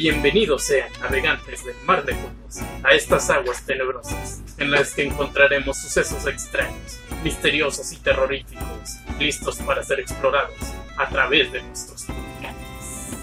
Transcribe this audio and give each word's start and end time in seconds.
Bienvenidos 0.00 0.64
sean 0.64 0.88
navegantes 1.02 1.62
del 1.62 1.76
mar 1.84 2.02
de 2.06 2.14
juegos 2.14 2.60
a 2.82 2.94
estas 2.94 3.28
aguas 3.28 3.66
tenebrosas 3.66 4.40
en 4.56 4.70
las 4.70 4.94
que 4.94 5.02
encontraremos 5.02 5.76
sucesos 5.76 6.26
extraños, 6.26 6.98
misteriosos 7.22 7.92
y 7.92 7.96
terroríficos, 7.98 8.96
listos 9.18 9.56
para 9.58 9.82
ser 9.82 10.00
explorados 10.00 10.56
a 10.96 11.06
través 11.10 11.52
de 11.52 11.60
nuestros 11.60 12.08
navegantes. 12.08 13.18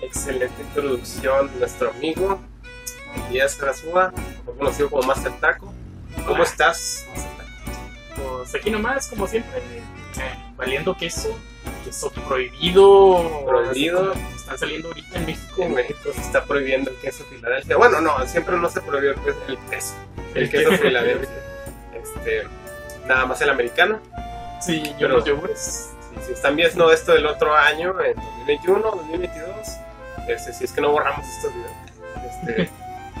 Excelente 0.00 0.62
introducción 0.62 1.50
nuestro 1.58 1.90
amigo 1.90 2.40
Carazúa, 3.58 4.12
mejor 4.12 4.58
conocido 4.58 4.90
como 4.90 5.02
Master 5.08 5.32
Taco. 5.40 5.74
¿Cómo 6.18 6.34
Hola. 6.34 6.44
estás? 6.44 7.04
Pues 8.14 8.54
aquí 8.54 8.70
nomás, 8.70 9.08
como 9.08 9.26
siempre, 9.26 9.58
eh, 9.58 10.45
valiendo 10.56 10.96
queso, 10.96 11.38
queso 11.84 12.10
prohibido. 12.10 13.44
Prohibido. 13.46 14.12
Están 14.34 14.58
saliendo 14.58 14.88
ahorita 14.88 15.18
en 15.18 15.26
México. 15.26 15.62
En 15.62 15.74
México 15.74 16.10
se 16.14 16.20
está 16.20 16.44
prohibiendo 16.44 16.90
el 16.90 16.96
queso 16.98 17.24
Filadelfia. 17.24 17.76
Bueno, 17.76 18.00
no, 18.00 18.26
siempre 18.26 18.56
no 18.56 18.68
se 18.68 18.80
prohibió 18.80 19.10
el 19.10 19.16
queso. 19.20 19.38
El 19.48 19.58
queso, 19.70 19.94
el 20.34 20.50
queso 20.50 20.72
Filadelfia. 20.72 21.28
Este, 21.94 22.42
nada 23.06 23.26
más 23.26 23.40
el 23.40 23.50
americano. 23.50 24.00
Sí, 24.60 24.82
y 24.84 24.94
Pero- 24.98 25.14
unos 25.16 25.24
yogures. 25.24 25.90
Si, 26.20 26.26
si 26.26 26.32
están 26.32 26.56
viendo 26.56 26.90
esto 26.92 27.12
del 27.12 27.26
otro 27.26 27.54
año, 27.54 28.00
en 28.00 28.14
2021, 28.16 28.80
2022, 28.80 29.66
este, 30.28 30.52
si 30.52 30.64
es 30.64 30.72
que 30.72 30.80
no 30.80 30.90
borramos 30.92 31.26
estos 31.26 31.52
videos. 31.54 31.72
Este, 32.30 32.70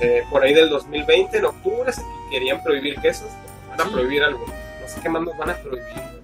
eh, 0.00 0.24
por 0.30 0.42
ahí 0.42 0.54
del 0.54 0.70
2020, 0.70 1.38
en 1.38 1.44
octubre, 1.44 1.92
se 1.92 2.02
querían 2.30 2.62
prohibir 2.62 2.98
quesos. 3.00 3.28
Van 3.68 3.80
a 3.80 3.90
prohibir 3.90 4.22
algo. 4.22 4.46
No 4.46 4.88
sé 4.88 5.00
qué 5.00 5.08
más 5.08 5.22
nos 5.22 5.36
van 5.36 5.50
a 5.50 5.56
prohibir. 5.56 6.15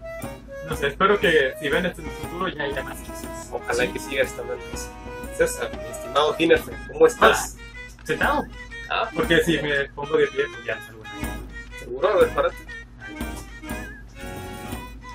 Güey. 0.63 0.71
No 0.71 0.77
sé, 0.77 0.87
espero 0.89 1.19
que 1.21 1.55
si 1.61 1.69
ven 1.69 1.87
esto 1.87 2.03
en 2.03 2.09
el 2.09 2.15
futuro 2.15 2.49
ya 2.49 2.63
haya 2.65 2.83
más. 2.83 2.99
Ojalá 3.51 3.85
Sí. 3.85 3.89
que 3.93 3.99
siga 3.99 4.23
estando 4.23 4.55
el 4.55 4.61
queso. 4.71 4.91
César, 5.37 5.71
mi 5.77 5.91
estimado 5.91 6.35
Ginerfe, 6.35 6.73
¿cómo 6.93 7.07
estás? 7.07 7.57
¿Sentado? 8.05 8.45
Ah, 8.91 9.09
Porque 9.15 9.43
si 9.45 9.59
me 9.59 9.85
pongo 9.91 10.17
de 10.19 10.27
pie, 10.29 10.45
pues 10.53 10.65
ya 10.67 10.79
salgo. 10.87 11.03
seguro, 11.79 12.09
a 12.09 12.17
ver, 12.17 12.29
párate. 12.35 12.57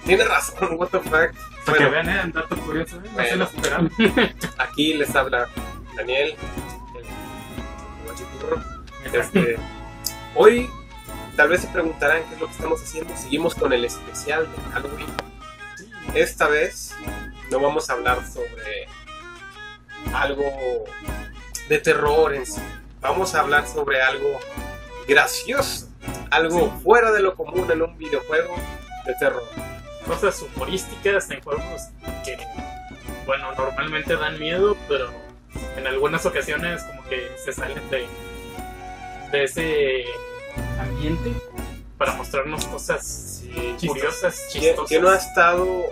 Tienes 0.05 0.27
razón, 0.27 0.69
what 0.77 0.87
the 0.89 0.99
fuck. 0.99 1.11
Para 1.11 1.31
que 1.77 1.85
Bueno, 1.85 1.91
vean, 1.91 2.09
eh, 2.09 2.21
un 2.23 2.31
dato 2.31 2.55
curioso, 2.57 2.95
¿eh? 2.97 3.01
No 3.03 3.11
Bueno. 3.13 3.29
se 3.29 3.35
lo 3.35 3.43
esperaban. 3.43 3.91
aquí 4.57 4.93
les 4.93 5.15
habla 5.15 5.47
Daniel, 5.95 6.35
el. 9.05 9.19
Este, 9.19 9.57
hoy 10.35 10.69
tal 11.35 11.49
vez 11.49 11.61
se 11.61 11.67
preguntarán 11.67 12.23
qué 12.29 12.35
es 12.35 12.39
lo 12.41 12.47
que 12.47 12.53
estamos 12.53 12.81
haciendo. 12.81 13.15
Seguimos 13.17 13.53
con 13.55 13.73
el 13.73 13.85
especial 13.85 14.47
de 14.51 14.71
Halloween. 14.73 15.07
Esta 16.13 16.47
vez 16.47 16.93
no 17.51 17.59
vamos 17.59 17.89
a 17.89 17.93
hablar 17.93 18.25
sobre 18.25 18.87
algo 20.13 20.85
de 21.69 21.79
terror 21.79 22.33
en 22.33 22.45
sí. 22.45 22.61
Vamos 23.01 23.35
a 23.35 23.41
hablar 23.41 23.67
sobre 23.67 24.01
algo 24.01 24.39
gracioso, 25.07 25.87
algo 26.31 26.71
fuera 26.83 27.11
de 27.11 27.21
lo 27.21 27.35
común 27.35 27.69
en 27.71 27.81
un 27.81 27.97
videojuego 27.97 28.55
de 29.05 29.13
terror. 29.15 29.47
Cosas 30.05 30.41
humorísticas 30.41 31.29
en 31.31 31.41
juegos 31.41 31.83
que, 32.23 32.37
bueno, 33.25 33.53
normalmente 33.55 34.15
dan 34.15 34.39
miedo, 34.39 34.75
pero 34.87 35.11
en 35.77 35.85
algunas 35.87 36.25
ocasiones 36.25 36.83
como 36.83 37.03
que 37.03 37.31
se 37.43 37.53
salen 37.53 37.89
de, 37.89 38.07
de 39.31 39.43
ese 39.43 40.05
ambiente 40.79 41.33
para 41.97 42.13
mostrarnos 42.13 42.65
cosas 42.65 43.43
curiosas, 43.79 44.47
¿Quién, 44.51 44.63
chistosas. 44.75 44.87
quién 44.87 45.01
no 45.01 45.09
ha 45.09 45.15
estado 45.17 45.85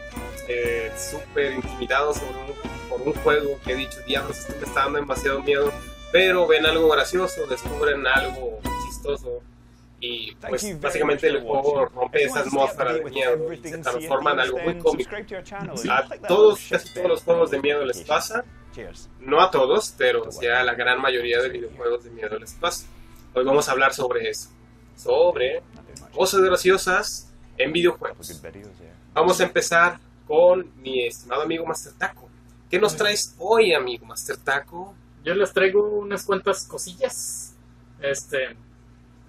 eh, 0.48 0.92
súper 0.98 1.54
intimidado 1.54 2.14
sobre 2.14 2.30
un- 2.30 2.90
por 2.90 3.02
un 3.02 3.14
juego 3.14 3.60
que 3.66 3.72
he 3.72 3.76
dicho, 3.76 4.00
diablos, 4.06 4.38
esto 4.40 4.54
me 4.60 4.68
está 4.68 4.82
dando 4.82 5.00
demasiado 5.00 5.42
miedo, 5.42 5.72
pero 6.12 6.46
ven 6.48 6.66
algo 6.66 6.88
gracioso, 6.90 7.46
descubren 7.48 8.06
algo 8.06 8.60
chistoso 8.88 9.42
y 10.00 10.36
pues 10.36 10.80
básicamente 10.80 11.28
el 11.28 11.42
juego 11.42 11.86
rompe 11.88 12.24
esa 12.24 12.42
atmósfera 12.42 12.94
de 12.94 13.04
miedo 13.06 13.52
y 13.52 13.58
se 13.58 13.78
transforma 13.80 14.34
en 14.34 14.40
algo 14.42 14.60
muy 14.60 14.78
cómico. 14.78 15.10
A 15.90 16.04
todos, 16.28 16.60
casi 16.70 16.94
todos 16.94 17.08
los 17.10 17.24
juegos 17.24 17.50
de 17.52 17.60
miedo 17.60 17.84
les 17.84 18.02
pasa, 18.02 18.46
no 19.20 19.42
a 19.42 19.50
todos, 19.50 19.94
pero 19.98 20.32
sí 20.32 20.46
a 20.48 20.64
la 20.64 20.76
gran 20.76 21.02
mayoría 21.02 21.42
de 21.42 21.50
videojuegos 21.50 22.04
de 22.04 22.12
miedo 22.12 22.38
les 22.38 22.54
pasa. 22.54 22.86
Hoy 23.34 23.44
vamos 23.44 23.68
a 23.68 23.72
hablar 23.72 23.94
sobre 23.94 24.30
eso, 24.30 24.50
sobre 24.96 25.62
cosas 26.14 26.42
graciosas 26.42 27.34
en 27.58 27.72
videojuegos. 27.72 28.42
Vamos 29.14 29.40
a 29.40 29.44
empezar 29.44 30.00
con 30.28 30.72
mi 30.82 31.06
estimado 31.06 31.44
amigo 31.44 31.66
Master 31.66 31.94
Taco. 31.94 32.30
¿Qué 32.70 32.80
nos 32.80 32.96
traes 32.96 33.36
hoy, 33.38 33.74
amigo 33.74 34.06
Master 34.06 34.38
Taco? 34.38 34.94
Yo 35.24 35.34
les 35.34 35.54
traigo 35.54 35.88
unas 36.00 36.24
cuantas 36.24 36.66
cosillas. 36.66 37.56
Este, 38.02 38.56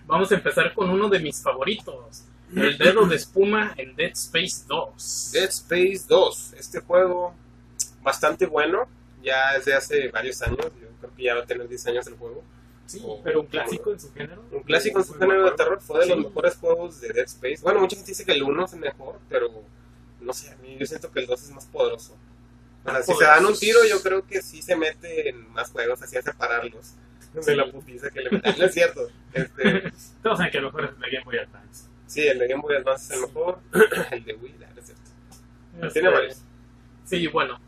vamos 0.07 0.31
a 0.33 0.35
empezar 0.35 0.75
con 0.75 0.91
uno 0.91 1.09
de 1.09 1.21
mis 1.21 1.43
favoritos, 1.43 2.25
el 2.55 2.79
dedo 2.79 3.07
de 3.07 3.17
espuma 3.17 3.75
en 3.77 3.97
Dead 3.97 4.13
Space 4.13 4.65
2. 4.69 5.31
Dead 5.33 5.49
Space 5.49 6.05
2. 6.09 6.55
Este 6.59 6.81
juego 6.81 7.35
bastante 8.03 8.47
bueno. 8.47 8.87
Ya 9.23 9.57
es 9.57 9.65
de 9.65 9.75
hace 9.75 10.09
varios 10.09 10.41
años. 10.43 10.59
Yo 10.81 10.89
creo 11.01 11.15
que 11.17 11.23
ya 11.25 11.35
va 11.35 11.43
a 11.43 11.47
tener 11.47 11.69
10 11.69 11.87
años 11.89 12.07
el 12.07 12.15
juego. 12.15 12.45
Sí, 12.87 13.03
pero 13.25 13.41
un 13.41 13.47
clásico 13.47 13.93
en 13.93 14.01
su 14.01 14.13
género. 14.13 14.43
Un 14.53 14.63
clásico 14.63 14.99
en 15.01 15.05
su 15.05 15.15
género 15.15 15.45
de 15.45 15.51
terror. 15.57 15.81
Fue 15.81 16.01
de 16.01 16.07
los 16.07 16.19
Sí. 16.19 16.25
mejores 16.25 16.57
juegos 16.57 17.01
de 17.01 17.09
Dead 17.13 17.25
Space. 17.27 17.59
Bueno, 17.63 17.81
mucha 17.81 17.97
gente 17.97 18.11
dice 18.13 18.25
que 18.25 18.33
el 18.33 18.43
1 18.43 18.65
es 18.65 18.73
el 18.75 18.81
mejor, 18.81 19.19
pero 19.29 19.51
no 20.21 20.33
sé, 20.33 20.51
a 20.51 20.57
mí 20.57 20.77
yo 20.79 20.87
siento 20.87 21.11
que 21.11 21.21
el 21.21 21.27
2 21.27 21.43
es 21.43 21.51
más 21.51 21.67
poderoso. 21.67 22.17
O 22.85 22.91
sea, 22.91 23.03
si 23.03 23.13
se 23.15 23.25
dan 23.25 23.45
un 23.45 23.59
tiro, 23.59 23.81
yo 23.89 24.01
creo 24.01 24.25
que 24.25 24.41
sí 24.43 24.63
se 24.63 24.77
mete 24.77 25.29
en 25.29 25.51
más 25.53 25.71
juegos, 25.71 26.01
así 26.03 26.17
a 26.17 26.23
separarlos 26.23 26.93
de 27.45 27.57
la 27.57 27.71
putiza 27.71 28.09
que 28.11 28.21
le 28.21 28.31
meten. 28.31 28.55
No 28.59 28.65
es 28.65 28.73
cierto. 28.75 29.09
Este, 29.33 29.93
Todos 30.23 30.39
saben 30.39 30.53
que 30.53 30.61
lo 30.61 30.69
mejor 30.69 30.85
es 30.85 30.91
el 30.93 31.01
de 31.01 31.11
Game 31.11 31.25
Boy 31.25 31.39
Advance. 31.39 31.85
sí, 32.07 32.21
el 32.27 32.39
de 32.39 32.47
Game 32.49 32.63
Boy 32.63 32.77
Advance 32.77 33.13
es 33.13 33.21
el 33.21 33.27
mejor. 33.27 33.59
el 34.13 34.25
de 34.25 34.35
Wii, 34.35 34.55
no 34.59 34.81
es 34.81 34.87
cierto. 34.87 35.03
Este, 35.83 35.91
Tiene 36.01 36.09
varios. 36.15 36.41
Sí, 37.05 37.27
bueno. 37.27 37.59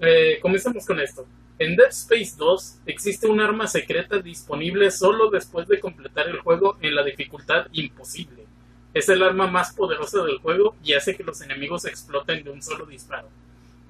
Eh, 0.00 0.38
comencemos 0.40 0.86
con 0.86 0.98
esto. 1.00 1.26
En 1.60 1.76
Dead 1.76 1.90
Space 1.90 2.36
2 2.38 2.80
existe 2.86 3.26
un 3.26 3.38
arma 3.38 3.66
secreta 3.66 4.18
disponible 4.18 4.90
solo 4.90 5.28
después 5.28 5.68
de 5.68 5.78
completar 5.78 6.26
el 6.26 6.40
juego 6.40 6.78
en 6.80 6.94
la 6.94 7.04
dificultad 7.04 7.66
imposible. 7.72 8.46
Es 8.94 9.10
el 9.10 9.22
arma 9.22 9.46
más 9.46 9.74
poderosa 9.74 10.24
del 10.24 10.38
juego 10.38 10.74
y 10.82 10.94
hace 10.94 11.14
que 11.14 11.22
los 11.22 11.42
enemigos 11.42 11.84
exploten 11.84 12.42
de 12.44 12.48
un 12.48 12.62
solo 12.62 12.86
disparo. 12.86 13.28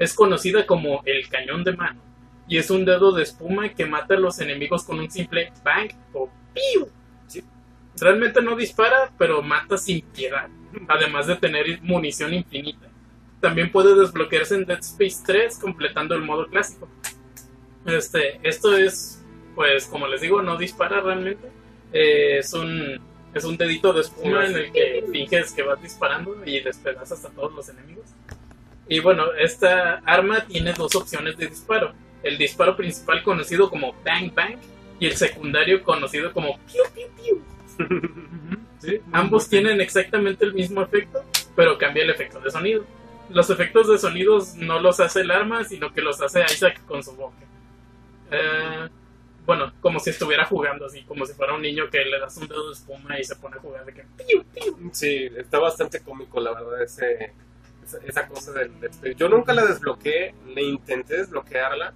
Es 0.01 0.15
conocida 0.15 0.67
como 0.67 1.03
el 1.05 1.29
cañón 1.29 1.63
de 1.63 1.77
mano 1.77 2.01
y 2.49 2.59
es 2.59 2.73
un 2.73 2.85
dedo 2.85 3.13
de 3.13 3.23
espuma 3.23 3.69
que 3.69 3.87
mata 3.87 4.15
a 4.15 4.19
los 4.19 4.41
enemigos 4.41 4.83
con 4.83 4.99
un 4.99 5.09
simple 5.09 5.53
bang 5.63 5.93
o 6.13 6.29
piu. 6.53 6.89
Sí. 7.29 7.45
Realmente 8.01 8.43
no 8.43 8.57
dispara, 8.57 9.13
pero 9.17 9.43
mata 9.43 9.79
sin 9.79 10.03
piedad, 10.07 10.49
además 10.89 11.29
de 11.29 11.37
tener 11.37 11.81
munición 11.83 12.35
infinita. 12.35 12.89
También 13.41 13.71
puede 13.71 13.95
desbloquearse 13.95 14.57
en 14.57 14.65
Dead 14.65 14.81
Space 14.81 15.23
3 15.25 15.57
completando 15.61 16.17
el 16.17 16.23
modo 16.23 16.49
clásico. 16.49 16.89
Este, 17.87 18.41
esto 18.43 18.77
es, 18.77 19.23
pues 19.55 19.87
como 19.87 20.07
les 20.07 20.21
digo, 20.21 20.43
no 20.43 20.57
dispara 20.57 21.01
realmente. 21.01 21.49
Eh, 21.93 22.39
es 22.39 22.53
un 22.53 23.01
es 23.35 23.45
un 23.45 23.57
dedito 23.57 23.93
de 23.93 24.01
espuma 24.01 24.47
en 24.47 24.57
el 24.57 24.73
que 24.73 25.05
finges 25.11 25.53
que 25.53 25.63
vas 25.63 25.81
disparando 25.81 26.37
y 26.45 26.61
despedazas 26.61 27.25
a 27.25 27.31
todos 27.31 27.53
los 27.55 27.69
enemigos. 27.69 28.07
Y 28.89 28.99
bueno, 28.99 29.33
esta 29.39 30.03
arma 30.05 30.45
tiene 30.47 30.73
dos 30.73 30.97
opciones 30.97 31.37
de 31.37 31.47
disparo. 31.47 31.93
El 32.25 32.37
disparo 32.39 32.77
principal 32.77 33.23
conocido 33.23 33.71
como 33.71 33.95
Bang 34.05 34.35
Bang 34.35 34.57
y 34.99 35.07
el 35.07 35.17
secundario 35.17 35.83
conocido 35.85 36.33
como 36.33 36.59
Piu 36.67 36.83
Piu 36.95 37.09
Piu. 37.17 37.43
Sí, 38.81 38.99
Ambos 39.13 39.47
tienen 39.47 39.79
exactamente 39.83 40.43
el 40.43 40.55
mismo 40.55 40.81
efecto, 40.81 41.23
pero 41.55 41.77
cambia 41.77 42.03
el 42.03 42.09
efecto 42.09 42.41
de 42.41 42.51
sonido. 42.51 42.83
Los 43.29 43.51
efectos 43.51 43.89
de 43.89 43.99
sonidos 43.99 44.55
no 44.55 44.81
los 44.81 45.01
hace 45.01 45.21
el 45.21 45.31
arma, 45.31 45.65
sino 45.65 45.93
que 45.93 46.01
los 46.01 46.19
hace 46.23 46.43
Isaac 46.45 46.81
con 46.87 47.05
su 47.05 47.13
boca. 47.13 47.37
Eh, 48.31 48.89
bueno, 49.47 49.73
como 49.81 49.99
si 49.99 50.11
estuviera 50.11 50.45
jugando 50.45 50.87
así, 50.87 51.03
como 51.05 51.27
si 51.27 51.33
fuera 51.33 51.55
un 51.55 51.63
niño 51.63 51.89
que 51.91 52.05
le 52.05 52.19
das 52.21 52.37
un 52.37 52.47
dedo 52.47 52.69
de 52.69 52.75
espuma 52.75 53.19
y 53.19 53.25
se 53.25 53.35
pone 53.37 53.57
a 53.57 53.61
jugar 53.61 53.85
de 53.85 53.93
que 53.95 54.05
piu, 54.27 54.45
piu. 54.45 54.91
Sí, 54.93 55.29
está 55.37 55.59
bastante 55.59 56.01
cómico, 56.01 56.41
la 56.41 56.53
verdad, 56.53 56.83
ese, 56.83 57.33
esa, 57.85 57.99
esa 58.07 58.29
cosa 58.29 58.53
del 58.53 58.79
Dead. 58.81 58.93
Yo 59.17 59.29
nunca 59.29 59.53
la 59.53 59.65
desbloqueé, 59.65 60.35
le 60.55 60.63
intenté 60.63 61.17
desbloquearla 61.17 61.93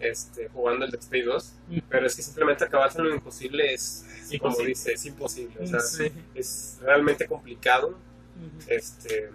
este, 0.00 0.48
jugando 0.48 0.84
el 0.86 0.90
Dead 0.92 1.00
Space 1.02 1.24
2, 1.24 1.54
pero 1.90 2.06
es 2.06 2.14
que 2.16 2.22
simplemente 2.22 2.64
acabarse 2.64 3.02
lo 3.02 3.12
imposible 3.12 3.74
es, 3.74 4.06
es 4.30 4.40
como 4.40 4.56
dice, 4.58 4.92
es 4.92 5.04
imposible. 5.04 5.56
O 5.60 5.66
sea, 5.66 5.80
Sí. 5.80 6.10
es 6.34 6.78
realmente 6.80 7.26
complicado. 7.26 7.98
Este, 8.68 9.30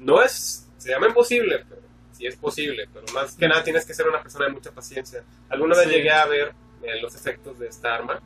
no 0.00 0.20
es, 0.20 0.68
se 0.76 0.90
llama 0.90 1.06
imposible, 1.06 1.64
pero 1.68 1.80
es 2.26 2.36
posible, 2.36 2.88
pero 2.92 3.06
más 3.14 3.34
que 3.36 3.48
nada 3.48 3.62
tienes 3.64 3.84
que 3.84 3.94
ser 3.94 4.08
una 4.08 4.22
persona 4.22 4.46
de 4.46 4.52
mucha 4.52 4.70
paciencia. 4.72 5.24
Alguna 5.48 5.76
vez 5.76 5.86
Sí. 5.88 5.94
llegué 5.94 6.10
a 6.10 6.26
ver 6.26 6.52
eh, 6.82 7.00
los 7.00 7.14
efectos 7.14 7.58
de 7.60 7.68
esta 7.68 7.94
arma, 7.94 8.20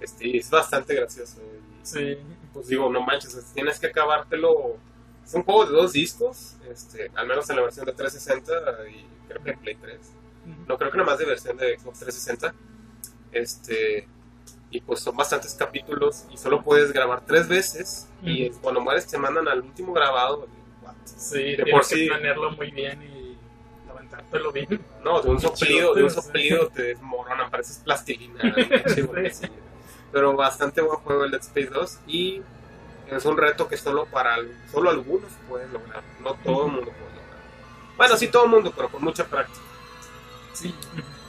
este, 0.00 0.26
y 0.28 0.38
es 0.38 0.48
bastante 0.50 0.94
gracioso. 0.94 1.40
y- 1.42 1.86
Sí. 1.86 2.16
pues 2.52 2.68
digo, 2.68 2.88
no 2.90 3.00
manches, 3.02 3.34
tienes 3.54 3.78
que 3.80 3.88
acabártelo. 3.88 4.76
Es 5.24 5.34
un 5.34 5.42
juego 5.42 5.66
de 5.66 5.72
dos 5.72 5.92
discos, 5.92 6.54
este, 6.70 7.10
al 7.14 7.26
menos 7.26 7.48
en 7.50 7.56
la 7.56 7.62
versión 7.62 7.84
de 7.86 7.92
360 7.92 8.52
y 8.88 9.04
creo 9.28 9.42
que 9.42 9.50
en 9.50 9.58
Play 9.60 9.74
3. 9.76 9.98
no 10.66 10.76
creo 10.78 10.90
que 10.90 10.96
nada 10.98 11.10
más 11.10 11.18
de 11.18 11.24
versión 11.26 11.56
de 11.56 11.78
Xbox 11.78 12.00
360. 12.00 12.54
Este, 13.32 14.08
y 14.70 14.80
pues 14.80 15.00
son 15.00 15.16
bastantes 15.16 15.54
capítulos 15.54 16.24
y 16.32 16.36
solo 16.36 16.62
puedes 16.62 16.92
grabar 16.92 17.24
tres 17.26 17.46
veces. 17.48 18.08
Y 18.22 18.50
cuando 18.50 18.80
mueres 18.80 19.06
te 19.06 19.18
mandan 19.18 19.48
al 19.48 19.60
último 19.60 19.92
grabado. 19.92 20.46
Sí, 21.04 21.56
De 21.56 21.66
por 21.70 21.84
sí. 21.84 22.06
planearlo 22.08 22.50
muy 22.52 22.70
bien 22.70 23.02
y 23.02 23.11
bien. 24.52 24.80
No, 25.04 25.20
de 25.20 25.30
un 25.30 25.40
soplido, 25.40 25.94
de 25.94 26.04
un 26.04 26.10
soplido 26.10 26.68
te 26.68 26.82
desmoronan, 26.82 27.50
pareces 27.50 27.78
plastilina. 27.78 28.40
Pero 30.12 30.36
bastante 30.36 30.82
buen 30.82 30.98
juego 30.98 31.24
el 31.24 31.30
Dead 31.30 31.40
Space 31.40 31.68
2 31.68 31.98
y 32.06 32.42
es 33.10 33.24
un 33.24 33.36
reto 33.36 33.68
que 33.68 33.76
solo 33.76 34.06
para 34.06 34.36
solo 34.70 34.90
algunos 34.90 35.30
pueden 35.48 35.72
lograr, 35.72 36.02
no 36.22 36.34
todo 36.34 36.66
el 36.66 36.72
mundo 36.72 36.90
puede 36.90 37.14
lograr. 37.14 37.38
Bueno, 37.96 38.16
sí 38.16 38.28
todo 38.28 38.44
el 38.44 38.50
mundo, 38.50 38.72
pero 38.74 38.88
con 38.88 39.02
mucha 39.02 39.26
práctica. 39.26 39.60
Sí. 40.52 40.74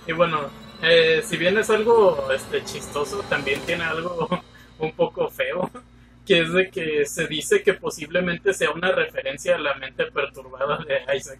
Y 0.08 0.12
bueno, 0.12 0.50
eh, 0.82 1.22
si 1.26 1.38
bien 1.38 1.58
es 1.58 1.70
algo 1.70 2.30
este, 2.32 2.64
chistoso, 2.66 3.24
también 3.30 3.62
tiene 3.62 3.84
algo 3.84 4.28
un 4.80 4.92
poco 4.94 5.30
feo, 5.30 5.70
que 6.26 6.42
es 6.42 6.54
de 6.54 6.70
que 6.70 7.06
se 7.06 7.28
dice 7.28 7.64
que 7.64 7.74
posiblemente 7.74 8.54
sea 8.54 8.72
una 8.72 8.92
referencia 8.92 9.56
a 9.56 9.60
la 9.60 9.76
mente 9.76 10.06
perturbada 10.12 10.80
de 10.86 11.16
Isaac. 11.16 11.40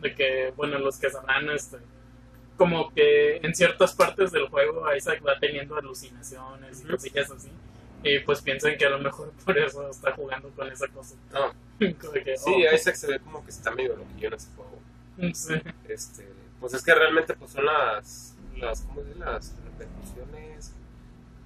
De 0.00 0.14
que, 0.14 0.52
bueno, 0.56 0.78
los 0.78 0.98
que 0.98 1.10
sabrán, 1.10 1.50
este, 1.50 1.78
como 2.60 2.92
que 2.92 3.38
en 3.38 3.54
ciertas 3.54 3.94
partes 3.94 4.32
del 4.32 4.46
juego 4.48 4.84
Isaac 4.94 5.22
va 5.26 5.38
teniendo 5.38 5.76
alucinaciones 5.76 6.82
y 6.82 6.88
cosillas 6.88 7.30
así. 7.30 7.50
Y 8.02 8.18
pues 8.18 8.42
piensan 8.42 8.76
que 8.76 8.84
a 8.84 8.90
lo 8.90 8.98
mejor 8.98 9.32
por 9.46 9.56
eso 9.56 9.88
está 9.88 10.12
jugando 10.12 10.50
con 10.50 10.70
esa 10.70 10.86
cosa. 10.88 11.14
De 11.78 11.94
que, 12.22 12.36
sí, 12.36 12.50
oh, 12.50 12.74
Isaac 12.74 12.96
se 12.96 13.06
ve 13.06 13.18
como 13.20 13.42
que 13.42 13.50
está 13.50 13.70
medio 13.70 13.96
loquillo 13.96 14.28
en 14.28 14.34
ese 14.34 14.48
juego. 14.54 14.78
sí. 15.34 15.54
Este, 15.88 16.28
pues 16.60 16.74
es 16.74 16.82
que 16.82 16.94
realmente 16.94 17.32
pues 17.32 17.52
son 17.52 17.64
las, 17.64 18.36
las 18.58 18.82
¿cómo 18.82 19.00
dice? 19.04 19.18
Las 19.18 19.56
repercusiones, 19.64 20.74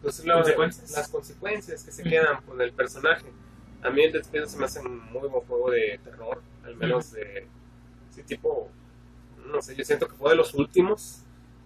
pues 0.03 0.21
¿Consecuencias? 0.21 0.91
las 0.91 1.09
consecuencias 1.09 1.85
que 1.85 1.93
se 1.93 2.03
quedan 2.03 2.43
con 2.43 2.61
el 2.61 2.73
personaje. 2.73 3.27
A 3.85 3.91
mí 3.91 4.03
el 4.03 4.17
Space 4.17 4.49
se 4.49 4.57
me 4.59 4.65
hace 4.65 4.81
un 4.81 4.99
muy 5.13 5.29
buen 5.29 5.45
juego 5.47 5.71
de 5.71 6.01
terror, 6.03 6.43
al 6.65 6.75
menos 6.75 7.13
de, 7.13 7.47
sí, 8.15 8.23
tipo, 8.23 8.69
no 9.47 9.61
sé, 9.63 9.75
yo 9.77 9.85
siento 9.85 10.09
que 10.09 10.15
fue 10.17 10.31
de 10.31 10.37
los 10.37 10.55
últimos 10.55 11.19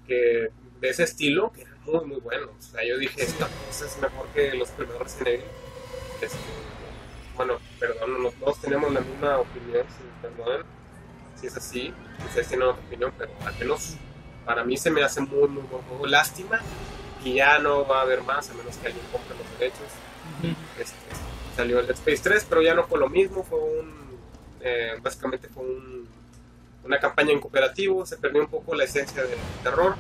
que 0.07 0.51
de 0.81 0.89
ese 0.89 1.03
estilo, 1.05 1.53
que 1.53 1.63
eran 1.63 1.75
muy, 1.85 2.05
muy 2.05 2.21
buenos. 2.21 2.51
O 2.59 2.63
sea, 2.63 2.85
yo 2.87 2.97
dije, 2.99 3.23
esta 3.23 3.47
cosa 3.67 3.87
es 3.87 3.99
mejor 4.01 4.27
que 4.29 4.55
los 4.55 4.69
primeros 4.71 5.03
Resident 5.03 5.29
Evil. 5.29 5.45
Este, 6.23 6.39
bueno, 7.37 7.59
perdón, 7.79 8.23
no 8.23 8.31
todos 8.33 8.61
tenemos 8.61 8.93
la 8.93 9.01
misma 9.01 9.39
opinión, 9.39 9.85
si 9.97 10.05
me 10.05 10.29
perdonan. 10.29 10.67
Si 11.41 11.47
es 11.47 11.57
así, 11.57 11.93
ustedes 12.27 12.49
tienen 12.49 12.67
otra 12.69 12.83
opinión, 12.85 13.13
pero 13.17 13.31
al 13.45 13.57
menos 13.59 13.95
para 14.45 14.65
mí 14.65 14.77
se 14.77 14.91
me 14.91 15.03
hace 15.05 15.21
muy, 15.21 15.49
muy 15.49 15.63
buen 15.65 15.83
juego. 15.85 16.07
Lástima 16.07 16.61
que 17.23 17.35
ya 17.35 17.59
no 17.59 17.87
va 17.87 17.99
a 18.01 18.03
haber 18.03 18.23
más, 18.23 18.51
a 18.51 18.55
menos 18.55 18.77
que 18.77 18.87
alguien 18.89 19.05
compre 19.13 19.37
los 19.37 19.59
derechos. 19.59 19.87
Este, 20.79 20.97
salió 21.57 21.79
el 21.81 21.87
Dead 21.87 21.97
Space 21.97 22.23
3, 22.23 22.47
pero 22.49 22.63
ya 22.63 22.75
no 22.75 22.85
fue 22.87 22.99
lo 22.99 23.09
mismo, 23.09 23.45
fue 23.45 23.59
un, 23.59 24.19
eh, 24.61 24.95
básicamente 25.03 25.49
fue 25.49 25.65
un- 25.65 26.08
una 26.89 26.99
campaña 26.99 27.33
en 27.33 27.41
cooperativo, 27.41 28.05
se 28.07 28.17
perdió 28.17 28.41
un 28.41 28.49
poco 28.49 28.75
la 28.75 28.85
esencia 28.85 29.23
del 29.23 29.39
terror, 29.63 29.95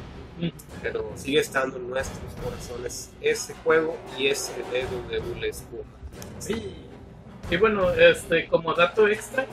pero 0.82 1.12
sigue 1.16 1.38
estando 1.40 1.76
en 1.76 1.88
nuestros 1.90 2.32
corazones 2.42 3.10
ese 3.20 3.54
juego 3.62 3.96
y 4.18 4.28
ese 4.28 4.52
dedo 4.72 5.02
de 5.10 5.20
Dule 5.20 5.48
Espuma. 5.50 5.82
Sí. 6.38 6.74
Y 7.50 7.56
bueno, 7.56 7.90
este, 7.92 8.46
como 8.48 8.74
dato 8.74 9.06
extra, 9.06 9.46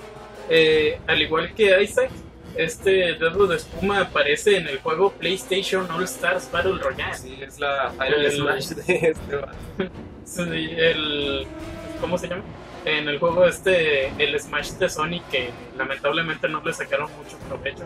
eh, 0.49 0.99
al 1.07 1.21
igual 1.21 1.53
que 1.53 1.81
Isaac, 1.83 2.09
este 2.55 2.91
dedo 3.15 3.47
de 3.47 3.57
espuma 3.57 3.99
aparece 4.01 4.55
en 4.57 4.67
el 4.67 4.79
juego 4.79 5.11
PlayStation 5.11 5.89
All 5.91 6.03
Stars 6.05 6.49
Battle 6.51 6.77
Royale. 6.81 7.11
Así 7.11 7.37
es 7.41 7.59
la 7.59 7.91
Final 7.91 8.25
El- 8.25 8.31
Smash 8.31 8.67
de 8.69 8.95
este. 8.95 9.89
Sí, 10.25 10.41
el, 10.41 11.45
¿Cómo 11.99 12.17
se 12.17 12.27
llama? 12.27 12.43
En 12.85 13.07
el 13.09 13.19
juego 13.19 13.45
este, 13.45 14.07
el 14.23 14.39
Smash 14.39 14.71
de 14.73 14.89
Sony, 14.89 15.21
que 15.31 15.49
lamentablemente 15.77 16.47
no 16.47 16.61
le 16.63 16.73
sacaron 16.73 17.09
mucho 17.17 17.37
provecho. 17.47 17.83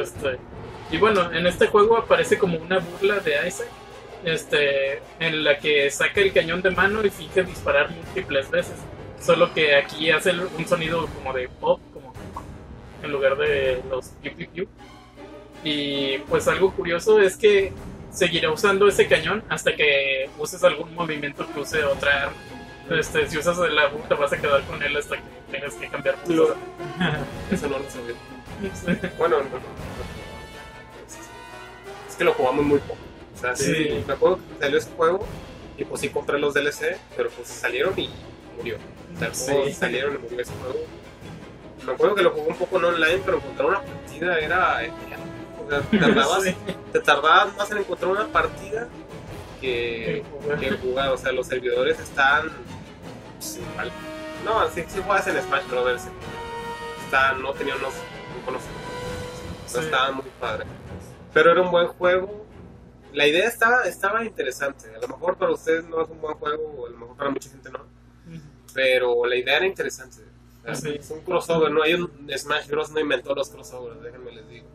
Este, 0.00 0.38
y 0.90 0.98
bueno, 0.98 1.32
en 1.32 1.46
este 1.46 1.66
juego 1.66 1.96
aparece 1.96 2.38
como 2.38 2.58
una 2.58 2.78
burla 2.78 3.20
de 3.20 3.46
Isaac, 3.46 3.68
este, 4.24 5.00
en 5.20 5.44
la 5.44 5.58
que 5.58 5.90
saca 5.90 6.20
el 6.20 6.32
cañón 6.32 6.62
de 6.62 6.70
mano 6.70 7.04
y 7.04 7.10
finge 7.10 7.42
disparar 7.42 7.90
múltiples 7.90 8.50
veces. 8.50 8.76
Solo 9.20 9.52
que 9.52 9.74
aquí 9.74 10.10
hace 10.10 10.32
un 10.32 10.66
sonido 10.66 11.06
como 11.08 11.32
de 11.32 11.48
pop, 11.48 11.80
como 11.92 12.12
en 13.02 13.12
lugar 13.12 13.36
de 13.36 13.82
los 13.90 14.08
piu 14.22 14.34
piu 14.34 14.48
piu. 14.50 14.68
Y 15.64 16.18
pues 16.28 16.46
algo 16.48 16.72
curioso 16.72 17.18
es 17.20 17.36
que 17.36 17.72
seguirá 18.12 18.50
usando 18.50 18.88
ese 18.88 19.06
cañón 19.08 19.42
hasta 19.48 19.74
que 19.74 20.30
uses 20.38 20.62
algún 20.64 20.94
movimiento 20.94 21.46
que 21.52 21.60
use 21.60 21.84
otra 21.84 22.24
arma. 22.24 22.36
Este, 22.90 23.28
si 23.28 23.38
usas 23.38 23.58
el 23.58 23.78
abu, 23.78 23.98
te 24.08 24.14
vas 24.14 24.32
a 24.32 24.36
quedar 24.38 24.62
con 24.64 24.82
él 24.82 24.96
hasta 24.96 25.16
que 25.16 25.22
tengas 25.50 25.74
que 25.74 25.88
cambiar 25.88 26.16
tu 26.24 26.32
Lo- 26.34 26.54
Eso 27.50 27.68
no 27.68 27.78
lo 27.78 27.90
sabía. 27.90 28.14
Sí. 28.74 29.08
Bueno, 29.18 29.38
no, 29.38 29.44
no, 29.44 29.50
no. 29.50 29.60
es 32.08 32.16
que 32.16 32.24
lo 32.24 32.32
jugamos 32.34 32.64
muy 32.64 32.78
poco. 32.80 32.98
O 33.36 33.40
sea, 33.40 33.54
sí, 33.54 33.72
Sí. 33.74 34.04
me 34.06 34.12
acuerdo 34.14 34.36
que 34.38 34.64
salió 34.64 34.78
ese 34.78 34.90
juego 34.96 35.24
y 35.76 35.84
pues 35.84 36.00
sí 36.00 36.08
compré 36.08 36.38
los 36.38 36.54
DLC, 36.54 36.96
pero 37.16 37.30
pues 37.30 37.46
salieron 37.48 37.96
y 37.98 38.10
murió. 38.56 38.76
O 39.14 39.18
sea, 39.18 39.32
Sí. 39.34 39.72
salieron 39.72 40.14
y 40.16 40.18
murió 40.18 40.40
ese 40.40 40.52
juego. 40.54 40.78
Me 41.86 41.92
acuerdo 41.92 42.14
que 42.16 42.22
lo 42.22 42.30
jugué 42.32 42.48
un 42.48 42.56
poco 42.56 42.78
en 42.78 42.84
online, 42.86 43.22
pero 43.24 43.36
encontrar 43.36 43.68
una 43.68 43.82
partida 43.82 44.38
era 44.40 44.82
eterno. 44.82 45.24
O 45.64 45.70
sea, 45.70 45.80
te 45.82 45.98
tardabas, 45.98 46.42
te 46.92 47.00
tardabas 47.00 47.56
más 47.56 47.70
en 47.70 47.78
encontrar 47.78 48.10
una 48.10 48.26
partida 48.26 48.88
que, 49.60 50.24
que 50.58 50.70
jugar. 50.82 51.10
O 51.10 51.16
sea, 51.18 51.30
los 51.32 51.46
servidores 51.46 51.98
están 52.00 52.50
pues. 53.38 53.60
No, 54.44 54.68
sí, 54.70 54.84
sí 54.88 55.00
juegas 55.04 55.26
en 55.26 55.42
Smash 55.42 55.66
Brothers. 55.68 56.04
Está, 57.04 57.32
no 57.32 57.52
tenía 57.52 57.74
unos, 57.76 57.94
un 58.36 58.42
conocimiento. 58.44 58.88
O 59.64 59.68
sea, 59.68 59.80
Sí. 59.80 59.86
estaba 59.86 60.12
muy 60.12 60.24
padre. 60.40 60.64
Pero 61.34 61.52
era 61.52 61.62
un 61.62 61.70
buen 61.70 61.88
juego. 61.88 62.46
La 63.12 63.26
idea 63.26 63.48
estaba, 63.48 63.84
estaba 63.84 64.24
interesante. 64.24 64.86
A 64.94 65.00
lo 65.00 65.08
mejor 65.08 65.36
para 65.36 65.52
ustedes 65.52 65.84
no 65.84 66.02
es 66.02 66.08
un 66.10 66.20
buen 66.20 66.34
juego, 66.36 66.62
o 66.78 66.86
a 66.86 66.90
lo 66.90 66.98
mejor 66.98 67.16
para 67.16 67.30
mucha 67.30 67.50
gente 67.50 67.70
no. 67.70 67.80
Pero 68.74 69.24
la 69.26 69.36
idea 69.36 69.56
era 69.56 69.66
interesante. 69.66 70.18
Sí. 70.74 70.96
Es 70.98 71.10
un 71.10 71.20
crossover, 71.22 71.70
¿no? 71.70 71.82
Hay 71.82 71.94
un 71.94 72.10
Smash 72.36 72.68
Bros. 72.68 72.90
no 72.90 73.00
inventó 73.00 73.34
los 73.34 73.48
crossovers, 73.48 74.02
déjenme 74.02 74.32
les 74.32 74.48
digo. 74.48 74.66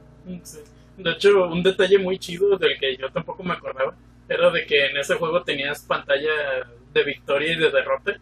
Sí. 0.44 0.59
De 0.98 1.12
hecho, 1.12 1.45
un 1.45 1.62
detalle 1.63 1.98
muy 2.00 2.18
chido 2.19 2.57
del 2.57 2.80
que 2.80 2.98
yo 2.98 3.12
tampoco 3.12 3.44
me 3.44 3.54
acordaba 3.54 3.95
era 4.30 4.50
de 4.50 4.66
que 4.66 4.88
en 4.88 4.98
ese 4.98 5.16
juego 5.16 5.44
tenías 5.44 5.81
pantalla 5.81 6.31
de 6.94 7.04
victoria 7.04 7.54
y 7.54 7.57
de 7.59 7.69
derrota. 7.71 8.14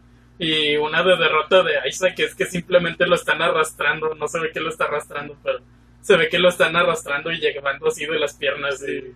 Y 0.43 0.75
una 0.75 1.03
de 1.03 1.17
derrota 1.17 1.61
de 1.61 1.73
Isaac 1.87 2.17
es 2.19 2.33
que 2.33 2.45
simplemente 2.47 3.05
lo 3.05 3.13
están 3.13 3.41
arrastrando. 3.43 4.15
No 4.15 4.27
se 4.27 4.39
ve 4.39 4.51
que 4.51 4.59
lo 4.59 4.69
está 4.69 4.85
arrastrando, 4.85 5.37
pero 5.43 5.59
se 6.01 6.17
ve 6.17 6.29
que 6.29 6.39
lo 6.39 6.49
están 6.49 6.75
arrastrando 6.75 7.31
y 7.31 7.39
llevando 7.39 7.87
así 7.87 8.07
de 8.07 8.17
las 8.17 8.33
piernas. 8.33 8.83
Y, 8.87 9.13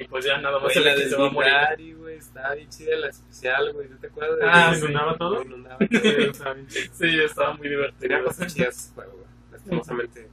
y 0.00 0.04
pues 0.04 0.24
ya 0.24 0.38
nada 0.38 0.58
más 0.58 0.72
que 0.72 0.80
de 0.80 1.08
se 1.10 1.16
va 1.16 1.26
a 1.26 1.30
morir. 1.30 1.96
Güey, 1.98 2.16
estaba 2.16 2.54
bien 2.54 2.70
chida 2.70 2.96
la 2.96 3.08
especial, 3.10 3.70
güey. 3.74 3.86
¿No 3.90 3.98
te 3.98 4.06
acuerdas? 4.06 4.38
de 4.38 4.46
Ah. 4.46 4.74
¿Inundaba 4.78 5.16
todo? 5.18 5.42
Inundaba 5.42 5.76
Sí, 5.90 6.32
todo. 6.38 7.22
estaba 7.22 7.52
muy 7.54 7.68
divertido. 7.68 8.00
Tenía 8.00 8.24
cosas 8.24 8.54
chidas 8.54 8.92
güey. 8.96 9.08
Lastimosamente. 9.52 10.28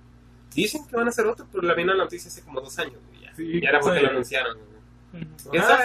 Dicen 0.56 0.88
que 0.88 0.96
van 0.96 1.08
a 1.08 1.10
hacer 1.10 1.28
otro, 1.28 1.46
pero 1.52 1.64
la 1.64 1.74
vino 1.74 1.94
la 1.94 2.06
noticia 2.06 2.30
hace 2.30 2.42
como 2.44 2.62
dos 2.62 2.80
años, 2.80 2.96
güey. 3.10 3.22
Ya, 3.24 3.36
Sí, 3.36 3.62
Ya 3.62 3.70
era 3.70 3.80
porque 3.82 4.00
sí. 4.00 4.06
lo 4.06 4.12
anunciaron, 4.12 4.58
güey. 4.58 5.24
Ujú. 5.24 5.50
¿Quién 5.52 5.64
Ah, 5.64 5.80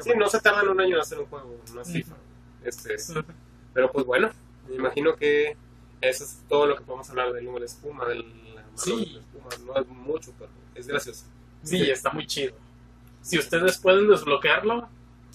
sí 0.00 0.10
no 0.16 0.28
se 0.28 0.40
tardan 0.40 0.68
un 0.70 0.80
año 0.80 0.94
en 0.96 1.00
hacer 1.02 1.18
un 1.18 1.26
juego, 1.26 1.60
no 1.74 1.82
es. 1.82 1.92
FIFA. 1.92 2.14
Este, 2.64 2.98
Sí. 2.98 3.12
Pero 3.74 3.90
pues 3.92 4.06
bueno, 4.06 4.30
me 4.68 4.76
imagino 4.76 5.14
que 5.16 5.56
eso 6.00 6.24
es 6.24 6.38
todo 6.48 6.66
lo 6.66 6.76
que 6.76 6.84
podemos 6.84 7.08
hablar 7.10 7.32
del 7.32 7.46
humo 7.48 7.58
de 7.60 7.66
espuma, 7.66 8.06
del 8.06 8.24
Sí. 8.76 8.90
de 8.90 9.12
la 9.12 9.20
espuma. 9.20 9.74
No 9.74 9.80
es 9.80 9.86
mucho, 9.88 10.32
pero 10.38 10.50
es 10.74 10.86
gracioso. 10.86 11.24
Sí, 11.62 11.90
está 11.90 12.10
muy 12.10 12.26
chido. 12.26 12.54
Si 13.22 13.38
ustedes 13.38 13.78
pueden 13.78 14.08
desbloquearlo, 14.08 14.88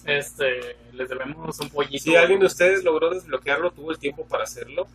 este, 0.04 0.76
les 0.92 1.08
debemos 1.08 1.58
un 1.60 1.70
pollito. 1.70 2.02
Si 2.04 2.16
alguien 2.16 2.40
de 2.40 2.46
ustedes 2.46 2.84
logró 2.84 3.10
desbloquearlo, 3.10 3.70
tuvo 3.72 3.90
el 3.92 3.98
tiempo 3.98 4.24
para 4.26 4.44
hacerlo, 4.44 4.86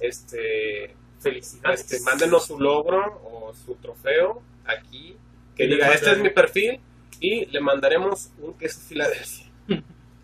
este, 0.00 0.94
Felicidades. 1.20 1.80
este, 1.82 2.00
mándenos 2.00 2.46
su 2.46 2.58
logro 2.58 3.20
o 3.24 3.52
su 3.64 3.74
trofeo 3.76 4.42
aquí, 4.64 5.16
que 5.56 5.66
diga, 5.66 5.92
este 5.92 6.12
es 6.12 6.18
mi 6.18 6.30
perfil, 6.30 6.80
y 7.20 7.44
le 7.46 7.60
mandaremos 7.60 8.30
un 8.38 8.54
queso 8.54 8.80
Filadelfia. 8.80 9.46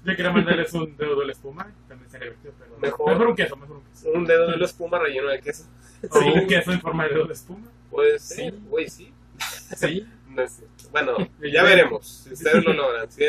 Yo 0.07 0.17
quería 0.17 0.31
mandarles 0.31 0.73
un 0.75 0.97
dedo 0.97 1.19
de 1.21 1.27
la 1.27 1.33
espuma, 1.33 1.73
también 1.89 2.11
sería 2.11 2.27
divertido, 2.29 2.55
pero 2.59 2.79
Mejor. 2.79 3.11
mejor 3.13 3.27
un 3.29 3.37
queso, 3.37 3.57
mejor 3.57 3.77
un 3.79 3.85
queso. 3.85 4.11
Un 4.13 4.25
dedo 4.25 4.51
de 4.51 4.57
la 4.57 4.65
espuma 4.65 4.99
relleno 4.99 5.29
de 5.29 5.41
queso. 5.41 5.65
O 6.11 6.19
un 6.21 6.47
queso 6.47 6.73
en 6.73 6.81
forma 6.81 7.05
de 7.05 7.15
dedo 7.15 7.25
de 7.27 7.33
espuma. 7.33 7.67
Pues 7.91 8.23
sí, 8.23 8.51
güey, 8.69 8.89
sí. 8.89 9.13
Sí, 9.77 10.07
No 10.29 10.47
sé. 10.49 10.65
Bueno, 10.93 11.17
ya 11.53 11.63
veremos 11.63 12.07
si 12.25 12.33
ustedes 12.33 12.65
lo 12.65 12.73
logran. 12.73 13.11
Si- 13.11 13.23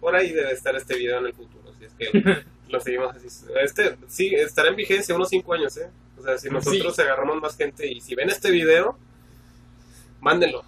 por 0.00 0.14
ahí 0.16 0.32
debe 0.32 0.52
estar 0.52 0.74
este 0.74 0.96
video 0.96 1.18
en 1.18 1.26
el 1.26 1.34
futuro, 1.34 1.72
si 1.78 1.84
es 1.84 1.92
que 1.94 2.44
lo 2.68 2.80
seguimos 2.80 3.14
así. 3.14 3.28
Este 3.62 3.96
sí 4.08 4.34
estará 4.34 4.70
en 4.70 4.76
vigencia 4.76 5.14
unos 5.14 5.28
5 5.28 5.52
años, 5.54 5.76
¿eh? 5.76 5.90
O 6.18 6.22
sea, 6.22 6.36
si 6.38 6.48
nosotros 6.50 6.98
agarramos 6.98 7.40
más 7.40 7.56
gente 7.56 7.86
y 7.86 8.00
si 8.00 8.14
ven 8.14 8.28
este 8.30 8.50
video, 8.50 8.98
mándenlo. 10.20 10.64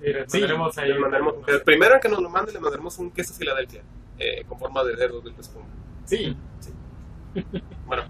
Les 0.00 0.30
Sí, 0.32 0.40
mandaremos 0.40 0.76
ahí. 0.78 0.88
Le 0.88 0.98
mandaremos, 0.98 1.34
el 1.48 1.62
primero 1.62 2.00
que 2.00 2.08
nos 2.08 2.20
lo 2.20 2.28
mande 2.28 2.52
le 2.52 2.58
mandaremos 2.60 2.98
un 2.98 3.10
queso 3.12 3.32
Filadelfia 3.34 3.82
eh, 4.18 4.44
con 4.48 4.58
forma 4.58 4.82
de 4.84 4.96
dedo 4.96 5.20
del 5.20 5.34
espuma. 5.38 5.66
Sí. 6.04 6.36
Bueno, 7.86 8.04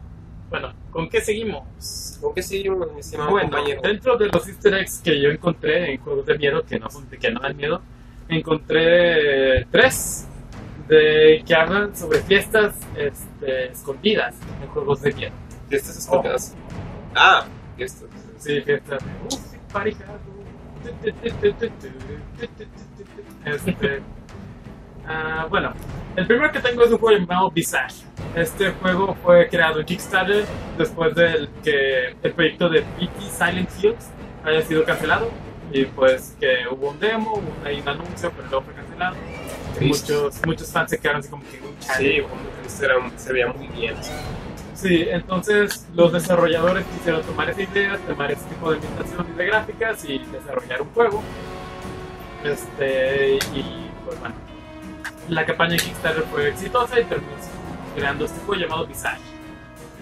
Bueno, 0.51 0.73
¿con 0.91 1.09
qué 1.09 1.21
seguimos? 1.21 2.19
¿con 2.21 2.35
qué 2.35 2.43
sí, 2.43 2.65
mi 2.69 3.01
estimado 3.01 3.31
Bueno, 3.31 3.51
compañero? 3.51 3.81
dentro 3.83 4.17
de 4.17 4.27
los 4.29 4.47
easter 4.49 4.75
eggs 4.75 5.01
que 5.03 5.21
yo 5.21 5.31
encontré 5.31 5.93
en 5.95 6.01
juegos 6.01 6.27
de 6.27 6.37
miedo 6.39 6.63
que 6.65 6.79
no 6.79 6.91
son 6.91 7.07
que 7.07 7.31
no 7.31 7.41
dan 7.41 7.57
miedo, 7.57 7.81
encontré 8.29 9.65
tres 9.67 10.27
de 10.89 11.43
que 11.47 11.55
hablan 11.55 11.97
sobre 11.97 12.21
fiestas 12.23 12.75
este, 12.97 13.67
escondidas 13.73 14.35
en 14.63 14.69
juegos 14.69 15.01
de 15.03 15.13
miedo. 15.15 15.33
Fiestas 15.69 15.99
escondidas. 15.99 16.55
Ah, 17.15 17.47
fiestas. 17.77 18.09
Sí, 18.39 18.61
fiestas. 18.63 19.03
Uh, 19.31 19.73
pareja. 19.73 20.05
Este, 23.45 24.03
ah, 25.07 25.47
bueno, 25.51 25.73
el 26.17 26.27
primero 26.27 26.51
que 26.53 26.61
tengo 26.61 26.85
es 26.85 26.91
un 26.91 26.99
juego 26.99 27.19
llamado 27.19 27.51
Visage. 27.51 28.05
Este 28.35 28.71
juego 28.73 29.15
fue 29.23 29.49
creado 29.49 29.81
en 29.81 29.87
Kickstarter 29.87 30.45
después 30.79 31.15
del 31.15 31.49
que 31.63 32.15
el 32.23 32.33
proyecto 32.33 32.69
de 32.69 32.83
PT 32.83 33.21
Silent 33.31 33.71
Hills 33.83 34.11
haya 34.45 34.63
sido 34.63 34.85
cancelado. 34.85 35.31
Y 35.75 35.87
pues 35.87 36.37
que 36.39 36.67
hubo 36.71 36.91
un 36.91 37.01
demo, 37.01 37.33
hubo 37.35 37.67
ahí 37.67 37.81
un 37.81 37.89
anuncio, 37.89 38.31
pero 38.37 38.47
luego 38.49 38.65
fue 38.67 38.75
cancelado. 38.75 39.17
Y 39.81 39.85
muchos, 39.87 40.41
muchos 40.47 40.71
fans 40.71 40.91
se 40.91 40.99
quedaron 40.99 41.21
así 41.21 41.31
como 41.31 41.43
que 41.45 41.61
"Uy, 41.63 41.75
chale". 41.81 42.15
Sí, 42.17 42.21
bueno, 42.21 42.37
era- 43.09 43.19
se 43.19 43.33
veía 43.33 43.47
muy 43.47 43.69
bien. 43.69 43.95
Sí, 44.75 45.07
entonces 45.09 45.87
los 45.95 46.13
desarrolladores 46.13 46.85
quisieron 46.87 47.23
tomar 47.23 47.49
esa 47.49 47.63
idea, 47.63 47.97
tomar 48.07 48.31
ese 48.33 48.45
tipo 48.47 48.71
de 48.71 48.77
ambientaciones 48.77 49.37
de 49.37 49.47
gráficas 49.47 50.05
y 50.05 50.19
desarrollar 50.19 50.83
un 50.83 50.89
juego. 50.91 51.23
Este, 52.45 53.35
y 53.55 53.91
pues 54.05 54.19
bueno, 54.21 54.35
la 55.29 55.45
campaña 55.47 55.73
de 55.73 55.79
Kickstarter 55.79 56.25
fue 56.25 56.49
exitosa 56.49 56.99
y 57.01 57.05
terminó 57.05 57.33
creando 57.95 58.25
este 58.25 58.41
juego 58.45 58.61
llamado 58.63 58.87
Visage. 58.87 59.21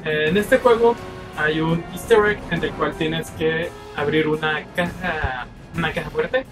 Eh, 0.04 0.28
en 0.28 0.36
este 0.36 0.58
juego 0.58 0.94
hay 1.36 1.60
un 1.60 1.84
easter 1.92 2.18
egg 2.30 2.40
en 2.50 2.62
el 2.64 2.70
cual 2.72 2.94
tienes 2.94 3.30
que 3.32 3.70
abrir 3.96 4.28
una 4.28 4.64
caja, 4.74 5.46
una 5.76 5.92
caja 5.92 6.10
fuerte. 6.10 6.44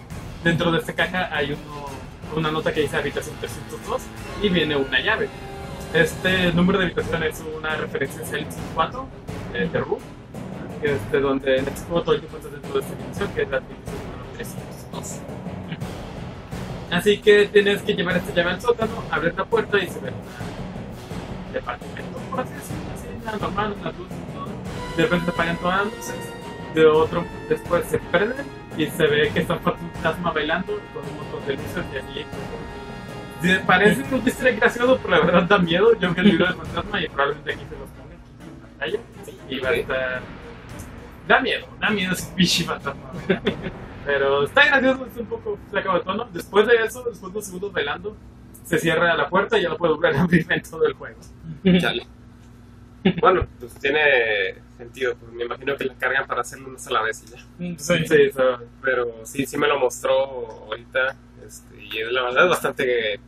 Dentro 0.44 0.70
de 0.70 0.78
esta 0.78 0.92
caja 0.92 1.28
hay 1.34 1.52
uno- 1.52 1.88
una 2.36 2.50
nota 2.50 2.72
que 2.72 2.82
dice 2.82 2.96
habitación 2.96 3.34
302 3.40 4.02
y 4.42 4.48
viene 4.50 4.76
una 4.76 5.00
llave. 5.00 5.28
Este 5.94 6.52
número 6.52 6.78
de 6.78 6.86
habitación 6.86 7.22
es 7.22 7.42
una 7.56 7.74
referencia 7.76 8.22
a 8.22 8.26
Silent 8.26 8.52
Hill 8.52 8.58
4 8.74 9.06
eh, 9.54 9.68
de 9.72 9.80
Room, 9.80 10.00
este, 10.82 11.20
donde 11.20 11.56
en 11.58 11.68
este 11.68 11.86
juego 11.86 12.02
todo 12.02 12.14
el 12.16 12.20
tiempo 12.20 12.36
estás 12.36 12.52
dentro 12.52 12.72
de 12.74 12.80
esta 12.80 12.92
habitación, 12.94 13.32
que 13.34 13.42
es 13.42 13.48
la 13.50 13.56
habitación 13.56 13.96
número 14.12 14.32
302. 14.36 15.20
Así 16.90 17.18
que 17.18 17.46
tienes 17.48 17.82
que 17.82 17.94
llevar 17.94 18.16
esta 18.16 18.32
llave 18.34 18.50
al 18.52 18.60
sótano, 18.60 18.92
abrir 19.10 19.34
la 19.36 19.44
puerta 19.44 19.78
y 19.78 19.88
se 19.88 20.00
ve 20.00 20.10
un 20.10 21.52
departamento, 21.52 22.18
por 22.30 22.40
así 22.40 22.54
decirlo, 22.54 22.82
así, 22.94 23.24
nada 23.24 23.38
normal, 23.38 23.76
las 23.84 23.98
luces 23.98 24.16
y 24.16 24.32
todo. 24.32 24.46
De 24.96 25.02
repente 25.02 25.24
se 25.26 25.30
apagan 25.30 25.56
todas 25.58 25.84
las 25.84 25.94
luces, 25.94 26.14
de 26.74 26.86
otro 26.86 27.24
después 27.48 27.86
se 27.86 27.98
prenden 27.98 28.46
y 28.76 28.86
se 28.86 29.06
ve 29.06 29.30
que 29.34 29.40
está 29.40 29.54
un 29.54 29.60
fantasma 29.60 30.32
bailando 30.32 30.78
con 30.94 31.04
un 31.04 31.16
montón 31.16 31.46
de 31.46 31.54
luces 31.54 31.84
y 31.92 31.98
así. 31.98 32.26
Sí, 33.42 33.56
Parece 33.66 34.02
un 34.12 34.22
easter 34.26 34.48
egg 34.48 34.60
gracioso, 34.60 34.98
pero 35.00 35.16
la 35.16 35.24
verdad 35.24 35.42
da 35.44 35.58
miedo. 35.58 35.96
Yo 36.00 36.12
vi 36.12 36.20
el 36.20 36.32
video 36.32 36.46
del 36.46 36.56
fantasma 36.56 37.00
y 37.00 37.08
probablemente 37.08 37.52
aquí 37.52 37.62
se 37.68 37.78
los 37.78 37.88
aquí 37.90 38.44
en 38.44 38.60
pantalla. 38.60 38.98
Y 39.48 39.60
va 39.60 39.68
a 39.68 39.74
estar. 39.74 40.20
Da 41.28 41.40
miedo, 41.40 41.66
da 41.78 41.90
miedo 41.90 42.12
ese 42.14 42.32
pinche 42.34 42.64
fantasma. 42.64 43.12
Pero 44.08 44.44
está 44.44 44.64
gracioso, 44.64 45.04
es 45.04 45.16
un 45.18 45.26
poco 45.26 45.58
sacado 45.70 45.98
de 45.98 46.04
tono. 46.04 46.28
Después 46.32 46.66
de 46.66 46.76
eso, 46.76 47.02
después 47.02 47.20
de 47.20 47.26
unos 47.28 47.44
segundos 47.44 47.72
bailando, 47.74 48.16
se 48.64 48.78
cierra 48.78 49.14
la 49.14 49.28
puerta 49.28 49.58
y 49.58 49.62
ya 49.64 49.68
no 49.68 49.76
puedo 49.76 49.96
volver 49.96 50.16
a 50.16 50.22
abrir 50.22 50.46
en 50.48 50.62
todo 50.62 50.86
el 50.86 50.94
juego. 50.94 51.20
Chale. 51.78 52.06
Bueno, 53.20 53.46
pues 53.60 53.74
tiene 53.74 54.54
sentido. 54.78 55.14
Pues 55.14 55.30
me 55.32 55.44
imagino 55.44 55.76
que 55.76 55.84
la 55.84 55.94
cargan 55.96 56.26
para 56.26 56.40
hacerlo 56.40 56.68
una 56.68 56.78
sola 56.78 57.02
vez 57.02 57.22
y 57.22 57.32
ya. 57.32 57.76
Sí. 57.76 58.06
Sí. 58.06 58.30
Pero 58.80 59.12
sí, 59.24 59.44
sí 59.44 59.58
me 59.58 59.68
lo 59.68 59.78
mostró 59.78 60.14
ahorita. 60.14 61.14
Este, 61.46 61.78
y 61.78 61.98
es 61.98 62.10
la 62.10 62.22
verdad 62.22 62.44
es 62.44 62.50
bastante 62.50 63.20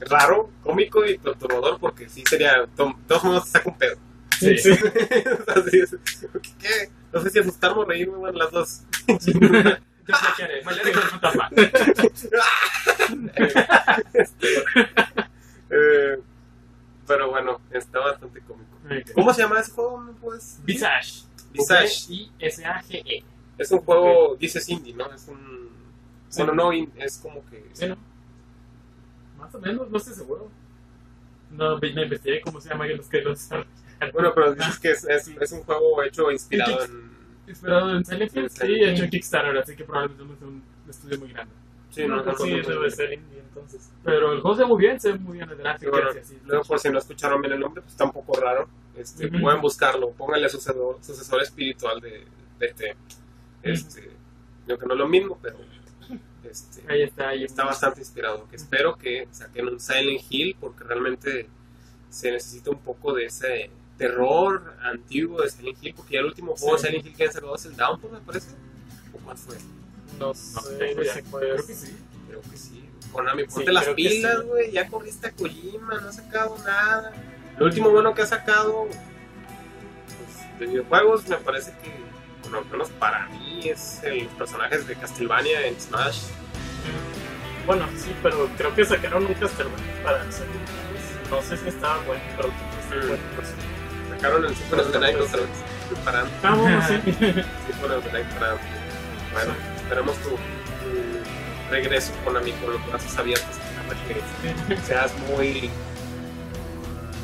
raro, 0.00 0.50
cómico 0.62 1.06
y 1.06 1.16
perturbador 1.16 1.78
porque 1.80 2.10
sí 2.10 2.22
sería. 2.28 2.66
To 2.76 2.88
de 2.88 2.94
todos 3.08 3.24
modos 3.24 3.44
te 3.44 3.50
saca 3.52 3.70
un 3.70 3.78
pedo. 3.78 3.96
Sí. 4.38 4.54
Sí. 4.58 4.70
Así 5.46 5.78
es. 5.78 5.96
¿Qué? 6.58 6.90
No 7.10 7.22
sé 7.22 7.30
si 7.30 7.38
asustarme 7.38 7.80
o 7.80 7.84
reírme, 7.86 8.18
bueno, 8.18 8.38
las 8.38 8.50
dos. 8.50 8.82
Bailar 10.64 10.92
con 10.92 11.02
el 11.02 11.08
fantasma. 11.08 11.50
Eh, 15.68 16.16
pero 17.08 17.30
bueno, 17.30 17.60
está 17.72 17.98
bastante 17.98 18.40
cómico. 18.42 18.78
¿Cómo 19.14 19.34
se 19.34 19.42
llama 19.42 19.58
ese 19.58 19.72
juego? 19.72 19.98
¿Me 19.98 20.12
puedes? 20.12 20.60
Visage. 20.64 21.24
Visage. 21.52 22.06
I-S-A-G-E. 22.08 23.24
Es 23.58 23.72
un 23.72 23.80
juego, 23.80 24.36
dices 24.36 24.68
indie, 24.68 24.94
¿no? 24.94 25.12
Es 25.12 25.26
un. 25.28 25.70
Sí. 26.28 26.42
Bueno, 26.42 26.54
no, 26.54 26.72
es 26.72 27.18
como 27.18 27.44
que. 27.46 27.68
Sí, 27.72 27.86
¿no? 27.88 27.96
Más 29.38 29.54
o 29.54 29.58
menos, 29.58 29.90
no 29.90 29.98
estoy 29.98 30.14
seguro. 30.14 30.50
No, 31.50 31.78
no 31.78 32.02
investigué 32.02 32.40
cómo 32.40 32.60
se 32.60 32.68
llama 32.68 32.86
los 32.86 33.08
que 33.08 33.22
los. 33.22 33.48
Bueno, 34.12 34.32
pero 34.34 34.54
dices 34.54 34.78
que 34.78 34.90
es, 34.90 35.04
es, 35.04 35.28
es 35.28 35.52
un 35.52 35.62
juego 35.62 36.02
hecho 36.02 36.30
inspirado 36.30 36.84
en. 36.84 37.15
Inspirado 37.46 37.96
en 37.96 38.04
Silent 38.04 38.36
Hill, 38.36 38.44
En 38.44 38.50
sí, 38.50 38.66
Hill. 38.66 38.88
hecho 38.88 39.04
en 39.04 39.10
Kickstarter, 39.10 39.58
así 39.58 39.76
que 39.76 39.84
probablemente 39.84 40.24
no 40.24 40.32
es 40.34 40.42
un 40.42 40.62
estudio 40.88 41.18
muy 41.18 41.32
grande. 41.32 41.54
Sí, 41.90 42.06
no, 42.06 42.22
no, 42.22 42.36
sí, 42.36 42.50
debe 42.50 42.90
ser 42.90 43.12
indie 43.14 43.38
entonces. 43.40 43.90
Pero 44.04 44.32
el 44.32 44.40
juego 44.40 44.56
se 44.56 44.62
ve 44.62 44.68
muy 44.68 44.78
bien, 44.78 45.00
se 45.00 45.12
ve 45.12 45.18
muy 45.18 45.38
bien 45.38 45.48
el 45.48 45.56
gráfico. 45.56 45.92
bueno, 45.92 46.10
así, 46.10 46.38
luego, 46.44 46.64
por 46.64 46.78
si 46.78 46.90
no 46.90 46.98
escucharon 46.98 47.40
bien 47.40 47.54
el 47.54 47.60
nombre, 47.60 47.80
pues 47.82 47.92
está 47.92 48.04
un 48.04 48.12
poco 48.12 48.38
raro. 48.40 48.68
Este, 48.96 49.26
Ujú. 49.28 49.40
Pueden 49.40 49.60
buscarlo, 49.60 50.10
pónganle 50.10 50.48
sucesor, 50.48 50.98
sucesor 51.02 51.42
espiritual 51.42 52.00
de, 52.00 52.24
de 52.58 52.66
este. 52.66 52.96
este 53.62 54.10
Yo 54.66 54.78
que 54.78 54.86
no 54.86 54.94
es 54.94 54.98
lo 54.98 55.08
mismo, 55.08 55.38
pero. 55.40 55.56
Este, 56.44 56.82
Ahí 56.92 57.02
está, 57.02 57.28
ahí 57.30 57.44
está 57.44 57.64
bastante 57.64 58.00
inspirado. 58.00 58.46
Que 58.48 58.56
espero 58.56 58.96
que 58.96 59.26
saquen 59.30 59.68
un 59.68 59.80
Silent 59.80 60.20
Hill 60.30 60.56
porque 60.60 60.84
realmente 60.84 61.48
se 62.08 62.30
necesita 62.30 62.70
un 62.70 62.78
poco 62.78 63.12
de 63.14 63.24
ese 63.26 63.70
terror 63.98 64.74
antiguo 64.82 65.42
de 65.42 65.50
Silent 65.50 65.78
Hill. 65.82 65.94
Porque 65.94 66.14
ya 66.14 66.20
el 66.20 66.26
último 66.26 66.56
juego 66.56 66.76
de 66.76 66.80
Sí. 66.82 66.86
Silent 66.88 67.06
Hill 67.06 67.16
que 67.16 67.24
han 67.24 67.32
sacado 67.32 67.54
es 67.56 67.64
el 67.66 67.76
Downpour, 67.76 68.12
me 68.12 68.20
parece. 68.20 68.48
¿O 69.14 69.18
cuál 69.18 69.36
fue? 69.36 69.56
No 70.18 70.28
No 70.28 70.34
sé 70.34 70.58
si 70.60 70.94
Creo 71.30 71.66
que 71.66 71.74
sí. 71.74 71.96
Creo 72.28 72.40
que 72.42 72.56
sí. 72.56 72.82
Konami, 73.12 73.44
ponte 73.44 73.66
Sí, 73.66 73.72
las 73.72 73.88
pilas, 73.90 74.38
sí. 74.40 74.46
güey. 74.46 74.72
Ya 74.72 74.88
corriste 74.88 75.26
a 75.28 75.32
Kojima, 75.32 76.00
no 76.00 76.08
ha 76.08 76.12
sacado 76.12 76.56
nada. 76.64 77.12
Lo 77.58 77.66
último 77.66 77.90
bueno 77.90 78.14
que 78.14 78.22
ha 78.22 78.26
sacado 78.26 78.86
pues, 78.88 80.58
de 80.60 80.66
videojuegos 80.66 81.26
me 81.28 81.36
parece 81.38 81.70
que, 81.82 81.90
bueno, 82.42 82.58
al 82.58 82.64
menos 82.66 82.88
para 82.90 83.26
mí, 83.28 83.68
es 83.68 84.02
el- 84.02 84.26
personajes 84.28 84.86
de 84.86 84.94
Castlevania 84.96 85.66
en 85.66 85.80
Smash. 85.80 86.24
Bueno, 87.66 87.86
sí, 87.96 88.14
pero 88.22 88.48
creo 88.56 88.74
que 88.74 88.84
sacaron 88.84 89.26
un 89.26 89.34
Castlevania 89.34 90.02
para 90.04 90.22
hacer. 90.22 90.46
No 91.30 91.42
sé 91.42 91.56
si 91.56 91.68
estaba 91.68 91.98
bueno, 92.04 92.22
pero 92.36 92.48
creo 92.48 93.00
que 93.00 93.00
sí, 93.02 93.08
bueno, 93.08 93.22
pues, 93.36 93.48
Sacaron 94.16 94.44
el 94.44 94.56
Super 94.56 94.80
of 94.80 94.92
the 94.92 94.98
Night 94.98 95.16
otra 95.20 95.40
vez. 95.40 95.48
Para, 96.04 96.24
Ah, 96.42 96.54
bueno, 96.54 96.82
sí. 96.88 96.94
Super 97.72 97.92
of 97.92 98.04
the 98.04 98.12
Night 98.12 98.26
para. 98.38 98.56
Bueno, 99.32 99.52
esperemos 99.76 100.16
tu, 100.18 100.30
tu 100.30 101.70
regreso 101.70 102.12
Konami 102.24 102.52
con 102.52 102.72
los 102.72 102.86
brazos 102.88 103.16
abiertos. 103.18 103.56
Que 104.68 104.76
seas 104.86 105.12
muy. 105.28 105.70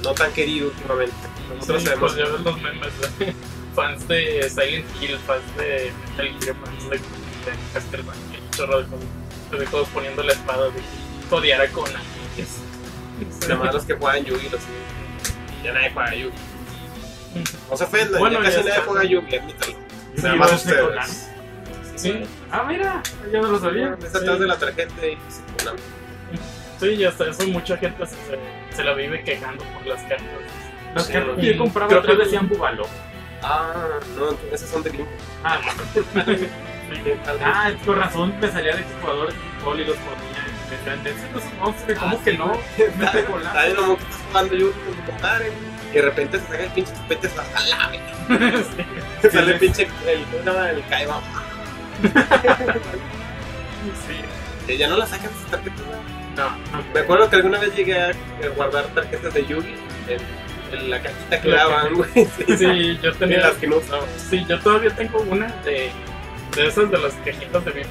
no 0.04 0.12
tan 0.14 0.32
querido 0.32 0.68
últimamente. 0.68 1.14
Nosotros 1.54 1.82
Sí, 1.82 1.88
sabemos. 1.88 2.12
pues 2.12 2.24
ya 2.26 2.32
ves 2.32 2.40
los 2.42 2.60
memes 2.62 3.18
de 3.18 3.34
fans 3.74 4.08
de 4.08 4.48
Silent 4.50 4.86
Hill, 5.00 5.18
fans 5.26 5.56
de 5.56 5.92
Metal 6.10 6.40
Gear, 6.40 6.56
fans 6.64 6.90
de, 6.90 6.96
de 6.98 7.56
Castlevania, 7.74 8.40
chorro 8.56 8.78
de 8.82 8.86
cosas. 8.88 9.06
De 9.58 9.66
todos 9.66 9.88
poniendo 9.88 10.22
la 10.22 10.32
espada 10.32 10.66
de 10.70 10.80
odiar 11.30 11.60
a 11.62 11.68
Konami. 11.68 12.04
Es- 12.38 12.60
Además 13.44 13.74
los 13.74 13.84
que 13.84 13.94
juegan 13.94 14.24
Yugi, 14.24 14.48
los 14.48 14.60
ya 15.62 15.72
nadie 15.72 15.90
juega 15.92 16.14
Yugi. 16.14 16.36
No 17.70 17.76
se 17.76 17.84
ofendan, 17.84 18.20
Bueno, 18.20 18.38
ya 18.38 18.44
casi 18.44 18.56
nadie 18.58 18.70
está. 18.72 18.82
juega 18.84 19.04
Yugi, 19.04 19.36
admítalo. 19.36 19.72
Nada 20.16 20.36
más 20.36 20.52
ustedes. 20.52 21.28
Sí, 21.96 22.22
Ah, 22.50 22.64
mira, 22.68 23.02
ya 23.32 23.40
no 23.40 23.48
lo 23.52 23.58
sabía. 23.60 23.96
Está 24.02 24.18
atrás 24.18 24.38
de 24.40 24.46
la 24.46 24.58
tarjeta 24.58 25.06
y 25.06 25.16
sí, 26.80 26.86
y 26.88 27.04
hasta 27.04 27.30
eso 27.30 27.46
mucha 27.48 27.76
gente 27.76 28.04
se, 28.06 28.16
se- 28.76 28.82
la 28.84 28.92
vive 28.94 29.22
quejando 29.24 29.62
por 29.64 29.86
las 29.86 30.00
cartas. 30.02 30.26
Los 30.94 31.06
Sí, 31.06 31.12
carros 31.12 31.36
no. 31.36 31.40
que 31.42 31.52
yo 31.54 31.58
compraba 31.58 31.88
Creo 32.02 32.02
que- 32.18 32.24
decían 32.24 32.48
Bubalo. 32.48 32.86
Ah, 33.42 33.72
no, 34.16 34.36
esos 34.52 34.68
son 34.68 34.82
de 34.82 34.90
Limbo. 34.90 35.08
Ah, 35.44 35.58
ah, 37.44 37.70
con 37.84 37.96
razón 37.98 38.34
me 38.40 38.50
salía 38.50 38.76
de 38.76 38.84
jugadores 39.00 39.34
de 39.34 39.40
fútbol 39.60 39.80
y 39.80 39.84
los 39.84 39.96
ponía. 39.96 40.42
me 40.70 40.76
decían, 40.78 41.06
"Ese 41.06 41.32
no 41.32 41.38
es 41.38 41.44
un 41.44 41.58
monstruo, 41.58 41.98
¿cómo 41.98 42.22
que 42.24 42.32
no? 42.38 42.46
Mete 42.78 42.84
Está 43.20 43.22
golazo". 43.30 43.58
de 43.58 43.74
lo 43.74 43.96
que 43.96 44.02
estás 44.02 44.20
jugando 44.28 44.54
con 44.56 44.94
tu 44.94 45.12
güey. 45.12 45.71
Y 45.92 45.96
de 45.96 46.02
repente 46.02 46.38
se 46.38 46.46
saca 46.46 46.64
el 46.64 46.70
pinche 46.70 46.92
chupete, 46.94 47.28
se 47.28 47.36
la 47.36 47.44
jala, 47.44 47.88
güey. 47.88 49.30
Sale 49.32 49.52
el 49.52 49.58
pinche, 49.58 49.82
el, 49.82 50.24
¿cómo 50.24 50.38
se 50.38 50.44
llama? 50.50 50.70
el 50.70 50.86
Kaiba. 50.88 51.20
Sí. 54.06 54.14
Que 54.66 54.78
ya 54.78 54.88
no 54.88 54.96
la 54.96 55.06
sacan 55.06 55.30
sus 55.40 55.50
tarjetas. 55.50 55.80
¿no? 56.36 56.44
No, 56.44 56.84
Me 56.94 57.00
acuerdo 57.00 57.28
que 57.28 57.36
alguna 57.36 57.58
vez 57.58 57.74
llegué 57.74 58.00
a 58.00 58.12
guardar 58.56 58.86
tarjetas 58.94 59.34
de 59.34 59.44
Yugi 59.44 59.74
en, 60.08 60.78
en 60.78 60.90
la 60.90 61.02
cajita 61.02 61.40
que 61.40 61.48
daban, 61.50 61.94
güey. 61.94 62.10
Sí, 62.14 62.56
sí, 62.56 62.98
yo 63.02 63.12
tenía 63.14 63.40
las 63.48 63.54
que 63.54 63.66
no 63.66 63.78
usaba. 63.78 64.04
Sí, 64.30 64.44
yo 64.48 64.58
todavía 64.60 64.94
tengo 64.94 65.20
una 65.22 65.48
de, 65.64 65.90
de 66.54 66.66
esas 66.66 66.90
de 66.92 66.98
las 66.98 67.12
cajitas 67.24 67.64
de 67.64 67.72
mi 67.72 67.82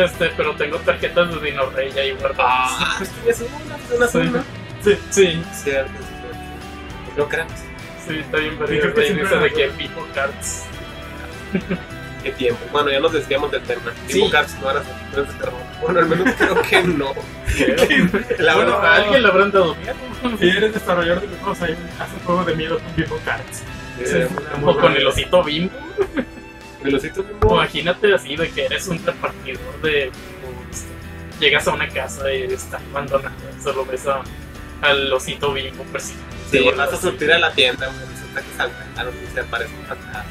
este, 0.00 0.28
pero 0.36 0.54
tengo 0.56 0.76
tarjetas 0.78 1.30
de 1.40 1.50
Dino 1.50 1.70
Rey 1.70 1.90
ahí 1.96 2.12
guardadas. 2.12 2.36
Ah, 2.46 3.00
una, 3.88 3.96
una 3.96 4.08
Sí. 4.08 4.20
Sí, 4.82 4.98
sí, 5.10 5.42
Cierto, 5.54 5.54
cierto. 5.54 6.13
No 7.16 7.28
creas. 7.28 7.48
sí, 8.06 8.18
está 8.18 8.38
bien 8.38 8.56
perdido. 8.58 8.82
creo 8.82 8.94
que 8.94 9.06
siempre 9.06 9.38
de. 9.38 9.68
People 9.70 10.02
Cards. 10.14 10.64
Qué 12.22 12.32
tiempo. 12.32 12.60
Bueno, 12.72 12.90
ya 12.90 13.00
nos 13.00 13.12
desviamos 13.12 13.50
del 13.50 13.62
tema. 13.62 13.92
Sí. 14.08 14.26
Cars 14.32 14.56
no 14.60 14.70
eran 14.70 14.82
películas 14.82 15.28
de 15.28 15.34
terror. 15.40 15.60
Bueno, 15.82 16.00
al 16.00 16.06
menos 16.06 16.34
creo 16.36 16.62
que 16.62 16.82
no. 16.82 17.12
La 18.38 18.54
bueno, 18.54 18.70
verdad, 18.72 18.84
a 18.86 18.96
alguien 18.96 19.22
le 19.22 19.28
habrán 19.28 19.50
dado 19.52 19.74
miedo. 19.74 19.94
Si 20.40 20.48
eres 20.48 20.72
desarrollador 20.72 21.20
de 21.28 21.36
juegos, 21.36 21.60
ahí 21.62 21.76
haz 22.00 22.08
un 22.14 22.20
juego 22.20 22.44
de 22.44 22.54
miedo 22.56 22.78
con 22.78 22.92
People 22.94 23.18
Cards. 23.26 23.62
eh, 24.00 24.26
O 24.64 24.74
con 24.78 24.96
el 24.96 25.06
osito 25.06 25.44
bimbo. 25.44 25.74
Velocito 26.82 27.22
Bimbo. 27.22 27.54
Imagínate 27.56 28.14
así 28.14 28.36
de 28.36 28.48
que 28.50 28.64
eres 28.66 28.88
un 28.88 29.04
repartidor 29.04 29.80
de. 29.82 30.10
llegas 31.40 31.68
a 31.68 31.72
una 31.74 31.88
casa 31.88 32.32
y 32.32 32.42
está 32.44 32.78
abandonada. 32.90 33.32
Solo 33.62 33.84
ves 33.84 34.06
a, 34.06 34.22
al 34.82 35.12
osito 35.12 35.52
bimbo 35.52 35.84
persiguiendo. 35.84 36.34
Sí, 36.50 36.70
vas 36.76 36.92
a 36.92 37.00
surtir 37.00 37.32
a 37.32 37.38
la 37.38 37.52
tienda, 37.52 37.86
güey. 37.86 38.00
Resulta 38.00 38.42
que 38.42 38.56
saltaron 38.56 39.14
y 39.22 39.34
se 39.34 39.40
aparece 39.40 39.74
un 39.74 39.86
fantasma. 39.86 40.24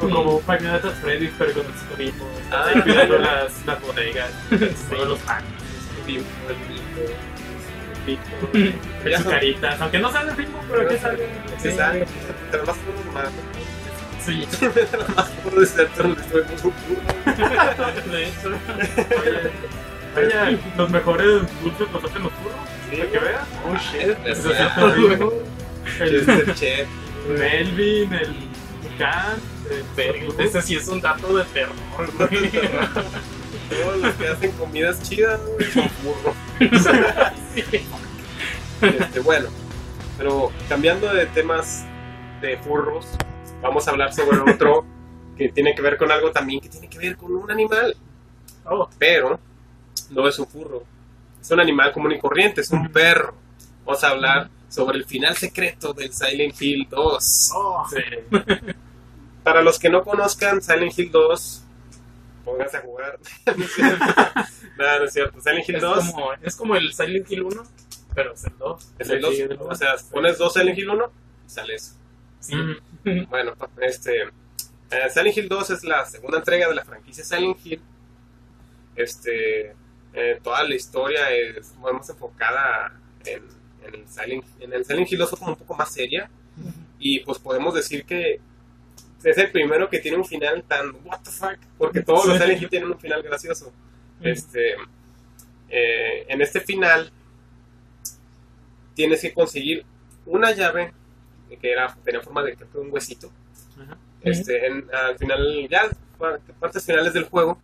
O 0.00 0.08
como 0.08 0.42
at 0.48 0.82
Freddy's, 1.02 1.32
pero 1.38 1.52
con 1.52 1.66
el 1.66 1.72
escribo. 1.72 2.28
Ah. 2.50 2.70
cuidando 2.82 3.18
las, 3.18 3.66
las 3.66 3.80
bodegas, 3.80 4.30
todos 4.90 5.08
los 5.08 5.18
packs, 5.20 5.44
Bimbo, 6.06 6.24
el 6.48 6.56
Bimbo. 8.06 8.24
Ya 9.04 9.18
sus 9.18 9.26
caritas. 9.26 9.80
Aunque 9.80 9.98
no 9.98 10.12
sale 10.12 10.30
el 10.30 10.36
Bimbo, 10.36 10.60
pero 10.68 10.82
aquí 10.82 10.98
sale. 10.98 11.28
Sí, 11.62 11.72
sale. 11.72 12.06
Te 12.50 12.58
lo 12.58 12.66
más 12.66 12.76
puro 12.76 13.04
nomás. 13.06 13.28
Sí, 14.24 14.46
lo 14.92 15.14
más 15.14 15.28
puro 15.30 15.60
de 15.60 15.66
ser 15.66 15.88
turno. 15.88 16.16
Estoy 16.20 16.42
muy 16.44 16.54
puro. 16.56 18.12
de 18.12 18.24
hecho. 18.24 18.48
Oye, 20.16 20.38
oye, 20.38 20.58
los 20.76 20.90
mejores 20.90 21.26
dulces 21.62 21.92
los 21.92 22.04
hacen 22.04 22.22
los 22.22 22.32
burros. 22.42 22.73
Para 22.96 23.10
que 23.10 23.18
veas. 23.18 23.48
Oh 23.66 23.76
shit. 23.76 24.16
Chester 25.98 26.54
Chef. 26.54 26.88
Melvin, 27.28 28.12
el 28.12 28.34
Verga, 29.96 30.28
Ese 30.38 30.62
sí 30.62 30.76
es 30.76 30.88
un 30.88 31.00
dato 31.00 31.36
de 31.36 31.44
terror, 31.44 31.74
güey. 32.18 32.50
Todos 33.70 33.96
los 33.98 34.14
que 34.14 34.28
hacen 34.28 34.52
comidas 34.52 35.02
chidas, 35.02 35.40
güey, 35.40 35.70
son 35.70 35.88
burros. 36.04 36.36
Este, 38.82 39.20
bueno, 39.20 39.48
pero 40.18 40.52
cambiando 40.68 41.12
de 41.12 41.26
temas 41.26 41.84
de 42.42 42.58
furros, 42.58 43.06
vamos 43.62 43.88
a 43.88 43.92
hablar 43.92 44.12
sobre 44.12 44.38
otro 44.38 44.84
que 45.36 45.48
tiene 45.48 45.74
que 45.74 45.80
ver 45.80 45.96
con 45.96 46.12
algo 46.12 46.30
también 46.32 46.60
que 46.60 46.68
tiene 46.68 46.88
que 46.88 46.98
ver 46.98 47.16
con 47.16 47.34
un 47.34 47.50
animal, 47.50 47.96
Oh, 48.66 48.88
pero 48.98 49.38
no 50.10 50.28
es 50.28 50.38
un 50.38 50.46
furro, 50.46 50.84
es 51.44 51.50
un 51.50 51.60
animal 51.60 51.92
común 51.92 52.12
y 52.12 52.18
corriente, 52.18 52.62
es 52.62 52.70
un 52.70 52.88
perro. 52.90 53.34
Vamos 53.84 54.02
a 54.02 54.08
hablar 54.08 54.48
sobre 54.70 54.96
el 54.96 55.04
final 55.04 55.36
secreto 55.36 55.92
del 55.92 56.10
Silent 56.12 56.60
Hill 56.60 56.86
2. 56.90 57.50
oh. 57.54 57.86
Sí. 57.90 58.00
Para 59.42 59.60
los 59.60 59.78
que 59.78 59.90
no 59.90 60.02
conozcan 60.02 60.62
Silent 60.62 60.98
Hill 60.98 61.10
2, 61.10 61.62
pónganse 62.46 62.78
a 62.78 62.80
jugar. 62.80 63.18
no, 63.56 63.64
es 63.64 63.72
cierto. 63.74 64.04
No, 64.78 65.04
es 65.04 65.12
cierto. 65.12 65.40
Silent 65.42 65.68
Hill 65.68 65.76
Es 65.76 65.82
2 65.82 66.10
como, 66.10 66.32
es 66.42 66.56
como 66.56 66.76
el 66.76 66.92
Silent 66.94 67.30
Hill 67.30 67.42
1, 67.42 67.62
pero 68.14 68.32
es 68.32 68.44
el 68.44 68.56
2. 68.58 68.92
es 68.98 69.10
el 69.10 69.20
2. 69.20 69.36
Sí, 69.36 69.42
O 69.58 69.74
sea, 69.74 69.94
pones 70.10 70.38
2 70.38 70.52
Silent 70.52 70.78
Hill 70.78 70.88
1 70.90 71.12
y 71.46 71.50
sale 71.50 71.74
eso. 71.74 71.92
sí. 72.40 72.54
Bueno, 73.28 73.52
este. 73.82 74.22
eh, 74.22 75.10
Silent 75.12 75.36
Hill 75.36 75.48
2 75.50 75.70
es 75.70 75.84
la 75.84 76.06
segunda 76.06 76.38
entrega 76.38 76.68
de 76.68 76.74
la 76.74 76.84
franquicia 76.86 77.22
Silent 77.22 77.58
Hill. 77.66 77.82
Este. 78.96 79.74
Eh, 80.14 80.40
toda 80.42 80.62
la 80.64 80.74
historia 80.74 81.30
es 81.30 81.74
más 81.76 82.08
enfocada 82.08 82.92
en, 83.24 83.42
en 83.86 83.94
el 83.94 84.08
Silent, 84.08 84.44
en 84.60 84.72
el 84.72 84.84
Silent 84.84 85.10
Hill 85.10 85.18
2 85.18 85.30
fue 85.30 85.38
como 85.38 85.50
un 85.52 85.58
poco 85.58 85.74
más 85.74 85.92
seria. 85.92 86.30
Y 86.98 87.20
pues 87.20 87.38
podemos 87.38 87.74
decir 87.74 88.04
que 88.04 88.40
es 89.24 89.38
el 89.38 89.50
primero 89.50 89.88
que 89.90 89.98
tiene 89.98 90.16
un 90.16 90.24
final 90.24 90.62
tan 90.64 90.90
what 91.04 91.20
the 91.24 91.30
fuck, 91.30 91.58
porque 91.78 92.02
todos 92.02 92.26
los. 92.26 92.38
Silent 92.38 92.62
Hill 92.62 92.68
tienen 92.70 92.90
un 92.90 92.98
final 92.98 93.22
gracioso. 93.22 93.72
Este, 94.22 94.74
eh, 95.68 96.26
en 96.28 96.40
este 96.40 96.60
final 96.60 97.10
tienes 98.94 99.20
que 99.20 99.32
conseguir 99.34 99.84
una 100.26 100.52
llave 100.52 100.92
que 101.60 101.70
era 101.72 101.94
tenía 102.04 102.20
forma 102.20 102.42
de 102.42 102.56
creo 102.56 102.82
un 102.82 102.92
huesito. 102.92 103.30
Este, 104.22 104.66
en- 104.66 104.86
al 104.92 105.18
final 105.18 105.68
ya 105.68 105.88
par- 106.18 106.40
partes 106.58 106.84
finales 106.84 107.12
del 107.12 107.24
juego 107.24 107.60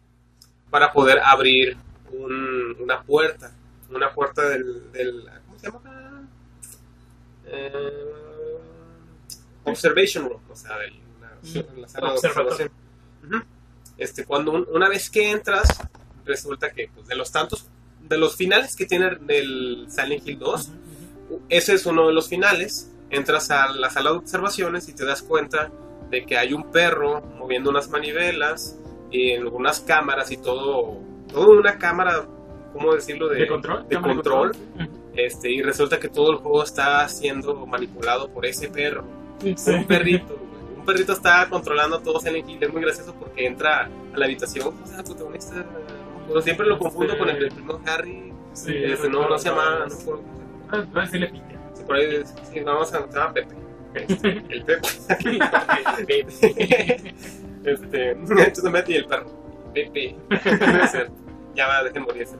para 0.70 0.92
poder 0.92 1.18
abrir 1.20 1.76
un- 2.12 2.76
una 2.80 3.02
puerta, 3.02 3.52
una 3.90 4.12
puerta 4.12 4.48
del, 4.48 4.90
del 4.92 5.24
¿cómo 5.46 5.58
se 5.58 5.66
llama? 5.66 6.28
Eh, 7.46 8.56
observation 9.64 10.28
room, 10.28 10.40
o 10.50 10.56
sea, 10.56 10.78
del- 10.78 11.00
una- 11.18 11.32
la 11.80 11.88
sala 11.88 12.06
de 12.12 12.12
observación. 12.28 12.70
Este, 13.98 14.24
cuando 14.24 14.52
un- 14.52 14.66
una 14.72 14.88
vez 14.88 15.10
que 15.10 15.30
entras, 15.30 15.68
resulta 16.24 16.70
que 16.72 16.88
pues, 16.94 17.06
de 17.06 17.14
los 17.16 17.30
tantos, 17.32 17.66
de 18.08 18.16
los 18.18 18.36
finales 18.36 18.76
que 18.76 18.86
tiene 18.86 19.18
el 19.28 19.86
Silent 19.90 20.26
Hill 20.26 20.38
2, 20.38 20.70
ese 21.48 21.74
es 21.74 21.86
uno 21.86 22.06
de 22.08 22.12
los 22.14 22.28
finales. 22.28 22.90
Entras 23.10 23.50
a 23.50 23.68
la 23.72 23.90
sala 23.90 24.10
de 24.12 24.16
observaciones 24.18 24.88
y 24.88 24.92
te 24.94 25.04
das 25.04 25.22
cuenta 25.22 25.70
de 26.10 26.24
que 26.24 26.38
hay 26.38 26.52
un 26.54 26.70
perro 26.70 27.20
moviendo 27.38 27.70
unas 27.70 27.88
manivelas 27.88 28.76
y 29.10 29.32
en 29.32 29.42
algunas 29.42 29.80
cámaras 29.80 30.30
y 30.30 30.36
todo, 30.36 30.98
todo 31.32 31.50
una 31.58 31.78
cámara, 31.78 32.24
¿cómo 32.72 32.94
decirlo? 32.94 33.28
De, 33.28 33.40
¿De 33.40 33.46
control? 33.48 33.82
de 33.88 33.94
¿Cámara 33.94 34.14
de 34.14 34.16
control. 34.16 34.52
Este, 35.14 35.50
y 35.50 35.62
resulta 35.62 35.98
que 35.98 36.08
todo 36.08 36.30
el 36.32 36.36
juego 36.38 36.62
está 36.62 37.06
siendo 37.08 37.66
manipulado 37.66 38.28
por 38.30 38.46
ese 38.46 38.68
perro. 38.68 39.04
Sí. 39.56 39.70
Un 39.72 39.86
perrito. 39.86 40.36
Un 40.76 40.84
perrito 40.84 41.12
está 41.12 41.48
controlando 41.50 41.96
a 41.96 42.02
todos 42.02 42.24
en 42.26 42.36
el. 42.36 42.62
Es 42.62 42.72
muy 42.72 42.82
gracioso 42.82 43.14
porque 43.18 43.46
entra 43.46 43.86
a 44.14 44.16
la 44.16 44.24
habitación. 44.26 44.74
Pero 46.28 46.40
siempre 46.42 46.66
lo 46.66 46.78
confundo 46.78 47.18
con 47.18 47.28
el 47.28 47.38
del 47.38 47.50
primo 47.50 47.80
Harry. 47.86 48.32
Sí, 48.52 48.72
Este, 48.76 49.08
no, 49.08 49.28
no 49.28 49.38
se 49.38 49.48
llama. 49.48 49.86
No 49.88 49.96
puedo- 50.04 50.22
Ah, 50.72 50.84
a 50.94 51.00
decirle 51.00 51.26
Peter. 51.28 51.58
Sí, 51.74 51.82
por 51.84 51.96
ahí, 51.96 52.22
sí, 52.52 52.60
vamos 52.60 52.92
a 52.94 53.00
se 53.00 53.12
llama 53.18 53.32
Pepe. 53.32 53.54
Este, 53.94 54.28
el 54.48 54.64
Pepe. 54.64 54.88
este, 57.64 58.10
entonces 58.12 58.64
me 58.64 58.70
metí 58.70 58.94
el 58.94 59.06
perro. 59.06 59.39
Pepe. 59.72 60.16
Ya 61.54 61.66
va, 61.66 61.82
dejen 61.82 62.02
morir 62.04 62.22
ese. 62.22 62.36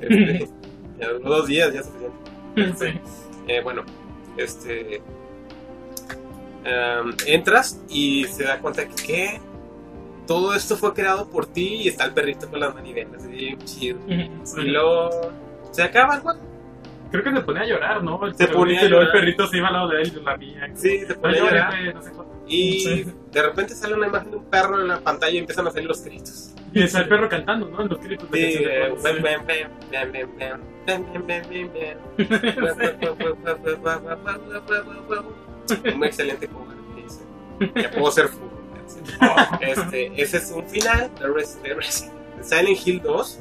Este, 0.00 0.48
ya 0.98 1.12
dos 1.12 1.46
días, 1.46 1.72
ya 1.72 1.80
es 1.80 1.86
suficiente. 1.86 2.74
Sí. 2.76 3.00
Eh, 3.46 3.60
bueno, 3.62 3.84
este. 4.36 4.96
em, 6.64 7.12
entras 7.26 7.80
y 7.88 8.24
se 8.24 8.42
da 8.44 8.58
cuenta 8.58 8.86
que 8.86 8.94
¿qué? 9.06 9.40
todo 10.26 10.54
esto 10.54 10.76
fue 10.76 10.92
creado 10.92 11.28
por 11.28 11.46
ti 11.46 11.82
y 11.82 11.88
está 11.88 12.04
el 12.04 12.12
perrito 12.14 12.48
con 12.50 12.58
las 12.60 12.74
manivelas. 12.74 13.24
Y 13.32 13.56
chido. 13.58 13.98
Sí. 14.08 14.60
Y 14.60 14.64
luego 14.70 15.10
se 15.70 15.82
acaba 15.84 16.18
juego. 16.18 16.40
Creo 17.12 17.22
que 17.24 17.32
se 17.32 17.40
ponía 17.42 17.62
a 17.62 17.66
llorar, 17.66 18.02
¿no? 18.02 18.24
El 18.26 18.34
Se 18.34 18.48
ponía 18.48 18.78
a 18.78 18.80
perrito, 18.80 18.86
y 18.86 18.88
luego 18.88 19.02
el 19.02 19.06
llorar. 19.08 19.20
perrito 19.20 19.46
se 19.46 19.56
iba 19.58 19.68
al 19.68 19.74
lado 19.74 19.88
de 19.88 20.02
él 20.02 20.08
y 20.08 20.10
lo 20.16 20.22
lamía. 20.22 20.70
Sí, 20.74 20.98
se 21.06 21.14
No 21.14 21.20
pone 21.20 21.38
a 21.38 21.44
llorar. 21.44 21.94
no 21.94 22.02
sé 22.02 22.10
cuánto. 22.10 22.31
Y 22.46 22.80
sí. 22.80 23.06
de 23.30 23.42
repente 23.42 23.74
sale 23.74 23.94
una 23.94 24.08
imagen 24.08 24.30
de 24.30 24.36
un 24.36 24.44
perro 24.44 24.80
en 24.80 24.88
la 24.88 25.00
pantalla 25.00 25.32
y 25.32 25.38
empiezan 25.38 25.66
a 25.66 25.70
salir 25.70 25.88
los 25.88 26.00
créditos. 26.00 26.54
Y 26.72 26.82
es 26.82 26.94
el 26.94 27.08
perro 27.08 27.28
cantando, 27.28 27.68
¿no? 27.68 27.84
Los 27.84 27.98
créditos. 27.98 28.28
Sí, 28.32 28.64
un 35.94 36.04
excelente 36.04 36.48
cover 36.48 36.76
que 36.94 37.02
dice. 37.02 37.20
Ya 37.80 37.90
puedo 37.90 38.10
ser 38.10 38.28
fútbol. 38.28 38.50
Este, 39.60 40.20
ese 40.20 40.38
es 40.38 40.52
un 40.54 40.68
final 40.68 41.10
de 41.18 41.28
Resident 41.28 41.82
Silent 42.42 42.86
Hill 42.86 43.02
2. 43.02 43.40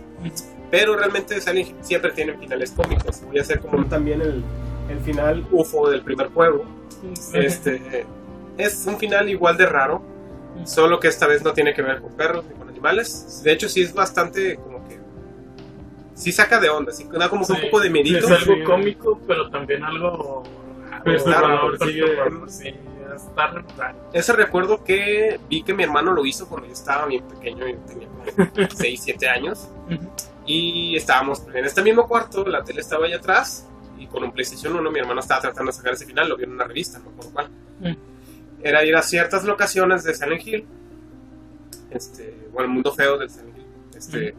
Pero 0.70 0.96
realmente 0.96 1.40
Silent 1.42 1.70
Hill 1.70 1.76
siempre 1.82 2.12
tiene 2.12 2.38
finales 2.38 2.72
cómicos. 2.72 3.22
Voy 3.26 3.40
a 3.40 3.42
hacer 3.42 3.60
como 3.60 3.86
también 3.86 4.22
el, 4.22 4.44
el 4.90 5.00
final 5.00 5.46
UFO 5.52 5.90
del 5.90 6.02
primer 6.02 6.28
juego. 6.28 6.66
Este, 7.34 8.06
es 8.58 8.86
un 8.86 8.98
final 8.98 9.30
igual 9.30 9.58
de 9.58 9.66
raro, 9.66 10.02
solo 10.66 11.00
que 11.00 11.08
esta 11.08 11.28
vez 11.28 11.44
no 11.44 11.54
tiene 11.54 11.74
que 11.74 11.82
ver 11.82 12.02
con 12.02 12.14
perros 12.14 12.46
ni 12.46 12.56
con 12.56 12.70
animales. 12.70 13.42
De 13.44 13.52
hecho, 13.52 13.70
sí 13.70 13.82
es 13.82 13.94
bastante 13.94 14.56
como 14.58 14.88
que. 14.88 15.00
Sí 16.16 16.32
saca 16.32 16.60
de 16.60 16.70
onda, 16.70 16.92
sí 16.92 17.08
da 17.12 17.30
como 17.30 17.46
que 17.46 17.54
un 17.54 17.60
Sí, 17.60 17.66
poco 17.66 17.80
de 17.80 17.90
miedito. 17.90 18.20
Es 18.20 18.32
algo 18.32 18.64
cómico, 18.66 19.20
pero 19.28 19.50
también 19.50 19.84
algo 19.84 20.44
raro, 20.90 21.04
Perturbador, 21.04 21.78
perturbador, 21.80 22.50
sí. 22.50 22.74
Ese 24.14 24.34
recuerdo 24.34 24.84
que 24.84 25.40
vi 25.50 25.64
que 25.64 25.74
mi 25.74 25.84
hermano 25.84 26.14
lo 26.14 26.26
hizo 26.26 26.48
cuando 26.48 26.68
yo 26.68 26.74
estaba 26.74 27.06
bien 27.06 27.24
pequeño, 27.24 27.68
yo 27.68 27.78
tenía 27.80 28.08
como 28.08 28.70
6, 28.76 29.02
7 29.04 29.30
años. 29.30 29.70
Y 30.46 30.96
estábamos 30.96 31.44
en 31.54 31.66
este 31.66 31.82
mismo 31.82 32.08
cuarto, 32.08 32.46
la 32.46 32.64
tele 32.64 32.82
estaba 32.82 33.06
allá 33.06 33.18
atrás. 33.18 33.68
Y 33.98 34.08
con 34.08 34.24
un 34.24 34.32
PlayStation 34.32 34.76
1 34.76 34.92
mi 34.92 35.00
hermano 35.00 35.20
estaba 35.20 35.42
tratando 35.42 35.72
de 35.72 35.78
sacar 35.78 35.94
ese 35.94 36.06
final, 36.06 36.28
lo 36.30 36.38
vio 36.38 36.46
en 36.48 36.54
una 36.54 36.64
revista, 36.64 37.00
no 37.00 37.12
cuál. 37.32 37.50
Mm. 37.80 38.11
Era 38.63 38.84
ir 38.86 38.95
a 38.95 39.02
ciertas 39.02 39.43
locaciones 39.43 40.04
de 40.04 40.13
Silent 40.13 40.45
Hill. 40.47 40.65
Este, 41.89 42.36
bueno, 42.52 42.67
el 42.67 42.74
mundo 42.74 42.91
feo 42.93 43.17
del 43.17 43.30
Silent 43.30 43.58
Hill. 43.58 43.65
Este, 43.97 44.36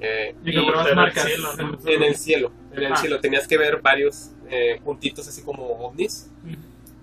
eh, 0.00 0.34
Y 0.44 0.50
y 0.50 0.56
como 0.56 0.72
las 0.72 0.84
pero 0.84 0.96
marcas. 0.96 1.24
el 1.26 1.32
cielo, 1.32 1.48
¿no? 1.56 1.78
en 1.90 2.02
el 2.02 2.16
cielo, 2.16 2.52
en 2.72 2.82
el 2.84 2.92
Ah. 2.92 2.96
cielo 2.96 3.20
tenías 3.20 3.46
que 3.48 3.58
ver 3.58 3.80
varios 3.82 4.30
eh, 4.48 4.80
puntitos 4.84 5.28
así 5.28 5.42
como 5.42 5.64
ovnis. 5.86 6.28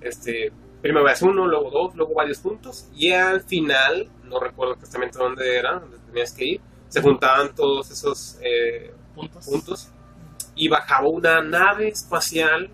Este, 0.02 0.52
primero 0.82 1.06
ves 1.06 1.22
uno, 1.22 1.48
luego 1.48 1.70
dos, 1.72 1.96
luego 1.96 2.14
varios 2.14 2.40
puntos. 2.40 2.88
Y 2.96 3.12
al 3.12 3.42
final, 3.42 4.10
no 4.26 4.40
recuerdo 4.40 4.74
exactamente 4.74 5.18
dónde 5.18 5.58
era, 5.58 5.80
dónde 5.80 5.98
tenías 6.08 6.34
que 6.34 6.46
ir, 6.46 6.62
se 6.90 7.02
juntaban 7.02 7.54
todos 7.56 7.90
esos 7.92 8.38
eh, 8.42 8.92
Puntos. 9.16 9.46
puntos 9.46 9.90
y 10.56 10.68
bajaba 10.70 11.08
una 11.08 11.42
nave 11.42 11.88
espacial 11.90 12.70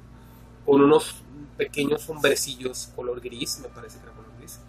con 0.65 0.81
unos 0.81 1.22
pequeños 1.57 2.07
hombrecillos 2.09 2.89
color 2.95 3.21
gris, 3.21 3.59
me 3.61 3.69
parece 3.69 3.97
que 3.99 4.03
era 4.05 4.13
color 4.13 4.31
gris. 4.39 4.59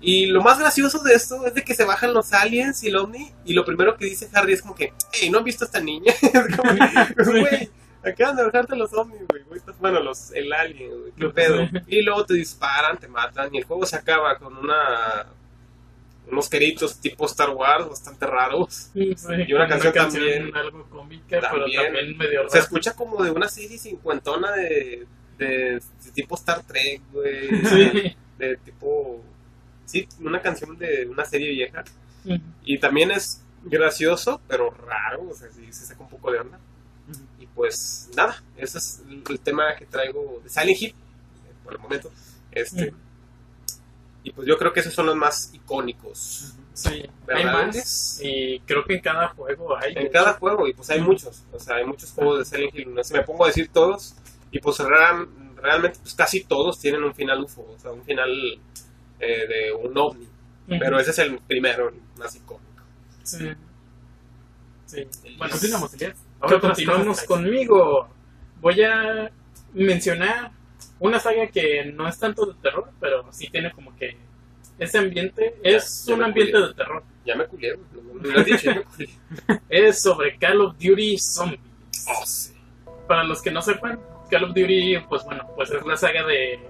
Y 0.00 0.26
lo 0.26 0.42
más 0.42 0.58
gracioso 0.58 1.02
de 1.02 1.14
esto 1.14 1.46
es 1.46 1.54
de 1.54 1.62
que 1.64 1.74
se 1.74 1.84
bajan 1.84 2.12
los 2.12 2.32
aliens 2.34 2.82
y 2.84 2.88
el 2.88 2.96
ovni 2.96 3.32
y 3.44 3.54
lo 3.54 3.64
primero 3.64 3.96
que 3.96 4.04
dice 4.04 4.28
Harry 4.34 4.52
es 4.52 4.60
como 4.62 4.74
que, 4.74 4.92
hey, 5.12 5.30
¿no 5.30 5.38
han 5.38 5.44
visto 5.44 5.64
a 5.64 5.66
esta 5.66 5.80
niña? 5.80 6.12
Es 6.22 6.56
como 6.56 7.40
güey, 7.40 7.70
acaban 8.04 8.36
de 8.36 8.44
bajarte 8.44 8.76
los 8.76 8.92
ovnis, 8.92 9.22
güey, 9.28 9.42
bueno, 9.80 10.00
los, 10.00 10.30
el 10.32 10.52
alien, 10.52 10.90
güey, 10.90 11.12
qué 11.18 11.28
pedo. 11.30 11.68
Y 11.86 12.02
luego 12.02 12.26
te 12.26 12.34
disparan, 12.34 12.98
te 12.98 13.08
matan 13.08 13.54
y 13.54 13.58
el 13.58 13.64
juego 13.64 13.86
se 13.86 13.96
acaba 13.96 14.36
con 14.38 14.56
una 14.58 15.26
unos 16.30 16.48
queritos 16.48 16.98
tipo 17.00 17.26
Star 17.26 17.50
Wars 17.50 17.86
bastante 17.88 18.26
raros. 18.26 18.88
Sí, 18.94 19.14
Y 19.46 19.52
una 19.52 19.68
canción 19.68 19.92
también. 19.92 20.56
algo 20.56 20.84
cómica, 20.90 21.38
También. 21.40 21.70
pero 21.70 21.84
también 21.84 22.16
medio 22.16 22.42
Se 22.44 22.48
rara. 22.56 22.60
escucha 22.60 22.94
como 22.94 23.22
de 23.22 23.30
una 23.30 23.48
serie 23.48 23.78
cincuentona 23.78 24.52
de, 24.52 25.06
de, 25.38 25.80
de 26.04 26.10
tipo 26.12 26.34
Star 26.34 26.62
Trek, 26.62 27.00
güey. 27.12 27.48
Sí. 27.66 28.16
De 28.38 28.56
tipo... 28.58 29.22
Sí, 29.86 30.08
una 30.20 30.40
canción 30.40 30.76
de 30.78 31.06
una 31.06 31.24
serie 31.24 31.50
vieja. 31.50 31.84
Y 32.64 32.78
también 32.78 33.10
es 33.10 33.42
gracioso, 33.64 34.40
pero 34.48 34.70
raro, 34.70 35.28
o 35.30 35.34
sea, 35.34 35.48
sí 35.50 35.72
se 35.72 35.86
saca 35.86 36.02
un 36.02 36.08
poco 36.08 36.32
de 36.32 36.40
onda. 36.40 36.58
Y 37.38 37.46
pues 37.46 38.10
nada, 38.16 38.42
ese 38.56 38.78
es 38.78 39.02
el, 39.08 39.40
tema 39.40 39.74
que 39.76 39.86
traigo 39.86 40.40
de 40.42 40.48
Silent 40.48 40.80
Hill, 40.80 40.94
por 41.62 41.74
el 41.74 41.78
momento. 41.78 42.10
Este. 42.50 42.92
Y 44.22 44.32
pues 44.32 44.48
yo 44.48 44.56
creo 44.56 44.72
que 44.72 44.80
esos 44.80 44.94
son 44.94 45.06
los 45.06 45.16
más 45.16 45.50
icónicos. 45.52 46.54
Sí, 46.72 47.08
hay 47.28 47.44
más. 47.44 48.20
Y 48.22 48.58
creo 48.60 48.84
que 48.84 48.94
en 48.94 49.00
cada 49.00 49.28
juego 49.28 49.76
hay. 49.76 49.92
En 49.96 50.08
cada 50.10 50.34
juego, 50.34 50.66
y 50.66 50.72
pues 50.72 50.88
hay 50.90 51.00
muchos, 51.00 51.44
o 51.52 51.58
sea, 51.58 51.76
hay 51.76 51.84
muchos 51.84 52.10
juegos 52.12 52.38
de 52.38 52.44
Silent 52.44 52.74
Hill. 52.74 52.94
No 52.94 53.04
sé, 53.04 53.14
me 53.14 53.22
pongo 53.22 53.44
a 53.44 53.48
decir 53.48 53.68
todos, 53.72 54.14
y 54.54 54.58
pues 54.60 54.78
real- 54.78 55.28
realmente 55.56 55.98
pues 56.00 56.14
casi 56.14 56.44
todos 56.44 56.78
tienen 56.80 57.02
un 57.02 57.14
final 57.14 57.42
UFO, 57.42 57.62
o 57.74 57.78
sea, 57.78 57.90
un 57.92 58.02
final 58.04 58.30
eh, 59.20 59.46
de 59.48 59.72
un 59.72 59.96
ovni. 59.98 60.28
Pero 60.66 60.98
ese 60.98 61.10
es 61.10 61.18
el 61.18 61.38
primero, 61.40 61.88
el 61.90 61.96
más 62.18 62.34
icónico. 62.36 62.82
Sí. 63.22 63.50
Sí. 64.86 65.06
Bueno, 65.36 65.52
Continuamos, 65.52 65.94
Elías. 65.94 66.16
Ahora 66.40 66.60
continuamos 66.60 67.22
conmigo. 67.24 68.08
Voy 68.60 68.82
a 68.82 69.30
mencionar 69.74 70.52
una 71.00 71.18
saga 71.18 71.46
que 71.48 71.84
no 71.92 72.08
es 72.08 72.18
tanto 72.18 72.46
de 72.46 72.54
terror, 72.62 72.90
pero 73.00 73.30
sí 73.32 73.48
tiene 73.50 73.72
como 73.72 73.94
que 73.96 74.16
ese 74.78 74.98
ambiente. 74.98 75.56
Es 75.62 76.04
ya 76.06 76.14
un 76.14 76.22
ambiente 76.22 76.52
culié. 76.52 76.68
de 76.68 76.74
terror. 76.74 77.02
Ya 77.26 77.34
me 77.36 77.46
culié, 77.46 77.78
lo 78.22 78.44
dicho, 78.44 78.64
ya 78.70 78.74
me 78.76 78.82
culié. 78.84 79.10
Es 79.68 80.02
sobre 80.02 80.38
Call 80.38 80.60
of 80.60 80.74
Duty 80.78 81.18
Zombies. 81.18 81.60
Oh, 82.08 82.24
sí. 82.26 82.52
Para 83.08 83.24
los 83.24 83.42
que 83.42 83.50
no 83.50 83.60
sepan, 83.62 83.98
Call 84.34 84.44
of 84.44 84.50
Duty, 84.54 84.98
pues 85.08 85.24
bueno, 85.24 85.46
pues 85.56 85.70
es 85.70 85.84
la 85.86 85.96
saga 85.96 86.24
de, 86.26 86.60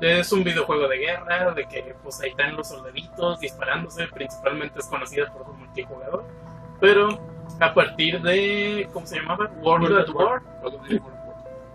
de- 0.00 0.20
es 0.20 0.32
un 0.32 0.42
videojuego 0.44 0.88
de 0.88 0.98
guerra, 0.98 1.52
de 1.52 1.66
que 1.68 1.94
pues 2.02 2.20
ahí 2.20 2.30
están 2.30 2.56
los 2.56 2.68
soldaditos 2.68 3.40
disparándose, 3.40 4.06
principalmente 4.08 4.78
es 4.80 4.86
conocida 4.86 5.32
por 5.32 5.46
su 5.46 5.52
multijugador, 5.52 6.24
pero 6.80 7.18
a 7.60 7.72
partir 7.74 8.20
de, 8.22 8.88
¿cómo 8.92 9.06
se 9.06 9.16
llamaba? 9.16 9.50
World 9.62 9.98
at 9.98 10.08
War, 10.10 10.42
World 10.62 11.00
War. 11.00 11.12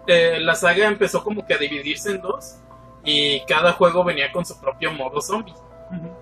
eh, 0.08 0.40
la 0.40 0.56
saga 0.56 0.88
empezó 0.88 1.24
como 1.24 1.46
que 1.46 1.54
a 1.54 1.58
dividirse 1.58 2.12
en 2.12 2.22
dos 2.22 2.60
y 3.04 3.42
cada 3.46 3.74
juego 3.74 4.04
venía 4.04 4.32
con 4.32 4.46
su 4.46 4.60
propio 4.60 4.92
modo 4.94 5.20
zombie. 5.22 5.54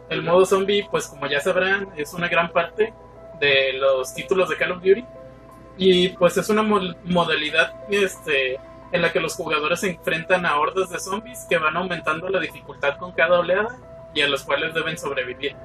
El 0.09 0.23
modo 0.23 0.45
zombie, 0.45 0.85
pues 0.91 1.07
como 1.07 1.27
ya 1.27 1.39
sabrán, 1.39 1.89
es 1.95 2.13
una 2.13 2.27
gran 2.27 2.51
parte 2.51 2.93
de 3.39 3.73
los 3.73 4.13
títulos 4.13 4.49
de 4.49 4.57
Call 4.57 4.71
of 4.73 4.79
Duty. 4.83 5.05
Y 5.77 6.09
pues 6.09 6.35
es 6.37 6.49
una 6.49 6.61
mo- 6.63 6.81
modalidad 7.05 7.73
este, 7.89 8.59
en 8.91 9.01
la 9.01 9.11
que 9.11 9.19
los 9.19 9.35
jugadores 9.35 9.79
se 9.81 9.89
enfrentan 9.91 10.45
a 10.45 10.57
hordas 10.59 10.89
de 10.89 10.99
zombies 10.99 11.45
que 11.49 11.57
van 11.57 11.77
aumentando 11.77 12.27
la 12.29 12.39
dificultad 12.39 12.97
con 12.97 13.11
cada 13.13 13.39
oleada 13.39 13.77
y 14.13 14.21
a 14.21 14.27
los 14.27 14.43
cuales 14.43 14.73
deben 14.73 14.97
sobrevivir. 14.97 15.55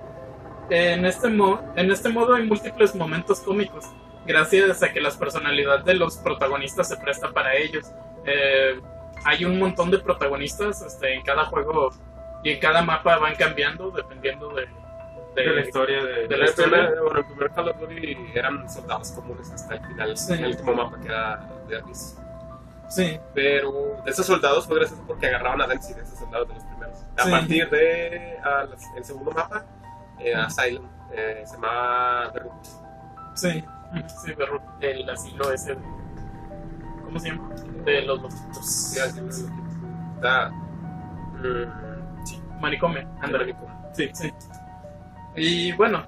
En 0.71 1.05
este, 1.07 1.29
mo- 1.29 1.61
en 1.77 1.91
este 1.91 2.09
modo 2.09 2.35
hay 2.35 2.45
múltiples 2.45 2.95
momentos 2.95 3.41
cómicos, 3.41 3.85
gracias 4.27 4.83
a 4.83 4.93
que 4.93 5.01
la 5.01 5.11
personalidad 5.11 5.85
de 5.85 5.95
los 5.95 6.17
protagonistas 6.19 6.89
se 6.89 6.97
presta 6.97 7.31
para 7.33 7.55
ellos. 7.57 7.87
Eh, 8.25 8.81
hay 9.25 9.45
un 9.45 9.59
montón 9.59 9.91
de 9.91 9.99
protagonistas 9.99 10.83
este, 10.83 11.15
en 11.15 11.23
cada 11.23 11.45
juego 11.47 11.91
y 12.43 12.51
en 12.51 12.61
cada 12.61 12.83
mapa 12.83 13.19
van 13.19 13.35
cambiando 13.37 13.91
dependiendo 13.91 14.49
de, 14.51 14.67
de- 15.35 15.43
De 15.43 15.53
la 15.55 15.61
historia 15.62 16.05
de... 16.05 16.27
de 16.29 16.37
la 16.37 16.45
el, 16.45 16.51
historia. 16.51 16.87
primer, 16.87 17.01
bueno, 17.03 17.19
el 17.21 17.25
primer 17.27 17.51
Call 17.53 17.69
of 17.69 17.79
Duty 17.81 18.17
eran 18.35 18.69
soldados 18.71 19.11
comunes 19.12 19.51
hasta 19.53 19.75
el 19.77 19.87
final, 19.87 20.17
Sí. 20.17 20.33
el 20.35 20.47
último 20.47 20.75
mapa 20.75 20.99
que 21.01 21.07
era 21.09 21.49
de 21.69 21.77
Abyss. 21.79 22.17
Sí, 22.88 23.18
Pero 23.35 24.01
de 24.05 24.11
esos 24.11 24.25
soldados 24.27 24.66
fue 24.66 24.77
gracioso 24.79 25.03
porque 25.07 25.27
agarraban 25.27 25.61
a 25.62 25.66
Dempsey 25.66 25.94
de 25.94 26.03
esos 26.03 26.18
soldados 26.18 26.49
de 26.49 26.55
los 26.55 26.62
primeros. 26.64 26.99
A 27.18 27.25
Sí. 27.25 27.31
partir 27.31 27.70
de 27.70 28.38
las- 28.44 28.85
el 28.96 29.05
segundo 29.05 29.33
mapa, 29.33 29.64
eh, 30.20 30.35
Asylum, 30.35 30.87
eh, 31.12 31.42
se 31.44 31.55
llamaba 31.55 32.31
Beirut. 32.31 32.53
sí, 33.35 33.64
sí, 34.22 34.33
Beirut, 34.35 34.62
el 34.81 35.09
asilo 35.11 35.53
ese 35.53 35.75
de, 35.75 35.83
¿cómo 37.05 37.18
se 37.18 37.31
llama? 37.31 37.49
De 37.85 38.03
los 38.03 38.22
loquitos. 38.22 38.66
Sí, 38.66 39.01
así 39.01 39.20
me 39.20 39.31
lo 39.31 39.37
quito. 39.37 39.49
Está. 40.16 40.51
mm, 40.51 42.25
sí, 42.27 42.42
Manicomio, 42.61 43.01
ándale. 43.20 43.25
Andrónico. 43.53 43.66
Sí, 43.92 44.11
sí. 44.14 44.33
Y 45.37 45.72
bueno, 45.72 46.05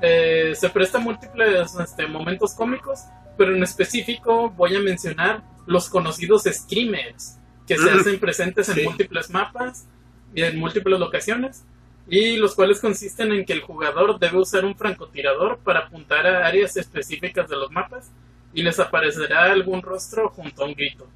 eh, 0.00 0.52
se 0.54 0.68
presta 0.70 0.98
múltiples 0.98 1.74
este, 1.76 2.06
momentos 2.06 2.54
cómicos, 2.54 3.06
pero 3.36 3.54
en 3.56 3.62
específico 3.62 4.50
voy 4.50 4.76
a 4.76 4.80
mencionar 4.80 5.42
los 5.68 5.88
conocidos 5.88 6.44
screamers, 6.50 7.36
que 7.66 7.76
se 7.76 7.90
Mm. 7.94 7.98
hacen 8.00 8.18
presentes 8.18 8.68
en 8.70 8.74
Sí. 8.76 8.82
múltiples 8.84 9.30
mapas 9.30 9.86
y 10.34 10.42
en 10.42 10.58
múltiples 10.58 10.98
locaciones, 10.98 11.64
y 12.08 12.36
los 12.38 12.54
cuales 12.54 12.80
consisten 12.80 13.32
en 13.32 13.44
que 13.44 13.52
el 13.52 13.60
jugador 13.60 14.18
debe 14.18 14.38
usar 14.38 14.64
un 14.64 14.74
francotirador 14.74 15.58
para 15.58 15.80
apuntar 15.80 16.26
a 16.26 16.46
áreas 16.46 16.76
específicas 16.78 17.48
de 17.50 17.56
los 17.56 17.70
mapas 17.70 18.10
y 18.54 18.62
les 18.62 18.80
aparecerá 18.80 19.52
algún 19.52 19.82
rostro 19.82 20.30
junto 20.30 20.62
a 20.62 20.66
un 20.66 20.72
grito. 20.74 21.06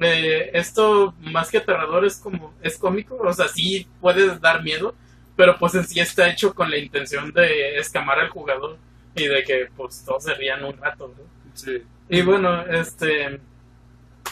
Eh, 0.00 0.50
esto 0.54 1.12
más 1.20 1.50
que 1.50 1.58
aterrador 1.58 2.04
es 2.04 2.18
como 2.18 2.54
es 2.62 2.78
cómico, 2.78 3.16
o 3.16 3.32
sea, 3.32 3.48
sí 3.48 3.88
puede 4.00 4.38
dar 4.38 4.62
miedo, 4.62 4.94
pero 5.36 5.56
pues 5.58 5.74
en 5.74 5.84
sí 5.88 5.98
está 5.98 6.28
hecho 6.30 6.54
con 6.54 6.70
la 6.70 6.76
intención 6.78 7.32
de 7.32 7.76
escamar 7.78 8.20
al 8.20 8.28
jugador 8.28 8.76
y 9.16 9.26
de 9.26 9.42
que 9.42 9.68
pues 9.76 10.04
todos 10.04 10.22
se 10.22 10.34
rían 10.34 10.64
un 10.64 10.76
rato. 10.76 11.08
¿no? 11.16 11.24
Sí. 11.54 11.82
Y 12.08 12.22
bueno, 12.22 12.62
este 12.66 13.40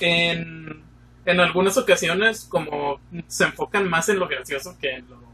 en, 0.00 0.82
en 1.24 1.40
algunas 1.40 1.76
ocasiones 1.76 2.46
como 2.48 3.00
se 3.26 3.44
enfocan 3.44 3.88
más 3.88 4.08
en 4.08 4.18
lo 4.18 4.28
gracioso 4.28 4.76
que 4.80 4.94
en 4.94 5.10
lo 5.10 5.26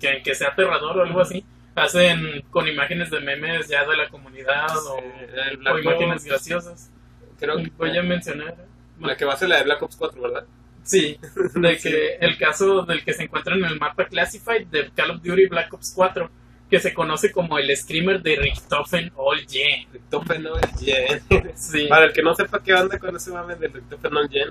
que 0.00 0.08
en 0.08 0.22
que 0.22 0.34
sea 0.34 0.48
aterrador 0.48 0.98
o 0.98 1.02
algo 1.02 1.20
así, 1.20 1.44
hacen 1.74 2.42
con 2.50 2.66
imágenes 2.68 3.10
de 3.10 3.20
memes 3.20 3.68
ya 3.68 3.86
de 3.86 3.96
la 3.96 4.08
comunidad 4.08 4.68
o, 4.76 5.78
imágenes 5.78 6.22
Ops, 6.22 6.24
graciosas. 6.24 6.90
creo 7.38 7.56
que 7.56 7.70
Voy 7.76 7.96
a 7.96 8.02
mencionar 8.02 8.56
la 9.00 9.16
que 9.16 9.24
va 9.24 9.34
a 9.34 9.36
ser 9.36 9.48
la 9.48 9.58
de 9.58 9.64
Black 9.64 9.82
Ops 9.82 9.96
4, 9.96 10.22
¿verdad? 10.22 10.44
Sí, 10.82 11.18
de 11.54 11.76
que 11.78 12.16
el 12.20 12.38
caso 12.38 12.82
del 12.82 13.04
que 13.04 13.12
se 13.12 13.24
encuentra 13.24 13.54
en 13.54 13.64
el 13.64 13.78
mapa 13.78 14.06
Classified 14.06 14.66
de 14.68 14.90
Call 14.90 15.10
of 15.10 15.22
Duty 15.22 15.46
Black 15.46 15.72
Ops 15.74 15.92
4, 15.94 16.30
que 16.76 16.88
se 16.88 16.94
conoce 16.94 17.32
como 17.32 17.58
el 17.58 17.74
screamer 17.76 18.22
de 18.22 18.36
Richtofen 18.36 19.12
All 19.16 19.40
Gen. 19.48 19.86
Richtofen 19.92 20.46
All 20.46 20.60
Gen. 20.78 21.22
Sí, 21.56 21.86
Para 21.88 22.06
el 22.06 22.12
que 22.12 22.22
no 22.22 22.34
sepa 22.34 22.62
qué 22.62 22.74
onda 22.74 22.98
con 22.98 23.14
ese 23.16 23.30
mame 23.32 23.54
de 23.56 23.68
Richtofen 23.68 24.16
All 24.16 24.28
Gen, 24.28 24.50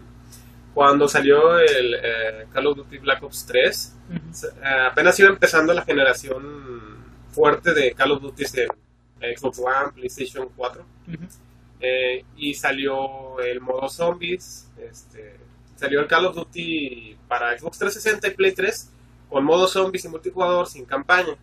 cuando 0.74 1.08
salió 1.08 1.58
el 1.60 1.94
eh, 1.96 2.48
Call 2.52 2.68
of 2.68 2.78
Duty 2.78 2.98
Black 2.98 3.24
Ops 3.24 3.46
3, 3.46 3.96
Ujú. 4.10 4.20
se- 4.34 4.48
eh, 4.48 4.88
apenas 4.92 5.18
iba 5.20 5.30
empezando 5.30 5.74
la 5.74 5.84
generación 5.84 6.44
fuerte 7.32 7.74
de 7.74 7.94
Call 7.94 8.12
of 8.12 8.22
Duty 8.22 8.44
en 9.22 9.38
Xbox 9.38 9.60
One, 9.60 9.92
PlayStation 9.94 10.50
4. 10.56 10.86
Ujú. 11.08 11.18
eh, 11.80 12.24
y 12.38 12.54
salió 12.56 13.40
el 13.40 13.62
modo 13.62 13.88
zombies, 13.90 14.70
este, 14.78 15.38
salió 15.76 16.00
el 16.02 16.08
Call 16.08 16.26
of 16.26 16.36
Duty 16.36 17.18
para 17.28 17.58
Xbox 17.58 17.78
360 17.80 18.28
y 18.28 18.32
Play 18.32 18.52
3 18.54 18.92
con 19.30 19.44
modo 19.44 19.68
zombies 19.68 20.06
y 20.06 20.10
multijugador 20.10 20.68
sin 20.68 20.86
campaña. 20.86 21.36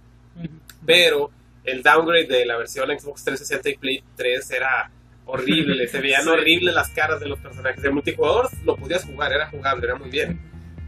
Pero 0.87 1.31
el 1.65 1.83
downgrade 1.83 2.27
de 2.27 2.47
la 2.47 2.57
versión 2.57 2.89
Xbox 2.89 3.25
360 3.25 3.71
y 3.71 3.77
Play 3.77 4.05
3 4.17 4.51
era 4.51 4.91
horrible, 5.27 5.87
se 5.89 6.01
veían 6.03 6.23
Sí. 6.25 6.29
horribles 6.29 6.75
las 6.75 6.89
caras 6.91 7.21
de 7.21 7.27
los 7.29 7.39
personajes. 7.39 7.83
El 7.85 7.93
multijugador 7.93 8.49
lo 8.65 8.77
podías 8.77 9.05
jugar, 9.05 9.33
era 9.33 9.49
jugable, 9.49 9.87
era 9.87 9.95
muy 9.97 10.11
bien. 10.11 10.41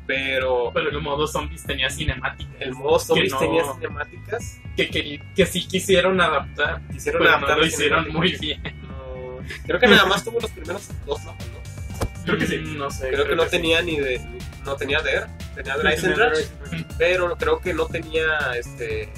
Pero 0.07 0.71
Pero 0.75 0.91
el 0.91 1.01
modo 1.01 1.27
zombies 1.27 1.65
tenía 1.65 1.89
cinemática. 1.89 2.51
el 2.61 2.73
modo 2.73 2.99
zombies 2.99 3.33
no- 3.33 3.39
tenía 3.39 3.65
cinemáticas. 3.73 4.61
que, 4.77 4.91
que, 4.91 5.23
que 5.35 5.47
sí 5.47 5.67
quisieron 5.67 6.21
adaptar. 6.21 6.83
Quisieron 6.93 7.21
pero 7.23 7.31
adaptar 7.31 7.57
no 7.57 7.63
lo 7.63 7.67
hicieron 7.67 8.13
muy 8.13 8.37
cinemáticas. 8.37 8.73
bien. 8.75 8.83
No, 8.89 9.39
creo 9.67 9.81
que 9.81 9.87
nada 9.87 10.05
más 10.05 10.23
tuvo 10.25 10.41
los 10.41 10.51
primeros 10.51 10.89
dos 11.07 11.25
¿no? 11.25 11.35
Creo 12.25 12.39
que 12.39 12.47
sí. 12.47 12.59
Mm, 12.59 12.77
No 12.79 12.91
sé. 12.91 13.09
Creo 13.11 13.27
que 13.27 13.35
no 13.37 13.45
sí. 13.45 13.51
tenía 13.51 13.81
ni 13.81 13.99
de. 13.99 14.21
No 14.67 14.77
tenía 14.77 15.01
DER, 15.01 15.27
tenía 15.55 15.77
Dry- 15.77 16.87
pero 16.99 17.37
creo 17.37 17.61
que 17.61 17.73
no 17.75 17.87
tenía 17.87 18.27
este. 18.59 19.09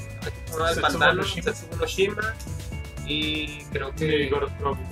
¿Cómo 0.50 0.68
se 0.68 0.80
pantano, 0.80 1.14
no 1.14 1.22
Shima. 1.22 1.42
Setsubo 1.52 1.76
no 1.76 1.86
Shima. 1.86 2.34
Y 3.06 3.62
creo 3.72 3.94
que. 3.94 4.30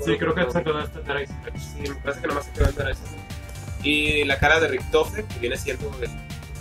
Sí, 0.04 0.16
creo 0.18 0.34
que 0.34 0.50
se 0.52 0.62
quedó 0.62 0.78
hasta 0.78 1.00
Rush. 1.00 1.28
Sí, 1.58 1.88
me 1.90 1.94
parece 1.96 2.20
que 2.20 2.26
nada 2.28 2.40
más 2.40 2.46
se 2.46 2.52
quedó 2.52 2.88
en. 2.90 2.96
Y 3.82 4.24
la 4.24 4.38
cara 4.38 4.60
de 4.60 4.68
Richtofen, 4.68 5.26
que 5.26 5.38
viene 5.40 5.56
siendo 5.56 5.90
el 6.00 6.10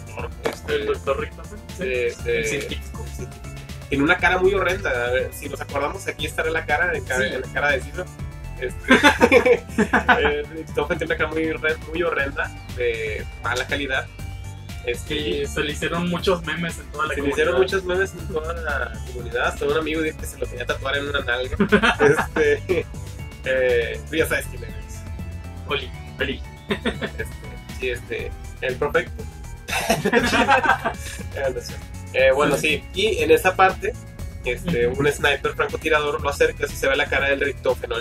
doctor, 0.08 0.30
este, 0.46 0.76
El 0.76 0.86
doctor 0.88 1.20
Richtofen. 1.20 1.60
Sí. 1.78 1.84
de- 1.84 2.16
de- 2.24 2.46
científico. 2.48 3.06
Tiene 3.90 4.04
una 4.04 4.18
cara 4.18 4.40
muy 4.40 4.54
horrenda. 4.54 4.90
A 4.90 5.12
ver, 5.12 5.30
si 5.34 5.48
nos 5.48 5.62
acordamos, 5.62 6.08
aquí 6.08 6.26
estará 6.26 6.50
la 6.50 6.66
cara, 6.66 6.92
en 6.98 7.42
la 7.42 7.48
cara 7.54 7.72
de 7.72 7.82
Ciro. 7.82 8.06
Este, 8.60 8.94
eh, 10.20 10.44
Richtofen 10.54 10.98
tiene 10.98 11.14
una 11.14 11.18
cara 11.18 11.30
muy 11.30 12.04
horrenda, 12.04 12.52
de 12.76 13.26
mala 13.44 13.68
calidad. 13.68 14.08
Este, 14.86 15.16
Que 15.16 15.48
se 15.48 15.62
le 15.62 15.72
hicieron 15.72 16.10
muchos 16.10 16.44
memes 16.44 16.78
en 16.80 16.86
toda 16.92 17.08
la 17.08 17.14
Se 17.14 17.16
le 17.16 17.22
comunidad. 17.22 17.32
hicieron 17.38 17.62
muchos 17.62 17.84
memes 17.86 18.14
en 18.14 18.28
toda 18.28 18.54
la 18.54 18.94
comunidad. 19.08 19.48
Hasta 19.48 19.66
un 19.66 19.78
amigo 19.78 20.02
dijo 20.02 20.18
que 20.18 20.26
se 20.26 20.38
lo 20.38 20.46
quería 20.46 20.66
tatuar 20.66 20.98
en 20.98 21.08
una 21.08 21.22
nalga. 21.22 21.58
este, 22.36 22.86
eh, 23.46 24.00
tú 24.10 24.16
ya 24.16 24.28
sabes 24.28 24.46
quién 24.48 24.64
eres. 24.64 24.76
Oli, 25.68 25.90
Oli. 26.20 26.42
Este, 26.70 27.26
sí, 27.80 27.90
este, 27.90 28.32
el 28.62 28.76
perfecto. 28.76 29.24
Eh, 32.16 32.32
bueno, 32.32 32.56
sí. 32.58 32.84
Y 32.94 33.18
en 33.24 33.32
esa 33.32 33.56
parte, 33.56 33.92
este, 34.46 34.86
un 34.86 35.12
sniper 35.12 35.54
francotirador 35.56 36.22
lo 36.22 36.30
acerca 36.30 36.68
y 36.68 36.70
se 36.70 36.88
ve 36.88 36.96
la 36.96 37.08
cara 37.08 37.30
del 37.30 37.40
rictófeno. 37.40 37.96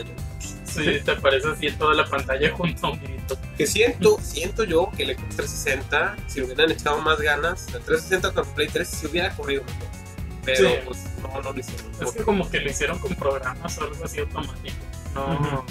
Sí, 0.75 1.01
te 1.05 1.11
aparece 1.11 1.49
así 1.49 1.67
en 1.67 1.79
toda 1.79 1.95
la 1.95 2.05
pantalla 2.07 2.51
junto 2.53 2.87
a 2.87 2.91
un 2.91 3.01
grito. 3.03 3.37
Que 3.57 3.67
siento, 3.67 4.19
siento 4.23 4.65
yo 4.65 4.91
que 4.97 5.03
el 5.05 5.17
Xbox 5.17 5.37
360, 5.37 6.17
si 6.29 6.41
le 6.41 6.47
hubieran 6.47 6.71
echado 6.71 7.01
más 7.01 7.21
ganas, 7.21 7.67
el 7.69 7.83
360 7.83 8.33
con 8.33 8.47
Play 8.55 8.69
3 8.69 8.89
se 8.89 9.07
hubiera 9.07 9.31
corrido 9.35 9.63
mejor. 9.65 9.89
Pero 10.45 10.69
Sí. 10.71 10.75
pues 10.85 10.99
no, 11.23 11.41
no 11.43 11.53
lo 11.53 11.59
hicieron. 11.61 11.87
Es 12.01 12.13
que 12.13 12.23
como 12.25 12.51
que 12.51 12.61
lo 12.61 12.71
hicieron 12.71 12.99
con 12.99 13.15
programas 13.15 13.79
o 13.79 13.85
algo 13.85 14.05
así 14.05 14.21
automático. 14.21 14.75
No. 15.15 15.65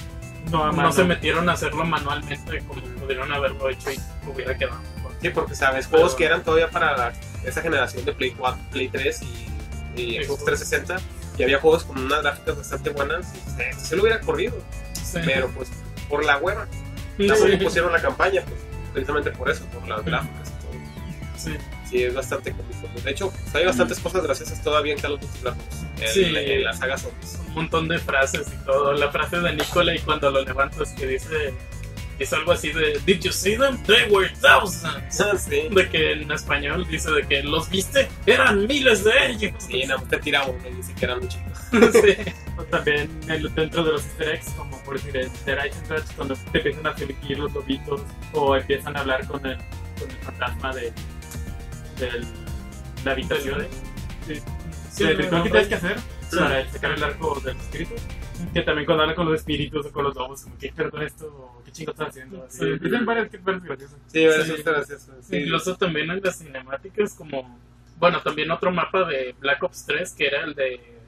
No, 0.72 0.92
se 0.92 1.04
metieron 1.04 1.48
a 1.50 1.54
hacerlo 1.54 1.86
manualmente 1.86 2.60
como 2.68 2.82
pudieron 2.82 3.32
haberlo 3.32 3.70
hecho 3.70 3.92
y 3.92 4.00
hubiera 4.28 4.58
quedado 4.58 4.80
mejor. 4.96 5.12
Sí, 5.22 5.30
porque 5.30 5.56
sabes, 5.56 5.88
juegos 5.88 6.16
que 6.16 6.26
eran 6.26 6.44
todavía 6.44 6.70
para 6.70 6.98
la- 6.98 7.14
esa 7.46 7.62
generación 7.62 8.04
de 8.06 8.14
Play 8.14 8.32
4, 8.32 8.60
Play 8.72 8.88
3 8.90 9.22
y, 9.22 10.02
y 10.02 10.24
Xbox 10.24 10.40
Xbox. 10.42 10.46
360, 10.46 10.98
y 11.38 11.44
había 11.44 11.60
juegos 11.60 11.84
con 11.84 12.00
unas 12.00 12.22
gráficas 12.24 12.58
bastante 12.58 12.90
buenas, 12.90 13.28
y 13.36 13.40
pues, 13.56 13.78
se 13.78 13.96
lo 13.96 14.02
hubiera 14.04 14.20
corrido, 14.22 14.56
Sí. 15.14 15.20
pero 15.26 15.48
pues 15.50 15.70
por 16.10 16.24
la 16.26 16.38
hueva, 16.38 16.68
Sí, 17.18 17.28
tampoco 17.28 17.58
pusieron 17.64 17.92
la 17.92 18.02
campaña, 18.02 18.42
pues 18.44 18.60
precisamente 18.94 19.32
por 19.32 19.50
eso, 19.50 19.66
por 19.66 19.88
las 19.88 20.04
gráficas 20.04 20.50
y 20.50 20.62
todo. 20.62 20.72
sí. 21.38 21.52
Sí, 21.90 22.04
es 22.04 22.14
bastante 22.16 22.54
cómico. 22.54 22.88
De 23.04 23.12
hecho, 23.12 23.30
pues, 23.32 23.54
hay 23.54 23.66
bastantes 23.66 24.00
cosas 24.00 24.24
graciosas 24.24 24.64
todavía 24.64 24.94
en 24.94 25.00
Call 25.02 25.14
of 25.16 25.20
Duty 25.22 25.40
Black 25.42 25.56
Ops, 25.58 26.02
en, 26.02 26.08
Sí. 26.14 26.24
en 26.38 26.64
la 26.64 26.72
saga 26.72 26.98
Zombies. 26.98 27.38
un 27.50 27.54
montón 27.54 27.90
de 27.90 28.00
frases 28.00 28.48
y 28.48 28.66
todo. 28.66 28.94
La 28.94 29.12
frase 29.12 29.40
de 29.42 29.54
Nicola 29.54 29.94
y 29.94 30.00
cuando 30.00 30.32
lo 30.32 30.42
levantas 30.46 30.94
que 30.94 31.06
dice, 31.06 31.54
dice 32.18 32.36
algo 32.38 32.54
así 32.54 32.72
de 32.72 32.98
Did 33.06 33.20
you 33.24 33.32
see 33.34 33.58
them? 33.58 33.78
They 33.84 34.10
were 34.10 34.30
thousands. 34.40 35.20
Ah, 35.20 35.36
sí, 35.38 35.68
De 35.70 35.90
que 35.90 36.14
en 36.14 36.32
español 36.32 36.88
dice 36.90 37.12
de 37.12 37.28
que 37.28 37.44
los 37.44 37.70
viste, 37.70 38.08
eran 38.26 38.66
miles 38.68 39.04
de 39.04 39.12
ellos. 39.32 39.52
sí, 39.58 39.84
más 39.86 40.08
te 40.08 40.18
tira 40.20 40.46
uno 40.46 40.60
y 40.70 40.74
dice 40.76 40.94
que 40.98 41.04
eran 41.04 41.20
muchos. 41.20 41.42
Sí. 41.94 42.16
O 42.58 42.64
también 42.64 43.10
el- 43.30 43.54
dentro 43.56 43.84
de 43.84 43.92
los 43.94 44.06
easter 44.06 44.30
eggs, 44.36 44.50
como 44.58 44.78
por 44.84 44.96
decir 45.02 45.30
The 45.46 45.56
Rising 45.56 45.84
Touch, 45.88 46.16
cuando 46.16 46.36
te 46.36 46.58
empiezan 46.58 46.88
a 46.88 46.98
seguir 46.98 47.40
los 47.40 47.54
lobitos 47.54 48.02
o 48.34 48.56
empiezan 48.56 48.96
a 48.98 49.00
hablar 49.02 49.26
con 49.28 49.46
el, 49.46 49.58
con 49.58 50.10
el 50.10 50.18
fantasma 50.18 50.76
de, 50.76 50.92
del- 52.00 52.26
la 53.06 53.12
habitación. 53.14 53.68
Sí, 54.28 54.42
Sí, 54.92 55.04
el 55.06 55.18
ritual 55.18 55.44
que 55.44 55.50
no. 55.50 55.54
tienes 55.54 55.68
que 55.70 55.76
hacer 55.76 55.98
para 56.38 56.70
sacar 56.70 56.92
el 56.92 57.04
arco 57.04 57.40
del 57.46 57.56
espíritu. 57.58 57.94
Que 58.54 58.62
también 58.64 58.86
cuando 58.86 59.04
hablan 59.04 59.16
con 59.16 59.28
los 59.30 59.36
espíritus 59.40 59.86
o 59.86 59.92
con 59.92 60.04
los 60.04 60.16
lobos, 60.16 60.42
como, 60.42 60.58
¿qué 60.58 60.72
con 60.72 61.02
esto? 61.02 61.62
¿Qué 61.64 61.72
chingo 61.72 61.92
estás 61.92 62.10
haciendo? 62.10 62.46
Sí. 62.50 62.58
Sí, 62.60 62.80
dicen 62.80 63.06
varias 63.06 63.30
que 63.30 63.38
varias 63.38 63.64
graciosas. 63.64 63.98
Sí, 64.08 64.28
Sí. 64.46 64.64
Sí. 65.22 65.38
Incluso 65.38 65.78
también 65.78 66.10
en 66.12 66.22
las 66.22 66.38
cinemáticas 66.40 67.14
como... 67.14 67.58
Bueno, 67.98 68.20
también 68.22 68.50
otro 68.52 68.72
mapa 68.72 69.06
de 69.06 69.36
Black 69.40 69.62
Ops 69.64 69.86
3 69.86 70.12
que 70.14 70.28
era 70.28 70.44
el 70.44 70.56
de... 70.56 71.01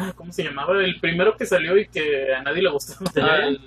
Ah, 0.00 0.12
¿Cómo 0.16 0.32
se 0.32 0.44
llamaba? 0.44 0.82
El 0.82 0.98
primero 1.00 1.36
que 1.36 1.46
salió 1.46 1.76
y 1.78 1.86
que 1.88 2.34
a 2.34 2.42
nadie 2.42 2.62
le 2.62 2.70
gustó. 2.70 3.04
Ah, 3.22 3.36
el- 3.46 3.60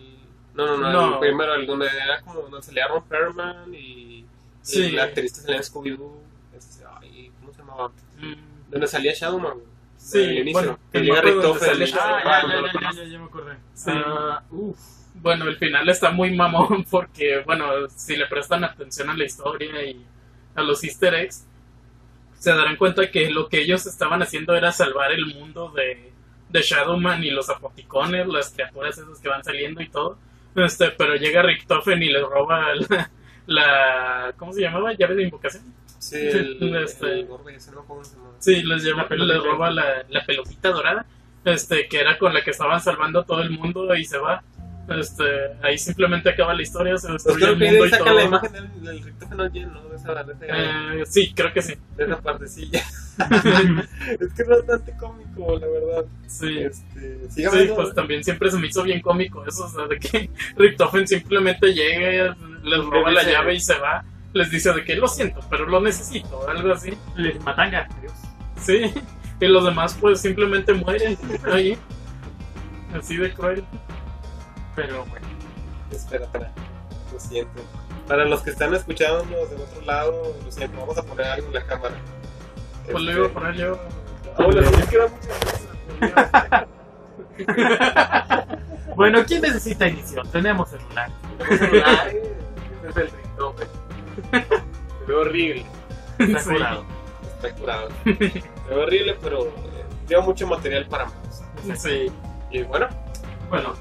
no, 0.56 0.66
no, 0.68 0.78
no, 0.78 0.92
No. 0.92 1.14
el 1.14 1.20
primero, 1.20 1.56
el 1.56 1.66
donde 1.66 1.88
era 1.88 2.22
como 2.22 2.42
donde 2.42 2.62
salía 2.62 2.88
Ron 2.88 3.04
Perlman 3.08 3.74
y, 3.74 4.26
Sí. 4.62 4.82
y 4.84 4.92
la 4.92 5.04
actriz 5.06 5.32
salía 5.38 5.58
en 5.58 5.64
Scooby-Doo. 5.64 6.20
este, 6.56 6.86
ay, 7.02 7.32
¿Cómo 7.40 7.52
se 7.52 7.60
llamaba? 7.60 7.88
Mm, 8.20 8.72
Donde 8.72 8.88
salía 8.88 9.14
Shadowman. 9.14 9.58
Sí, 9.98 10.52
bueno, 10.52 10.78
que 10.92 10.98
el 11.00 11.06
llega 11.06 11.22
Richtofen 11.22 11.78
Shadowman. 11.80 12.22
Ah, 12.26 12.42
ya, 12.48 12.62
ya, 12.62 12.82
ya, 12.82 13.04
ya, 13.04 13.04
ya 13.10 13.20
me 13.20 13.26
acordé. 13.26 13.56
Sí. 13.74 13.92
Ah, 13.94 14.44
uf. 14.52 14.78
Bueno, 15.16 15.46
el 15.46 15.58
final 15.58 15.88
está 15.90 16.12
muy 16.12 16.36
mamón 16.36 16.84
porque, 16.92 17.42
bueno, 17.46 17.66
si 17.96 18.16
le 18.18 18.26
prestan 18.28 18.64
atención 18.64 19.10
a 19.10 19.16
la 19.18 19.24
historia 19.24 19.84
y 19.86 20.04
a 20.56 20.62
los 20.62 20.84
easter 20.84 21.14
eggs, 21.16 21.46
se 22.38 22.52
darán 22.52 22.76
cuenta 22.76 23.10
que 23.10 23.30
lo 23.32 23.48
que 23.48 23.62
ellos 23.62 23.86
estaban 23.86 24.22
haciendo 24.22 24.54
era 24.56 24.72
salvar 24.72 25.12
el 25.14 25.26
mundo 25.28 25.70
de, 25.72 26.12
de 26.54 26.62
Shadowman 26.62 27.24
y 27.24 27.32
los 27.32 27.50
apoticones, 27.50 28.28
las 28.28 28.52
criaturas 28.52 28.98
esas 28.98 29.20
que 29.20 29.28
van 29.28 29.44
saliendo 29.44 29.82
y 29.82 29.90
todo. 29.90 30.18
Este, 30.56 30.92
pero 30.92 31.16
llega 31.16 31.42
Richtofen 31.42 32.02
y 32.02 32.10
les 32.10 32.22
roba 32.22 32.74
la, 32.76 33.12
la- 33.48 34.34
¿cómo 34.38 34.54
se 34.54 34.62
llamaba? 34.62 34.94
Llave 34.94 35.16
de 35.16 35.24
invocación. 35.24 35.64
Sí, 36.00 36.18
el, 36.32 36.76
Este- 36.84 37.20
el 37.22 37.28
cómo 37.28 38.04
se 38.04 38.16
llama. 38.16 38.30
Sí, 38.40 38.64
les, 38.64 38.84
lleva, 38.84 39.08
les 39.10 39.44
roba 39.44 39.72
la, 39.72 40.06
la 40.10 40.26
pelotita 40.26 40.70
dorada, 40.70 41.06
este, 41.44 41.88
que 41.88 42.00
era 42.00 42.18
con 42.18 42.34
la 42.34 42.44
que 42.44 42.52
estaban 42.52 42.80
salvando 42.82 43.22
a 43.22 43.26
todo 43.26 43.42
el 43.42 43.50
mundo 43.52 43.94
y 43.96 44.06
se 44.06 44.18
va. 44.18 44.44
Este, 44.90 45.24
ahí 45.62 45.78
simplemente 45.78 46.30
acaba 46.30 46.54
la 46.54 46.62
historia, 46.62 46.98
se 46.98 47.12
destruye 47.12 47.46
el 47.46 47.58
mundo 47.58 47.86
y 47.86 47.90
todo. 47.92 48.14
la 48.14 48.24
imagen 48.26 48.52
del, 48.52 48.84
del 48.84 49.04
Richtofen 49.04 49.52
lleno, 49.54 49.72
¿no? 49.82 49.90
De 49.90 49.96
esa, 49.96 50.24
de, 50.24 50.34
ese- 50.34 50.46
Eh, 50.50 51.04
sí, 51.06 51.34
creo 51.34 51.54
que 51.54 51.62
sí. 51.62 51.74
de 51.96 52.04
esa 52.04 52.20
partecilla. 52.20 52.82
es 54.20 54.34
que 54.34 54.42
es 54.42 54.48
bastante 54.48 54.94
cómico, 54.98 55.58
la 55.58 55.68
verdad. 55.68 56.06
Sí. 56.28 56.60
Este, 56.60 57.30
Sí, 57.30 57.46
hablando, 57.46 57.76
pues 57.76 57.94
también 57.96 58.24
siempre 58.24 58.52
se 58.52 58.58
me 58.60 58.68
hizo 58.68 58.84
bien 58.84 59.02
cómico 59.02 59.46
eso, 59.48 59.66
o 59.66 59.70
sea, 59.70 59.88
de 59.88 59.98
que 60.00 60.30
Richtofen 60.58 61.08
simplemente 61.08 61.74
llega, 61.74 62.36
les 62.64 62.86
roba 62.86 63.12
la 63.12 63.24
llave 63.24 63.56
y 63.56 63.60
se 63.62 63.78
va, 63.80 64.04
les 64.34 64.50
dice 64.52 64.74
de 64.74 64.84
que 64.84 64.96
lo 64.96 65.08
siento, 65.08 65.40
pero 65.50 65.66
lo 65.66 65.80
necesito, 65.80 66.48
algo 66.50 66.74
así. 66.74 66.94
Les 67.16 67.42
matanga. 67.44 67.88
Adiós. 68.00 68.14
Sí, 68.62 68.82
y 69.40 69.46
los 69.48 69.64
demás 69.64 69.98
pues 70.00 70.20
simplemente 70.22 70.74
mueren 70.74 71.18
ahí, 71.52 71.78
así 72.94 73.16
de 73.18 73.32
cruel. 73.34 73.64
Pero 74.76 75.06
bueno. 75.06 75.28
Espera, 75.92 76.26
espera. 76.26 76.52
Lo 77.12 77.20
siento. 77.20 77.62
Para 78.08 78.26
los 78.26 78.42
que 78.42 78.50
están 78.50 78.74
escuchándonos 78.74 79.50
del 79.50 79.62
otro 79.62 79.82
lado, 79.86 80.36
lo 80.44 80.52
siento, 80.52 80.78
vamos 80.80 80.98
a 80.98 81.04
poner 81.04 81.26
algo 81.28 81.48
en 81.48 81.54
la 81.54 81.64
cámara. 81.66 81.96
Pues 82.92 83.02
lo 83.04 83.12
Este, 83.12 83.22
iba 83.22 83.28
a 83.28 83.32
poner 83.34 83.56
yo. 83.56 83.80
Hola, 84.38 84.68
sí, 84.68 84.74
es 84.80 84.88
que 84.88 84.98
da 84.98 85.08
mucha 85.08 86.68
Bueno, 88.96 89.24
¿quién 89.26 89.42
necesita 89.42 89.88
edición? 89.88 90.28
Tenemos 90.32 90.70
celular. 90.70 91.10
Tenemos 91.38 91.60
celulares, 91.60 92.16
ese 92.84 92.90
es 92.90 92.98
el 92.98 93.10
Richtofen. 93.12 93.68
Se 94.32 95.06
ve 95.08 95.14
horrible. 95.16 95.66
Está 96.20 96.40
Sí. 96.40 96.50
curado. 96.50 96.86
Está 97.36 97.56
curado. 97.56 97.90
Se 98.04 98.12
ve 98.14 98.44
horrible, 98.76 99.18
pero 99.22 99.46
eh, 99.48 99.86
lleva 100.08 100.22
mucho 100.24 100.46
material 100.48 100.86
para 100.88 101.06
más. 101.06 101.44
Sí. 101.82 102.12
Y 102.52 102.64
bueno, 102.64 102.88
Bueno, 103.50 103.74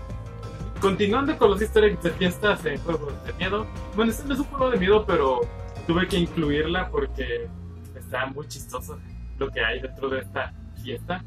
continuando 0.83 1.38
con 1.38 1.51
los 1.51 1.62
easter 1.62 1.85
eggs 1.85 2.03
de 2.03 2.11
fiestas 2.11 2.66
en 2.66 2.77
juegos 2.81 3.12
de 3.25 3.33
miedo. 3.35 3.66
Bueno, 3.95 4.11
este 4.11 4.27
no 4.27 4.35
es 4.35 4.40
un 4.40 4.47
juego 4.47 4.71
de 4.71 4.79
miedo, 4.79 5.07
pero 5.07 5.40
tuve 5.87 6.09
que 6.09 6.18
incluirla 6.18 6.90
porque 6.90 7.49
está 7.95 8.27
muy 8.27 8.49
chistoso 8.49 8.99
lo 9.38 9.49
que 9.49 9.61
hay 9.64 9.81
dentro 9.81 10.09
de 10.09 10.18
esta 10.18 10.53
fiesta. 10.83 11.25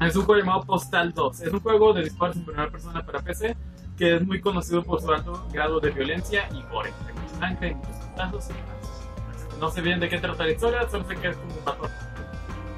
Es 0.00 0.16
un 0.16 0.24
juego 0.24 0.40
llamado 0.40 0.62
Postal 0.64 1.12
2. 1.12 1.40
Es 1.42 1.52
un 1.52 1.60
juego 1.60 1.92
de 1.92 2.04
disparos 2.04 2.36
en 2.36 2.46
primera 2.46 2.70
persona 2.70 3.04
para 3.04 3.20
PC 3.20 3.54
que 3.98 4.16
es 4.16 4.26
muy 4.26 4.40
conocido 4.40 4.82
por 4.82 5.00
su 5.00 5.10
alto 5.10 5.46
grado 5.52 5.78
de 5.78 5.90
violencia 5.90 6.48
y 6.52 6.62
gore. 6.70 6.92
Sangre. 7.38 7.76
No 9.60 9.70
sé 9.70 9.82
bien 9.82 10.00
de 10.00 10.08
qué 10.08 10.18
trata 10.18 10.44
la 10.44 10.52
historia, 10.52 10.88
solo 10.88 11.06
sé 11.06 11.16
que 11.16 11.28
es 11.28 11.36
un 11.36 11.64
patrón. 11.64 11.90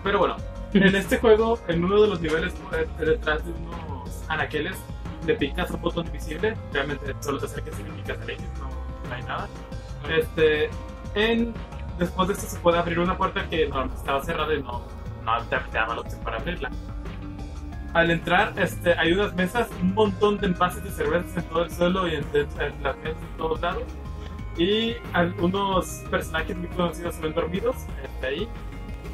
Pero 0.03 0.19
bueno, 0.19 0.37
en 0.75 0.95
este 0.95 1.19
juego, 1.19 1.59
en 1.69 1.85
uno 1.85 2.03
de 2.03 2.09
los 2.09 2.21
niveles, 2.21 2.53
detrás 2.99 3.45
de 3.45 3.53
unos 3.53 4.25
anaqueles, 4.29 4.77
le 5.27 5.35
picas 5.35 5.71
un 5.71 5.81
botón 5.81 6.07
invisible. 6.07 6.57
Realmente 6.73 7.15
solo 7.21 7.39
te 7.39 7.47
acercas 7.47 7.79
y 7.81 7.83
le 7.83 7.91
picas 7.91 8.19
X, 8.29 8.45
no, 8.61 8.69
no 9.09 9.15
hay 9.15 9.23
nada. 9.23 9.49
Este, 10.09 10.71
en, 11.15 11.53
después 11.99 12.29
de 12.29 12.35
esto 12.35 12.47
se 12.47 12.59
puede 12.59 12.79
abrir 12.79 12.99
una 12.99 13.17
puerta 13.17 13.49
que 13.49 13.69
no, 13.69 13.85
estaba 13.85 14.23
cerrada 14.23 14.55
y 14.55 14.63
no, 14.63 14.83
no 15.25 15.43
te, 15.49 15.57
te 15.57 15.77
daba 15.77 15.95
la 15.95 16.01
opción 16.01 16.21
para 16.23 16.39
abrirla. 16.39 16.71
Al 17.95 18.11
entrar, 18.11 18.53
este, 18.57 18.93
hay 18.99 19.13
unas 19.13 19.35
mesas, 19.35 19.69
un 19.81 19.95
montón 19.95 20.39
de 20.39 20.49
envases 20.49 20.85
de 20.85 20.91
cervezas 20.91 21.37
en 21.37 21.43
todo 21.45 21.65
el 21.65 21.71
suelo 21.71 22.07
y 22.07 22.17
en, 22.17 22.25
en 22.35 22.83
las 22.83 22.97
mesas 22.99 23.23
en 23.23 23.37
todos 23.39 23.61
lados. 23.61 23.85
Y 24.59 24.97
algunos 25.13 25.87
personajes 26.11 26.57
muy 26.57 26.69
conocidos 26.69 27.15
se 27.15 27.23
ven 27.23 27.35
dormidos 27.35 27.77
este, 28.03 28.27
ahí, 28.27 28.49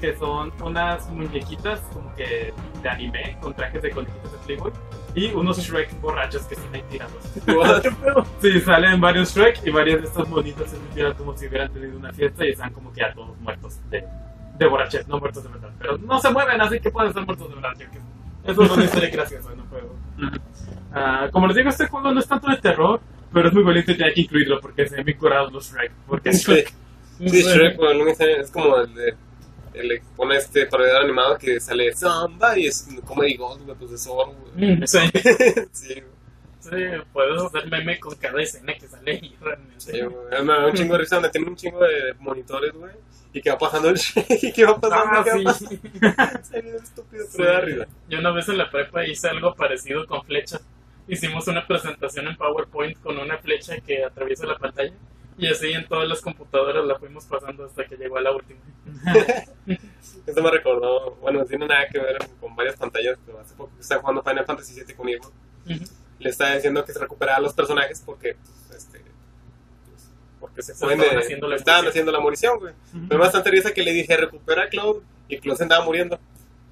que 0.01 0.17
son 0.17 0.53
unas 0.63 1.09
muñequitas 1.11 1.81
como 1.93 2.15
que 2.15 2.53
de 2.83 2.89
anime 2.89 3.37
con 3.41 3.55
trajes 3.55 3.83
de 3.83 3.91
conejitos 3.91 4.33
de 4.33 4.39
Playboy 4.39 4.73
y 5.15 5.33
unos 5.33 5.59
Shrek 5.59 6.01
borrachos 6.01 6.43
que 6.43 6.55
están 6.55 6.75
ahí 6.75 6.83
tirados. 6.91 7.15
sí, 8.41 8.61
salen 8.61 9.01
varios 9.01 9.35
Shrek 9.35 9.65
y 9.65 9.71
varios 9.71 10.03
de 10.03 10.09
estos 10.09 10.29
monitos 10.29 10.69
se 10.69 10.77
tiran 10.95 11.15
como 11.15 11.37
si 11.37 11.47
hubieran 11.47 11.73
tenido 11.73 11.97
una 11.97 12.13
fiesta 12.13 12.45
y 12.45 12.51
están 12.51 12.73
como 12.73 12.93
que 12.93 13.01
ya 13.01 13.15
todos 13.15 13.37
muertos 13.39 13.79
de, 13.91 14.05
de 14.59 14.67
borrachez, 14.67 15.07
no 15.07 15.19
muertos 15.19 15.45
de 15.45 15.51
verdad. 15.51 15.71
Pero 15.79 15.99
no 15.99 16.19
se 16.19 16.31
mueven, 16.31 16.61
así 16.61 16.81
que 16.81 16.91
pueden 16.91 17.11
estar 17.11 17.25
muertos 17.25 17.49
de 17.49 17.55
verdad. 17.55 17.73
Eso 18.45 18.63
es 18.63 18.71
una 18.71 18.85
historia 18.85 19.11
graciosa 19.11 19.53
en 19.53 19.61
un 19.61 19.69
juego. 19.69 19.97
Ah, 20.93 21.29
como 21.33 21.47
les 21.47 21.57
digo, 21.57 21.69
este 21.71 21.87
juego 21.87 22.13
no 22.13 22.21
es 22.21 22.29
tanto 22.29 22.51
de 22.51 22.57
terror, 22.59 23.01
pero 23.33 23.49
es 23.49 23.55
muy 23.55 23.63
bonito 23.63 23.91
y 23.93 23.97
tenía 23.97 24.13
que 24.13 24.21
incluirlo 24.21 24.61
porque 24.61 24.87
se 24.87 24.97
ven 24.97 25.05
bien 25.05 25.19
curados 25.19 25.53
los 25.53 25.73
Shrek. 25.73 25.93
Porque 26.07 26.31
es 26.31 26.43
Sí, 26.43 27.43
Shrek, 27.43 27.77
bueno, 27.77 28.01
no 28.01 28.05
me 28.05 28.13
es 28.13 28.51
como 28.51 28.77
el 28.79 28.95
de. 28.95 29.15
El 29.75 30.01
pone 30.17 30.37
este 30.37 30.67
parodidor 30.67 31.03
animado 31.03 31.37
que 31.39 31.61
sale 31.61 31.93
Samba 31.95 32.57
y 32.59 32.67
es 32.69 32.89
Comedy 33.05 33.37
Gold, 33.37 33.77
pues 33.77 33.93
es 33.93 34.07
oro, 34.07 34.35
güey. 34.55 34.77
Mm, 34.77 34.87
Sí, 34.87 34.99
Sí, 35.73 35.95
sí, 36.61 36.71
puedes 37.13 37.43
hacer 37.43 37.69
meme 37.69 37.99
con 38.01 38.15
cada 38.17 38.41
escena 38.41 38.73
que 38.75 38.89
sale 38.89 39.13
ahí 39.13 39.37
realmente. 39.41 39.75
Sí, 39.79 40.01
güey. 40.01 40.43
Me 40.45 40.53
da 40.53 40.67
un 40.67 40.73
chingo 40.75 40.95
de 40.95 41.01
risa 41.01 41.17
donde 41.17 41.31
tiene 41.31 41.49
un 41.49 41.57
chingo 41.57 41.81
de 41.81 42.15
monitores, 42.21 42.73
güey. 42.73 42.93
Y 43.33 43.43
que 43.43 43.51
va 43.51 43.59
pasando 43.59 43.89
el 43.91 43.99
y 44.43 44.53
que 44.53 44.65
va 44.65 44.81
pasando. 44.81 45.13
Ah, 45.13 45.25
sí. 45.25 45.43
pasando. 45.45 45.71
Se 46.43 46.61
ve 46.63 46.77
estúpido, 46.77 47.25
pero 47.37 47.53
da 47.53 47.61
risa. 47.61 47.89
Yo 48.09 48.19
una 48.21 48.31
vez 48.31 48.49
en 48.49 48.59
la 48.59 48.71
prepa 48.71 49.05
hice 49.07 49.29
algo 49.29 49.55
parecido 49.55 50.07
con 50.07 50.25
flecha. 50.25 50.61
Hicimos 51.09 51.47
una 51.49 51.67
presentación 51.67 52.29
en 52.29 52.37
PowerPoint 52.37 52.99
con 53.01 53.19
una 53.19 53.37
flecha 53.39 53.79
que 53.81 54.05
atraviesa 54.05 54.47
la 54.47 54.57
pantalla. 54.57 54.93
Y 55.39 55.49
así 55.49 55.73
en 55.73 55.87
todas 55.87 56.09
las 56.09 56.21
computadoras 56.21 56.85
la 56.85 56.99
fuimos 56.99 57.25
pasando 57.25 57.65
hasta 57.65 57.85
que 57.87 57.97
llegó 57.97 58.19
a 58.19 58.21
la 58.21 58.33
última. 58.33 58.61
Esto 60.27 60.43
me 60.43 60.51
recordó, 60.51 61.17
bueno, 61.17 61.41
no 61.41 61.45
tiene 61.45 61.67
nada 61.67 61.87
que 61.89 61.99
ver 61.99 62.19
con 62.41 62.55
varias 62.55 62.77
pantallas, 62.77 63.19
pero 63.27 63.41
hace 63.41 63.55
poco 63.55 63.73
estaba 63.79 64.01
jugando 64.01 64.23
Final 64.23 64.47
Fantasy 64.47 64.81
VII 64.81 64.95
conmigo. 64.95 65.33
Ujú. 65.67 65.85
Le 66.19 66.31
estaba 66.31 66.55
diciendo 66.55 66.85
que 66.85 66.93
se 66.93 66.99
recuperaba 66.99 67.39
a 67.39 67.41
los 67.41 67.53
personajes 67.53 68.03
porque, 68.05 68.37
pues, 68.37 68.79
este, 68.79 69.01
pues, 69.01 70.11
porque 70.41 70.63
se, 70.63 70.75
pueden, 70.75 71.01
estaban 71.01 71.19
eh, 71.19 71.25
haciendo 71.25 71.49
la 71.49 71.57
estaban 71.57 71.87
haciendo 71.89 72.13
la 72.13 72.21
munición, 72.21 72.59
güey. 72.59 72.75
Me 72.93 73.09
da 73.09 73.17
bastante 73.17 73.51
risa 73.51 73.73
que 73.73 73.83
le 73.83 73.93
dije, 73.93 74.17
recupera 74.17 74.65
a 74.65 74.69
Cloud, 74.69 75.03
y 75.29 75.39
Cloud 75.39 75.57
se 75.57 75.65
andaba 75.65 75.85
muriendo. 75.85 76.19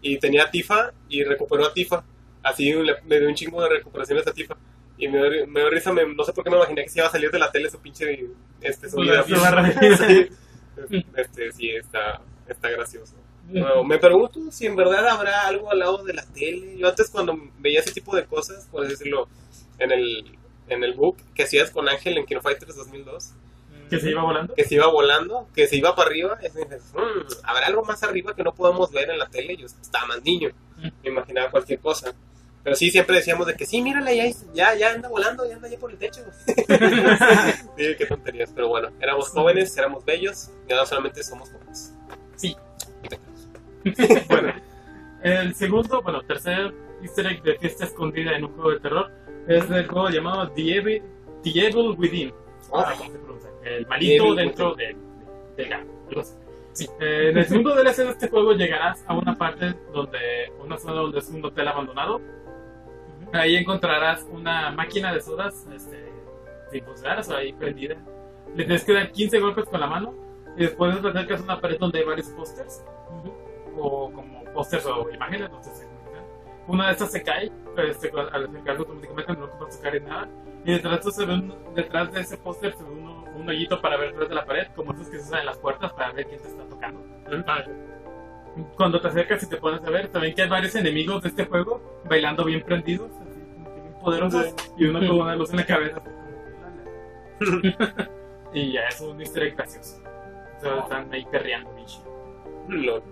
Y 0.01 0.19
tenía 0.19 0.45
a 0.45 0.51
Tifa, 0.51 0.93
y 1.09 1.25
recuperó 1.25 1.67
a 1.67 1.75
Tifa. 1.75 2.05
Así 2.43 2.73
le, 2.73 2.95
le 3.07 3.21
dio 3.21 3.29
un 3.29 3.35
chingo 3.35 3.63
de 3.63 3.69
recuperaciones 3.69 4.27
a 4.27 4.33
Tifa. 4.33 4.57
Y 5.03 5.09
me 5.09 5.31
dio, 5.31 5.47
me 5.49 5.69
risa, 5.69 5.93
me- 5.93 6.07
no 6.15 6.23
sé 6.23 6.33
por 6.33 6.45
qué 6.45 6.51
me 6.51 6.57
imaginé 6.57 6.85
que 6.85 6.89
se 6.91 7.01
iba 7.01 7.09
a 7.09 7.11
salir 7.11 7.31
de 7.31 7.39
la 7.39 7.51
tele 7.51 7.69
su 7.71 7.81
pinche 7.81 8.29
este, 8.61 8.89
la 9.17 9.23
barra- 9.41 9.63
Sí. 10.89 11.05
Este, 11.17 11.53
sí, 11.53 11.71
está, 11.71 12.21
está 12.47 12.71
gracioso. 12.71 13.15
Bueno, 13.49 13.83
me 13.85 13.99
pregunto 13.99 14.41
si 14.51 14.67
en 14.67 14.77
verdad 14.77 15.07
habrá 15.09 15.47
algo 15.49 15.71
al 15.73 15.81
lado 15.81 16.05
de 16.05 16.15
la 16.15 16.25
tele. 16.25 16.79
Yo 16.79 16.89
antes 16.89 17.11
cuando 17.11 17.37
veía 17.59 17.81
ese 17.81 17.93
tipo 17.93 18.15
de 18.15 18.25
cosas, 18.27 18.69
por 18.71 18.87
decirlo, 18.87 19.29
en 19.79 19.91
el, 19.91 20.39
en 20.69 20.85
el 20.85 20.95
book 20.95 21.17
que 21.35 21.43
hacías 21.43 21.71
con 21.73 21.89
Ángel 21.89 22.17
en 22.17 22.25
Kino 22.25 22.41
Fighters 22.41 22.77
2002, 22.77 23.33
que 23.91 23.99
se 24.01 24.11
iba 24.11 24.23
volando. 24.23 24.55
que 24.55 24.65
se 24.65 24.75
iba 24.77 24.87
volando, 24.87 25.49
que 25.55 25.67
se 25.67 25.77
iba 25.77 25.95
para 25.97 26.09
arriba, 26.09 26.39
y 26.41 26.45
dices, 26.45 26.93
"Mm, 26.95 27.27
¿habrá 27.43 27.67
algo 27.67 27.85
más 27.85 28.03
arriba 28.05 28.35
que 28.35 28.43
no 28.45 28.55
podemos 28.55 28.91
ver 28.93 29.11
en 29.11 29.19
la 29.19 29.27
tele? 29.29 29.57
Yo 29.57 29.67
estaba 29.67 30.07
más 30.07 30.23
niño, 30.23 30.51
me 31.03 31.11
imaginaba 31.11 31.51
cualquier 31.51 31.81
cosa. 31.81 32.15
Pero 32.65 32.77
sí, 32.77 32.91
siempre 32.91 33.17
decíamos 33.17 33.47
de 33.47 33.55
que 33.55 33.67
sí, 33.67 33.83
mírala, 33.83 34.13
ya, 34.15 34.25
ya, 34.55 34.75
ya 34.77 34.93
anda 34.93 35.09
volando, 35.09 35.49
ya 35.49 35.57
anda 35.57 35.69
ya 35.69 35.79
por 35.79 35.91
el 35.91 35.99
techo. 35.99 36.21
sí, 36.47 37.95
qué 37.99 38.07
tonterías. 38.09 38.53
Pero 38.55 38.69
bueno, 38.69 38.91
éramos 39.01 39.29
jóvenes, 39.31 39.77
éramos 39.77 40.05
bellos, 40.05 40.51
y 40.69 40.73
ahora 40.73 40.87
solamente 40.87 41.23
somos 41.25 41.51
jóvenes. 41.51 41.93
Sí. 42.37 42.57
bueno, 44.29 44.53
el 45.23 45.55
segundo, 45.55 46.03
bueno, 46.03 46.23
tercer 46.23 46.73
easter 47.03 47.27
egg 47.27 47.43
de 47.43 47.59
fiesta 47.59 47.85
escondida 47.85 48.37
en 48.37 48.45
un 48.45 48.53
juego 48.53 48.71
de 48.71 48.81
terror 48.81 49.11
es 49.49 49.69
del 49.69 49.89
juego 49.89 50.09
llamado 50.11 50.51
The 50.53 50.77
Evil, 50.77 51.03
The 51.43 51.51
Evil 51.67 51.97
Within. 51.99 52.33
Ah. 52.73 52.95
¿Cómo 52.97 53.11
se 53.13 53.19
pronuncia? 53.19 53.51
El 53.65 53.87
malito 53.87 54.35
dentro 54.35 54.75
de, 54.77 54.87
de- 54.87 54.97
del 55.57 55.69
gato. 55.69 55.91
algo 56.09 56.21
así. 56.21 56.35
Sí. 56.75 56.87
Eh, 57.01 57.31
en 57.31 57.39
el 57.39 57.47
segundo 57.47 57.75
DLC 57.75 57.97
de 57.99 58.11
este 58.11 58.29
juego 58.29 58.53
llegarás 58.55 59.05
a 59.07 59.15
una 59.15 59.37
parte 59.37 59.75
donde, 59.93 60.19
una 60.59 60.79
zona 60.79 60.95
donde 61.03 61.19
es 61.19 61.29
un 61.29 61.45
hotel 61.45 61.69
abandonado. 61.69 62.21
Ahí 63.33 63.57
encontrarás 63.57 64.27
una 64.31 64.71
máquina 64.73 65.13
de 65.13 65.21
sodas, 65.21 65.67
este, 65.75 66.11
sin 66.71 66.85
funcionar, 66.85 67.19
o 67.21 67.23
sea, 67.23 67.37
ahí 67.39 67.53
prendida. 67.53 67.97
Le 68.55 68.65
tienes 68.65 68.85
que 68.85 68.93
dar 68.93 69.11
15 69.11 69.39
golpes 69.41 69.65
con 69.67 69.81
la 69.81 69.87
mano 69.87 70.15
y 70.57 70.65
después 70.65 71.01
te 71.01 71.09
acercas 71.09 71.41
a 71.41 71.45
una 71.45 71.61
pared 71.61 71.79
donde 71.79 72.01
hay 72.01 72.05
varios 72.05 72.29
pósters 72.29 72.85
o 73.79 74.11
como 74.13 74.45
pósters 74.53 74.85
o 74.87 75.09
imágenes, 75.11 75.51
no 75.51 75.63
sé 75.63 75.71
si. 75.75 75.85
Una 76.69 76.87
de 76.87 76.93
estas 76.93 77.11
se 77.11 77.23
cae, 77.23 77.51
este, 77.89 78.11
al 78.15 78.45
acercarse 78.45 78.79
automáticamente 78.83 79.33
no 79.33 79.45
ocupas 79.47 79.77
tocar 79.77 79.97
en 79.97 80.05
nada. 80.05 80.29
Y 80.65 80.73
detrás, 80.75 80.93
de 80.93 80.99
esto 80.99 81.11
se 81.11 81.27
ve 81.27 81.35
un- 81.35 81.75
detrás 81.75 82.13
de 82.13 82.21
ese 82.21 82.37
póster 82.37 82.73
se 82.75 82.85
ve 82.85 82.91
uno- 82.91 83.25
un 83.35 83.49
hoyito 83.49 83.81
para 83.81 83.97
ver 83.97 84.11
detrás 84.11 84.29
de 84.29 84.35
la 84.37 84.45
pared, 84.45 84.67
como 84.77 84.93
esos 84.93 85.09
que 85.09 85.19
se 85.19 85.25
usan 85.25 85.41
en 85.41 85.47
las 85.47 85.59
puertas 85.59 85.93
para 85.95 86.13
ver 86.13 86.27
quién 86.27 86.41
te 86.41 86.49
está 86.49 86.63
tocando. 86.69 87.01
Cuando 88.77 89.01
te 89.01 89.09
acercas 89.09 89.43
y 89.43 89.49
te 89.49 89.57
pones 89.57 89.83
a 89.85 89.91
ver, 89.91 90.09
también 90.09 90.35
que 90.35 90.43
hay 90.43 90.49
varios 90.49 90.75
enemigos 90.75 91.23
de 91.23 91.31
este 91.31 91.47
juego 91.47 91.81
bailando 92.05 92.45
bien 92.45 92.63
prendidos, 92.63 93.11
así 93.11 93.41
como 93.41 93.75
que 93.75 93.81
bien 93.81 93.95
poderosos, 94.01 94.55
y 94.77 94.85
uno 94.85 95.01
con 95.01 95.21
una 95.21 95.37
luz 95.37 95.51
en 95.51 95.57
la 95.57 95.67
cabeza. 95.67 96.03
y 98.53 98.73
ya 98.73 98.83
es 98.89 99.01
un 99.01 99.21
easter 99.21 99.45
egg 99.45 99.57
gracioso. 99.57 100.01
O 100.59 100.61
sea, 100.61 100.79
están 100.81 101.13
ahí 101.13 101.25
perreando, 101.31 101.75
bicho. 101.75 102.03
Lol. 102.69 103.03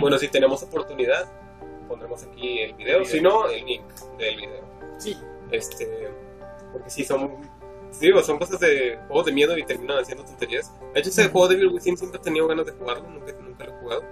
Bueno, 0.00 0.18
si 0.18 0.28
tenemos 0.28 0.62
oportunidad, 0.62 1.30
pondremos 1.86 2.22
aquí 2.24 2.60
el 2.60 2.74
video. 2.74 3.04
Si 3.04 3.20
no, 3.20 3.46
el 3.48 3.64
link 3.64 3.84
del 4.18 4.36
video. 4.36 4.64
Sí. 4.98 5.16
Este, 5.50 6.10
porque 6.72 6.90
sí, 6.90 7.04
son, 7.04 7.36
digo, 8.00 8.22
son 8.22 8.38
cosas 8.38 8.60
de 8.60 8.98
juegos 9.06 9.26
de 9.26 9.32
miedo 9.32 9.56
y 9.56 9.64
terminan 9.64 9.98
haciendo 9.98 10.24
tonterías. 10.24 10.72
De 10.94 11.00
hecho, 11.00 11.10
ese 11.10 11.28
juego 11.28 11.48
de 11.48 11.54
Evil 11.56 11.68
Within 11.68 11.96
siempre 11.96 12.18
he 12.18 12.22
tenido 12.22 12.46
ganas 12.46 12.66
de 12.66 12.72
jugarlo, 12.72 13.08
nunca, 13.08 13.32
nunca 13.40 13.64
lo 13.64 13.72
he 13.72 13.80
jugado. 13.80 14.04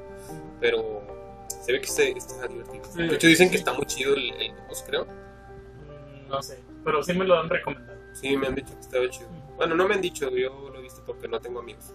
Pero 0.60 1.02
se 1.62 1.72
ve 1.72 1.80
que 1.80 1.86
se, 1.88 2.10
está 2.10 2.46
divertido. 2.46 2.84
Sí. 2.84 3.02
de 3.02 3.14
hecho, 3.14 3.26
dicen 3.26 3.50
que 3.50 3.56
está 3.56 3.72
muy 3.72 3.86
chido 3.86 4.14
el, 4.14 4.30
el 4.40 4.54
2, 4.68 4.84
creo. 4.86 5.04
Mm, 5.04 6.28
No 6.28 6.42
sé, 6.42 6.60
pero 6.84 7.02
sí 7.02 7.12
me 7.12 7.24
lo 7.24 7.38
han 7.38 7.48
recomendado. 7.48 7.98
Sí, 8.14 8.36
me 8.36 8.46
han 8.46 8.54
dicho 8.54 8.72
que 8.74 8.80
estaba 8.80 9.08
chido. 9.10 9.28
Bueno, 9.56 9.74
no 9.74 9.86
me 9.88 9.94
han 9.94 10.00
dicho, 10.00 10.30
yo 10.30 10.70
lo 10.70 10.78
he 10.78 10.82
visto 10.82 11.02
porque 11.04 11.28
no 11.28 11.40
tengo 11.40 11.60
amigos. 11.60 11.92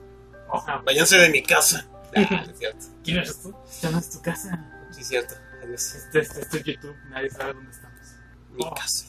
Ojalá. 0.49 0.81
Váyanse 0.85 1.17
de 1.17 1.29
mi 1.29 1.41
casa. 1.43 1.87
Ah, 2.13 2.43
es 2.51 2.57
cierto. 2.59 2.85
¿Quién 3.05 3.17
eres 3.19 3.41
tú? 3.41 3.55
Esta 3.69 3.89
no 3.89 3.97
es 3.99 4.09
tu 4.09 4.21
casa. 4.21 4.87
Sí, 4.91 5.01
cierto. 5.01 5.33
Adiós. 5.63 5.95
Este, 5.95 6.19
este, 6.19 6.41
este 6.41 6.57
es 6.57 6.63
YouTube. 6.65 6.95
Nadie 7.09 7.29
sabe 7.29 7.53
dónde 7.53 7.71
estamos. 7.71 7.99
Mi 8.51 8.65
Oh. 8.65 8.73
casa. 8.73 9.05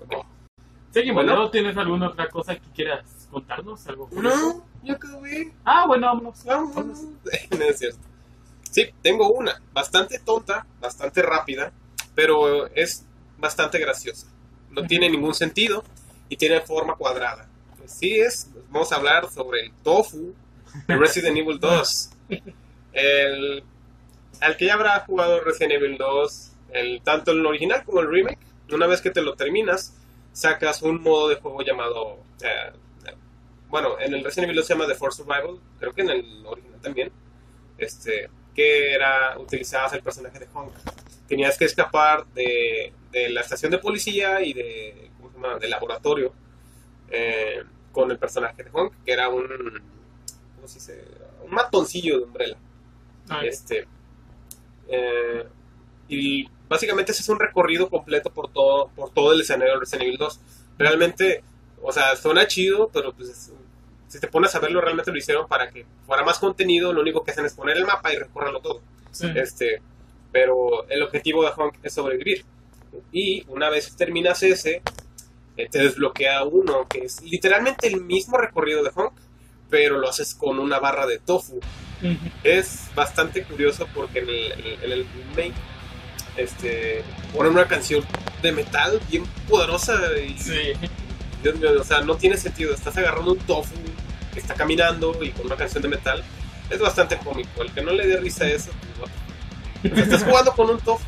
Ok. 0.00 0.26
Seguimos. 0.90 1.22
Bueno. 1.22 1.38
¿no? 1.38 1.50
¿Tienes 1.50 1.76
alguna 1.76 2.08
otra 2.08 2.30
cosa 2.30 2.54
que 2.54 2.70
quieras 2.74 3.04
contarnos? 3.30 3.86
¿Algo 3.88 4.08
No, 4.12 4.64
yo 4.82 4.94
acabé. 4.94 5.52
Ah, 5.66 5.84
bueno, 5.86 6.06
vámonos. 6.06 6.42
Vamos. 6.44 6.74
No 7.50 7.64
es 7.64 7.78
cierto. 7.78 7.98
Sí, 8.72 8.86
tengo 9.02 9.30
una. 9.30 9.62
Bastante 9.72 10.18
tonta, 10.18 10.66
bastante 10.80 11.22
rápida, 11.22 11.72
pero 12.14 12.66
es 12.68 13.04
bastante 13.38 13.78
graciosa. 13.78 14.26
No 14.70 14.84
tiene 14.86 15.08
ningún 15.10 15.34
sentido 15.34 15.84
y 16.28 16.36
tiene 16.36 16.60
forma 16.62 16.96
cuadrada. 16.96 17.48
Sí 17.86 18.18
es, 18.18 18.48
vamos 18.70 18.90
a 18.90 18.96
hablar 18.96 19.30
sobre 19.30 19.60
el 19.60 19.72
tofu 19.84 20.34
de 20.88 20.96
Resident 20.96 21.36
Evil 21.36 21.58
2. 21.60 22.10
El, 22.94 23.62
al 24.40 24.56
que 24.56 24.66
ya 24.66 24.74
habrá 24.74 25.00
jugado 25.00 25.40
Resident 25.40 25.74
Evil 25.74 25.98
2, 25.98 26.52
el, 26.72 27.02
tanto 27.02 27.32
el 27.32 27.44
original 27.44 27.84
como 27.84 28.00
el 28.00 28.08
remake, 28.10 28.40
una 28.72 28.86
vez 28.86 29.02
que 29.02 29.10
te 29.10 29.20
lo 29.20 29.34
terminas, 29.34 29.94
sacas 30.32 30.80
un 30.82 31.02
modo 31.02 31.28
de 31.28 31.36
juego 31.36 31.62
llamado... 31.62 32.18
eh, 32.42 32.72
bueno, 33.68 33.98
en 34.00 34.14
el 34.14 34.24
Resident 34.24 34.44
Evil 34.46 34.56
2 34.56 34.66
se 34.66 34.74
llama 34.74 34.86
The 34.86 34.94
Force 34.94 35.22
Survival, 35.22 35.58
creo 35.78 35.92
que 35.92 36.02
en 36.02 36.10
el 36.10 36.46
original 36.46 36.80
también, 36.80 37.12
este, 37.78 38.28
que 38.54 38.92
era, 38.92 39.38
utilizabas 39.38 39.92
el 39.94 40.02
personaje 40.02 40.38
de 40.38 40.46
Honk, 40.52 40.72
tenías 41.28 41.56
que 41.56 41.64
escapar 41.64 42.26
de, 42.34 42.92
de 43.10 43.28
la 43.30 43.40
estación 43.40 43.70
de 43.70 43.78
policía 43.78 44.42
y 44.42 44.52
de, 44.52 45.10
¿cómo 45.16 45.30
se 45.30 45.34
llama? 45.36 45.58
del 45.58 45.70
laboratorio 45.70 46.32
eh, 47.10 47.62
con 47.92 48.10
el 48.10 48.18
personaje 48.18 48.62
de 48.64 48.70
Honk, 48.72 48.92
que 49.04 49.12
era 49.12 49.28
un, 49.28 49.46
¿cómo 50.56 50.68
se 50.68 50.74
dice? 50.74 51.04
Un 51.44 51.50
matoncillo 51.50 52.18
de 52.18 52.24
Umbrella. 52.24 52.56
Ah, 53.28 53.44
Este, 53.44 53.86
eh, 54.88 55.44
y 56.08 56.48
básicamente 56.68 57.12
ese 57.12 57.22
es 57.22 57.28
un 57.28 57.38
recorrido 57.38 57.88
completo 57.88 58.30
por 58.30 58.52
todo, 58.52 58.88
por 58.94 59.10
todo 59.10 59.32
el 59.32 59.40
escenario 59.40 59.74
de 59.74 59.80
Resident 59.80 60.02
Evil 60.04 60.18
2. 60.18 60.40
Realmente, 60.78 61.42
o 61.82 61.92
sea, 61.92 62.16
suena 62.16 62.46
chido, 62.46 62.90
pero 62.92 63.12
pues 63.12 63.28
es- 63.28 63.52
si 64.12 64.20
te 64.20 64.28
pones 64.28 64.54
a 64.54 64.58
verlo, 64.58 64.82
realmente 64.82 65.10
lo 65.10 65.16
hicieron 65.16 65.48
para 65.48 65.70
que 65.70 65.86
fuera 66.06 66.22
más 66.22 66.38
contenido. 66.38 66.92
Lo 66.92 67.00
único 67.00 67.24
que 67.24 67.30
hacen 67.30 67.46
es 67.46 67.54
poner 67.54 67.78
el 67.78 67.86
mapa 67.86 68.12
y 68.12 68.16
recorrerlo 68.18 68.60
todo. 68.60 68.82
sí. 69.10 69.26
Este, 69.34 69.80
pero 70.30 70.86
el 70.90 71.02
objetivo 71.02 71.42
de 71.44 71.50
Honk 71.56 71.76
es 71.82 71.94
sobrevivir. 71.94 72.44
Y 73.10 73.44
una 73.48 73.70
vez 73.70 73.96
terminas 73.96 74.42
ese, 74.42 74.82
eh, 75.56 75.68
te 75.70 75.78
desbloquea 75.78 76.44
uno 76.44 76.86
que 76.88 77.04
es 77.06 77.22
literalmente 77.22 77.86
el 77.86 78.02
mismo 78.02 78.36
recorrido 78.36 78.82
de 78.82 78.90
Honk, 78.94 79.14
pero 79.70 79.96
lo 79.98 80.10
haces 80.10 80.34
con 80.34 80.58
una 80.58 80.78
barra 80.78 81.06
de 81.06 81.18
tofu. 81.18 81.58
Es 82.44 82.90
bastante 82.94 83.44
curioso 83.44 83.88
porque 83.94 84.18
en 84.18 84.28
el, 84.28 84.52
en 84.82 84.92
el 84.92 85.06
remake 85.06 85.54
este, 86.36 87.02
ponen 87.34 87.52
una 87.52 87.66
canción 87.66 88.04
de 88.42 88.52
metal 88.52 89.00
bien 89.08 89.24
poderosa 89.48 89.98
y 90.18 90.36
Sí. 90.38 90.72
Dios 91.42 91.56
mío, 91.56 91.70
o 91.80 91.84
sea, 91.84 92.02
no 92.02 92.16
tiene 92.16 92.36
sentido. 92.36 92.74
Estás 92.74 92.96
agarrando 92.96 93.32
un 93.32 93.38
tofu 93.38 93.74
está 94.40 94.54
caminando 94.54 95.16
y 95.22 95.30
con 95.30 95.46
una 95.46 95.56
canción 95.56 95.82
de 95.82 95.88
metal. 95.88 96.22
Es 96.70 96.80
bastante 96.80 97.16
cómico. 97.18 97.62
El 97.62 97.72
que 97.72 97.82
no 97.82 97.92
le 97.92 98.06
dé 98.06 98.16
risa 98.18 98.44
a 98.44 98.48
eso, 98.48 98.70
pues. 98.98 99.92
O 99.92 99.94
sea, 99.94 100.04
estás 100.04 100.24
jugando 100.24 100.52
con 100.52 100.70
un 100.70 100.78
tofu. 100.80 101.04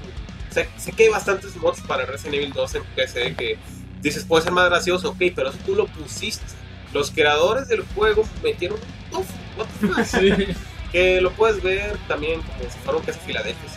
Sé, 0.50 0.68
sé 0.76 0.92
que 0.92 1.04
hay 1.04 1.08
bastantes 1.08 1.56
mods 1.56 1.80
para 1.82 2.04
Resident 2.06 2.34
Evil 2.34 2.52
2 2.52 2.74
en 2.76 2.84
PC 2.84 3.34
que 3.34 3.58
dices 4.02 4.24
puede 4.24 4.44
ser 4.44 4.52
más 4.52 4.68
gracioso, 4.68 5.10
ok, 5.10 5.22
pero 5.34 5.50
eso 5.50 5.58
tú 5.64 5.74
lo 5.74 5.86
pusiste. 5.86 6.44
Los 6.92 7.10
creadores 7.10 7.66
del 7.68 7.84
juego 7.94 8.24
metieron 8.42 8.78
un 8.78 9.10
tofu. 9.10 9.32
What 9.56 9.66
the 9.80 9.88
fuck? 9.88 10.04
Sí. 10.04 10.54
que 10.92 11.20
lo 11.20 11.32
puedes 11.32 11.60
ver 11.62 11.96
también 12.06 12.40
como 12.42 12.70
si 12.70 12.78
fuera 12.84 12.98
un 12.98 13.04
queso 13.04 13.18
Filadelfia. 13.26 13.70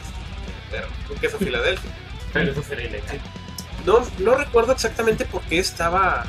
pero 0.69 0.87
Un 1.09 1.17
queso 1.17 1.37
Filadelfia. 1.39 1.91
Pero 2.33 2.51
eso 2.51 2.61
sería 2.61 2.87
ilegal. 2.87 3.19
No, 3.85 4.05
no 4.19 4.35
recuerdo 4.35 4.73
exactamente 4.73 5.25
por 5.25 5.41
qué 5.43 5.59
estaba 5.59 6.25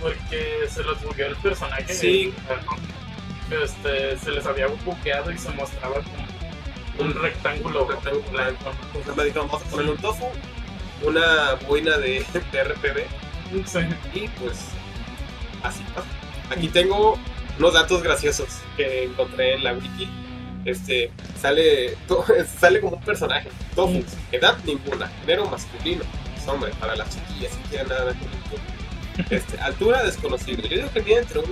porque 0.00 0.66
se 0.68 0.82
los 0.82 1.02
bugueó 1.02 1.26
el 1.28 1.36
personaje. 1.36 1.92
Sí. 1.92 2.32
Este, 3.62 4.16
se 4.18 4.30
les 4.30 4.46
había 4.46 4.66
bugueado 4.68 5.30
y 5.30 5.38
se 5.38 5.50
mostraba 5.50 5.94
como 5.96 7.06
un 7.06 7.14
rectángulo 7.14 7.86
rectángulo 7.86 8.30
blanco. 8.30 8.72
Entonces 8.94 9.16
me 9.16 9.24
dijeron, 9.24 9.48
vamos 9.48 9.62
a 9.66 9.70
ponerle 9.70 9.92
un 9.92 9.98
tofu, 9.98 10.26
una 11.02 11.54
boina 11.68 11.98
de, 11.98 12.24
de 12.52 12.64
RPB 12.64 13.06
Sí. 13.66 13.80
y 14.14 14.28
pues 14.28 14.58
así 15.62 15.82
pasa. 15.94 16.06
Aquí 16.50 16.68
tengo 16.68 17.18
unos 17.58 17.74
datos 17.74 18.02
graciosos 18.02 18.48
que 18.76 19.04
encontré 19.04 19.54
en 19.54 19.64
la 19.64 19.74
wiki. 19.74 20.08
Este, 20.64 21.10
sale, 21.40 21.96
to- 22.08 22.24
sale 22.60 22.80
como 22.80 22.96
un 22.96 23.02
personaje, 23.02 23.48
tofu, 23.74 24.02
edad 24.30 24.56
ninguna, 24.64 25.10
género 25.20 25.46
masculino, 25.46 26.04
es 26.40 26.48
hombre, 26.48 26.70
para 26.80 26.94
las 26.96 27.10
chiquillas 27.10 27.52
si 27.52 27.58
quieren 27.68 27.88
nada 27.88 28.04
con 28.14 28.22
el 28.22 28.42
tofu. 28.50 28.56
Este, 29.30 29.58
altura 29.60 30.02
desconocido, 30.04 30.62
yo 30.62 30.76
digo 30.76 30.90
que 30.92 31.02
tiene 31.02 31.20
entre 31.20 31.40
1,90 31.40 31.46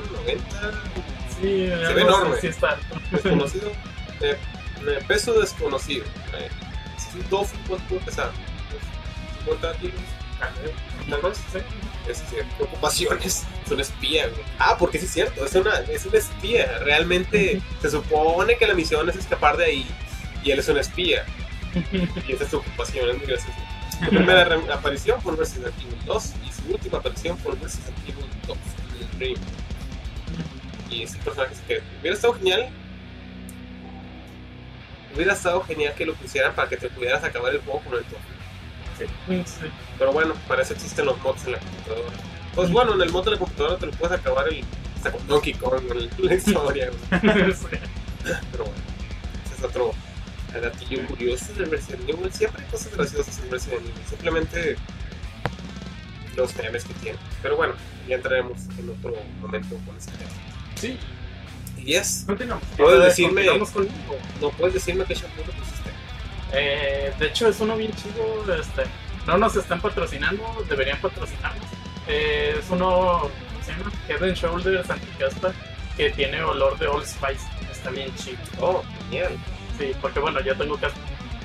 Sí, 1.41 1.67
ve 1.67 1.75
algo 1.87 1.99
enorme. 2.01 2.37
está. 2.43 2.79
desconocido, 3.11 3.71
eh, 4.21 4.37
eh, 4.87 4.99
peso 5.07 5.33
desconocido. 5.41 6.05
Eh, 6.39 6.49
si 6.99 7.19
un 7.19 7.25
tofu, 7.25 7.57
¿cuánto 7.67 7.85
puede 7.87 8.01
pesar? 8.03 8.31
Pues, 8.71 8.83
50 9.45 9.79
kilos. 9.79 9.95
Nada 11.09 11.23
más. 11.23 11.37
Sí. 11.37 11.59
Este, 12.09 12.47
ocupaciones, 12.59 13.45
es 13.65 13.71
un 13.73 13.81
espía, 13.81 14.27
güey. 14.29 14.43
Ah, 14.59 14.77
porque 14.79 14.99
sí 14.99 15.05
es 15.05 15.13
cierto, 15.13 15.45
es 15.45 15.55
una, 15.55 15.79
es 15.81 16.07
un 16.07 16.17
espía. 16.17 16.79
Realmente 16.79 17.61
se 17.81 17.91
supone 17.91 18.57
que 18.57 18.67
la 18.67 18.75
misión 18.75 19.09
es 19.09 19.17
escapar 19.17 19.57
de 19.57 19.65
ahí 19.67 19.87
y 20.43 20.51
él 20.51 20.59
es 20.59 20.69
un 20.69 20.79
espía. 20.79 21.25
Y 22.27 22.33
esa 22.33 22.45
es 22.45 22.51
su 22.51 22.57
ocupación, 22.57 23.11
es 23.11 23.19
muy 23.19 23.27
gracioso. 23.27 23.59
Su 24.05 24.07
primera 24.11 24.59
aparición 24.75 25.21
fue 25.21 25.33
en 25.33 25.39
Resident 25.39 25.75
Evil 25.81 25.99
2 26.07 26.33
y 26.49 26.53
su 26.53 26.73
última 26.73 26.99
aparición 26.99 27.37
fue 27.39 27.53
en 27.53 27.61
Resident 27.61 27.97
Evil 28.09 28.25
2, 28.47 28.57
en 28.57 29.03
el 29.11 29.19
Dream. 29.19 29.39
Y 30.91 31.03
ese 31.03 31.19
personaje 31.19 31.55
se 31.55 31.63
quedó. 31.65 31.83
Hubiera 32.01 32.17
estado 32.17 32.35
genial. 32.35 32.69
Hubiera 35.15 35.33
estado 35.35 35.63
genial 35.65 35.95
que 35.95 36.07
lo 36.07 36.15
pusieran 36.15 36.55
para 36.55 36.69
que 36.69 36.77
te 36.77 36.89
pudieras 36.89 37.23
acabar 37.25 37.53
el 37.55 37.61
juego 37.61 37.81
con 37.81 37.95
el 37.95 38.05
tofu. 38.05 38.17
Sí. 38.99 39.67
Pero 39.99 40.13
bueno, 40.13 40.35
para 40.47 40.63
eso 40.63 40.75
existen 40.75 41.07
los 41.07 41.19
mods 41.23 41.45
en 41.47 41.53
la 41.53 41.59
computadora. 41.59 42.11
Pues 42.55 42.71
bueno, 42.71 42.95
en 42.95 43.01
el 43.03 43.11
mod 43.11 43.25
de 43.25 43.31
la 43.33 43.39
computadora 43.39 43.77
te 43.79 43.87
lo 43.87 43.93
puedes 43.93 44.19
acabar 44.19 44.49
el, 44.49 44.65
hasta 44.97 45.11
con 45.13 45.27
Donkey 45.27 45.55
Kong, 45.55 45.83
el- 45.91 46.11
la 46.19 46.35
historia. 46.37 46.91
Sí. 46.91 47.19
Pero 48.53 48.65
bueno, 48.65 48.81
ese 49.47 49.55
es 49.59 49.65
otro 49.65 49.93
datillo 50.59 51.07
curioso 51.07 51.53
de 51.55 51.67
Resident 51.67 52.09
Evil. 52.09 52.33
Siempre 52.33 52.65
hay 52.65 52.71
cosas 52.71 52.97
graciosas 52.97 53.39
en 53.39 53.51
Resident 53.51 53.83
Evil. 53.83 53.95
Simplemente 54.09 54.77
los 56.37 56.57
memes 56.57 56.85
que 56.85 56.95
tiene. 56.95 57.19
Pero 57.43 57.57
bueno, 57.57 57.75
ya 58.09 58.17
entraremos 58.17 58.59
en 58.79 58.89
otro 58.91 59.15
momento 59.41 59.77
con 59.87 59.97
ese 59.97 60.11
tema. 60.13 60.31
Sí, 60.77 60.99
Y 61.77 61.85
yes, 61.85 62.25
continuamos. 62.27 62.65
¿Puedes 62.77 63.05
decirme-. 63.05 63.47
¿no 64.41 64.51
puedes 64.51 64.75
decirme 64.75 65.05
qué 65.05 65.15
shampoo 65.15 65.45
le 65.47 65.53
pusiste? 65.53 65.91
Eh, 66.53 67.13
de 67.19 67.27
hecho, 67.27 67.49
es 67.49 67.61
uno 67.61 67.77
bien 67.77 67.93
chido. 67.95 68.55
Este, 68.55 68.85
no 69.27 69.39
nos 69.39 69.55
están 69.57 69.81
patrocinando, 69.81 70.43
deberían 70.69 71.01
patrocinarnos. 71.01 71.67
Eh, 72.09 72.57
es 72.59 72.71
uno, 72.71 73.21
¿cómo 73.21 73.65
se 73.65 73.73
llama? 73.73 73.93
Head 74.09 74.23
and 74.23 74.35
Shoulders 74.35 74.91
anticaspa 74.91 75.53
que 75.97 76.11
tiene 76.11 76.43
olor 76.43 76.79
de 76.79 76.87
Old 76.87 77.07
Spice. 77.07 77.47
Está 77.71 77.91
bien 77.91 78.15
chido. 78.17 78.39
Oh, 78.61 78.83
genial. 79.11 79.33
Sí, 79.81 79.93
porque 80.03 80.21
bueno, 80.21 80.41
yo 80.43 80.55
tengo. 80.57 80.79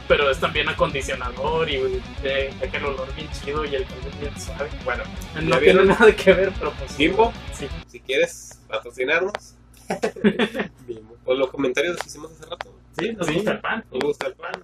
Pero 0.09 0.29
es 0.29 0.37
también 0.39 0.67
acondicionador 0.69 1.67
y 1.69 1.75
eh, 2.23 2.53
deja 2.59 2.77
el 2.77 2.85
olor 2.85 3.15
bien 3.15 3.27
chido 3.31 3.63
y 3.65 3.73
el 3.75 3.85
calor 3.85 4.19
bien 4.19 4.39
suave. 4.39 4.69
Bueno, 4.83 5.03
No 5.41 5.55
¿Ya 5.55 5.59
tiene 5.61 5.85
nada 5.85 6.15
que 6.15 6.33
ver, 6.33 6.51
pero 6.59 6.71
pues. 6.73 6.95
Gimbo, 6.97 7.33
Sí. 7.53 7.67
si 7.87 7.99
quieres 8.01 8.59
patrocinarnos. 8.67 9.55
Bimbo. 10.85 11.15
O 11.25 11.33
los 11.33 11.49
comentarios 11.49 11.95
que 11.97 12.07
hicimos 12.07 12.31
hace 12.33 12.43
rato. 12.49 12.75
Sí, 12.99 13.13
nos 13.13 13.25
Sí. 13.25 13.33
gusta 13.35 13.51
el 13.53 13.59
pan. 13.61 13.85
Me 13.91 13.99
gusta 13.99 14.27
el 14.27 14.33
pan. 14.33 14.63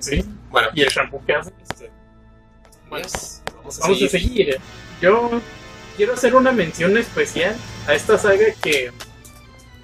Sí. 0.00 0.24
Bueno, 0.50 0.68
Y 0.74 0.82
el 0.82 0.88
shampoo 0.90 1.24
que 1.26 1.32
hace. 1.34 1.50
este, 1.68 1.90
Bueno, 2.88 3.04
yes, 3.06 3.42
vamos 3.56 3.78
a 3.78 3.82
Vamos 3.82 4.02
a 4.02 4.08
seguir. 4.08 4.60
Yo 5.00 5.40
quiero 5.96 6.12
hacer 6.12 6.34
una 6.36 6.52
mención 6.52 6.96
especial 6.98 7.56
a 7.88 7.94
esta 7.94 8.16
saga 8.18 8.44
que 8.62 8.92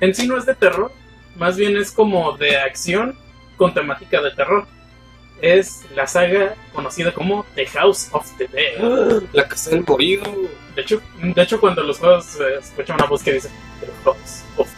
en 0.01 0.15
sí 0.15 0.29
no 0.29 0.37
es 0.39 0.47
de 0.47 0.55
terror, 0.55 0.93
más 1.37 1.57
bien 1.57 1.77
es 1.77 1.91
como 1.91 2.37
de 2.37 2.57
acción 2.57 3.17
con 3.57 3.75
temática 3.75 4.21
de 4.21 4.31
terror. 4.33 4.67
Es 5.41 5.85
la 5.95 6.07
saga 6.07 6.55
conocida 6.73 7.13
como 7.13 7.45
The 7.55 7.67
House 7.67 8.09
of 8.13 8.27
the 8.39 8.49
Dead. 8.49 9.23
La 9.33 9.47
casa 9.49 9.71
del 9.71 9.85
morido. 9.85 10.25
De 10.75 10.83
hecho, 10.83 11.01
de 11.21 11.43
hecho 11.43 11.61
cuando 11.61 11.83
los 11.83 11.99
juegos 11.99 12.37
eh, 12.41 12.59
escuchan 12.61 12.97
una 12.97 13.07
voz 13.07 13.23
que 13.23 13.33
dice 13.35 13.51
The 13.81 13.87
House 14.05 14.45
of 14.57 14.69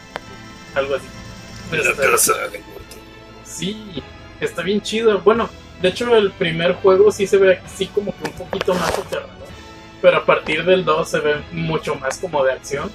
algo 0.75 0.95
así. 0.95 1.07
Este, 1.73 2.03
del 2.03 2.11
muerto. 2.65 2.97
Sí, 3.45 4.03
está 4.41 4.63
bien 4.63 4.81
chido. 4.81 5.21
Bueno, 5.21 5.49
de 5.81 5.89
hecho 5.89 6.15
el 6.17 6.33
primer 6.33 6.75
juego 6.75 7.11
sí 7.11 7.27
se 7.27 7.39
ve 7.39 7.61
así 7.65 7.87
como 7.87 8.15
que 8.17 8.31
un 8.31 8.33
poquito 8.33 8.75
más 8.75 8.97
aterrador. 8.97 9.31
Pero 10.03 10.17
a 10.19 10.25
partir 10.25 10.65
del 10.65 10.85
2 10.85 11.09
se 11.09 11.21
ve 11.21 11.37
mucho 11.53 11.95
más 11.97 12.19
como 12.19 12.45
de 12.45 12.53
acción. 12.53 12.91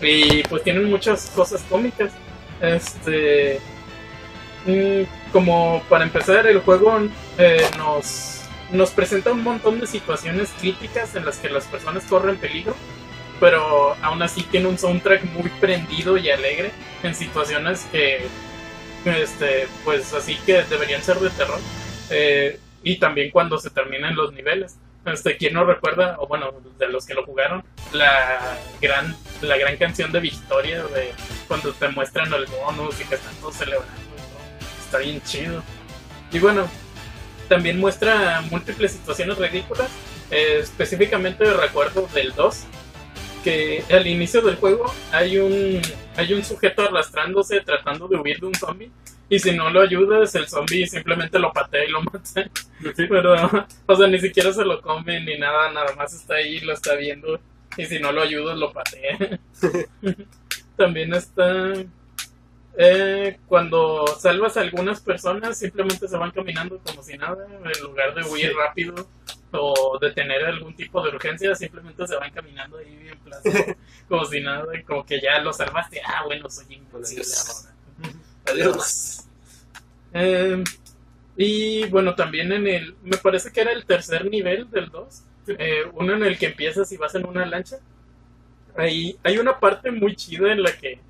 Y 0.00 0.42
pues 0.44 0.62
tienen 0.62 0.90
muchas 0.90 1.30
cosas 1.30 1.62
cómicas. 1.68 2.12
Este... 2.60 3.60
mm, 4.66 5.32
Como 5.32 5.82
para 5.88 6.04
empezar, 6.04 6.46
el 6.46 6.60
juego 6.60 6.98
eh, 7.38 7.66
nos, 7.76 8.42
nos 8.70 8.90
presenta 8.90 9.32
un 9.32 9.42
montón 9.42 9.80
de 9.80 9.86
situaciones 9.86 10.50
críticas 10.58 11.14
en 11.14 11.24
las 11.24 11.38
que 11.38 11.48
las 11.48 11.64
personas 11.66 12.04
corren 12.04 12.36
peligro. 12.36 12.74
Pero 13.38 13.96
aún 14.02 14.22
así 14.22 14.42
tiene 14.42 14.66
un 14.66 14.78
soundtrack 14.78 15.24
muy 15.32 15.48
prendido 15.60 16.18
y 16.18 16.30
alegre 16.30 16.72
en 17.02 17.14
situaciones 17.14 17.86
que 17.90 18.26
este, 19.06 19.66
pues 19.84 20.12
así 20.12 20.36
que 20.44 20.62
deberían 20.64 21.02
ser 21.02 21.16
de 21.20 21.30
terror. 21.30 21.58
Eh, 22.10 22.58
y 22.82 22.98
también 22.98 23.30
cuando 23.30 23.58
se 23.58 23.70
terminan 23.70 24.14
los 24.14 24.32
niveles. 24.32 24.76
Este, 25.06 25.38
¿quién 25.38 25.54
no 25.54 25.64
recuerda, 25.64 26.16
o 26.18 26.26
bueno, 26.26 26.52
de 26.78 26.88
los 26.88 27.06
que 27.06 27.14
lo 27.14 27.24
jugaron, 27.24 27.64
la 27.92 28.58
gran, 28.82 29.16
la 29.42 29.56
gran 29.56 29.76
canción 29.76 30.12
de 30.12 30.20
Victoria 30.20 30.82
de 30.84 31.12
cuando 31.48 31.72
te 31.72 31.88
muestran 31.88 32.32
el 32.32 32.46
bonus 32.46 33.00
y 33.00 33.04
que 33.04 33.14
están 33.14 33.34
todos 33.36 33.56
celebrando? 33.56 33.94
Está 34.84 34.98
bien 34.98 35.22
chido. 35.22 35.62
Y 36.32 36.38
bueno, 36.38 36.68
también 37.48 37.78
muestra 37.78 38.42
múltiples 38.50 38.92
situaciones 38.92 39.38
ridículas. 39.38 39.90
Eh, 40.30 40.58
específicamente 40.60 41.44
recuerdo 41.52 42.08
del 42.14 42.32
2, 42.34 42.64
que 43.42 43.84
al 43.90 44.06
inicio 44.06 44.42
del 44.42 44.56
juego 44.56 44.92
hay 45.12 45.38
un 45.38 45.82
hay 46.16 46.32
un 46.34 46.44
sujeto 46.44 46.82
arrastrándose 46.82 47.60
tratando 47.60 48.06
de 48.06 48.16
huir 48.16 48.40
de 48.40 48.46
un 48.46 48.54
zombie. 48.54 48.90
Y 49.28 49.38
si 49.38 49.52
no 49.52 49.70
lo 49.70 49.80
ayudas, 49.80 50.34
el 50.34 50.48
zombie 50.48 50.86
simplemente 50.86 51.38
lo 51.38 51.52
patea 51.52 51.84
y 51.84 51.90
lo 51.90 52.02
mata. 52.02 52.50
Pero, 52.96 53.66
o 53.86 53.96
sea, 53.96 54.06
ni 54.08 54.18
siquiera 54.18 54.52
se 54.52 54.64
lo 54.64 54.82
come 54.82 55.20
ni 55.20 55.38
nada, 55.38 55.70
nada 55.70 55.94
más 55.94 56.12
está 56.12 56.34
ahí 56.34 56.56
y 56.56 56.60
lo 56.60 56.72
está 56.72 56.94
viendo. 56.96 57.40
Y 57.76 57.86
si 57.86 57.98
no 57.98 58.12
lo 58.12 58.22
ayudas, 58.22 58.56
lo 58.58 58.72
patea. 58.72 59.18
También 60.76 61.14
está. 61.14 61.72
eh, 62.76 63.38
cuando 63.46 64.06
salvas 64.18 64.56
a 64.56 64.60
algunas 64.62 65.00
personas, 65.00 65.58
simplemente 65.58 66.08
se 66.08 66.16
van 66.16 66.30
caminando 66.30 66.78
como 66.78 67.02
si 67.02 67.16
nada, 67.18 67.46
en 67.46 67.82
lugar 67.82 68.14
de 68.14 68.22
huir 68.30 68.48
Sí. 68.50 68.56
rápido 68.56 69.08
o 69.52 69.98
de 70.00 70.12
tener 70.12 70.44
algún 70.44 70.74
tipo 70.76 71.02
de 71.02 71.10
urgencia, 71.10 71.54
simplemente 71.56 72.06
se 72.06 72.16
van 72.16 72.30
caminando 72.30 72.78
ahí 72.78 73.08
en 73.10 73.18
plaza, 73.18 73.42
como 74.08 74.24
si 74.24 74.40
nada, 74.40 74.66
como 74.86 75.04
que 75.04 75.20
ya 75.20 75.40
lo 75.40 75.52
salvaste. 75.52 76.00
Ah, 76.06 76.22
bueno, 76.24 76.48
soy 76.48 76.74
invencible 76.74 77.24
Adiós. 77.24 77.66
ahora. 77.66 78.14
Adiós. 78.46 79.24
Eh, 80.14 80.64
y 81.36 81.86
bueno, 81.86 82.14
también 82.14 82.52
en 82.52 82.66
el. 82.66 82.94
Me 83.02 83.16
parece 83.18 83.52
que 83.52 83.60
era 83.60 83.72
el 83.72 83.84
tercer 83.84 84.28
nivel 84.30 84.70
del 84.70 84.88
2. 84.90 85.22
Eh, 85.58 85.84
uno 85.94 86.14
en 86.14 86.24
el 86.24 86.38
que 86.38 86.46
empiezas 86.46 86.90
y 86.92 86.96
vas 86.96 87.14
en 87.14 87.26
una 87.26 87.46
lancha. 87.46 87.76
Ahí 88.76 89.16
hay 89.22 89.38
una 89.38 89.58
parte 89.58 89.90
muy 89.90 90.14
chida 90.16 90.52
en 90.52 90.62
la 90.62 90.72
que. 90.72 91.00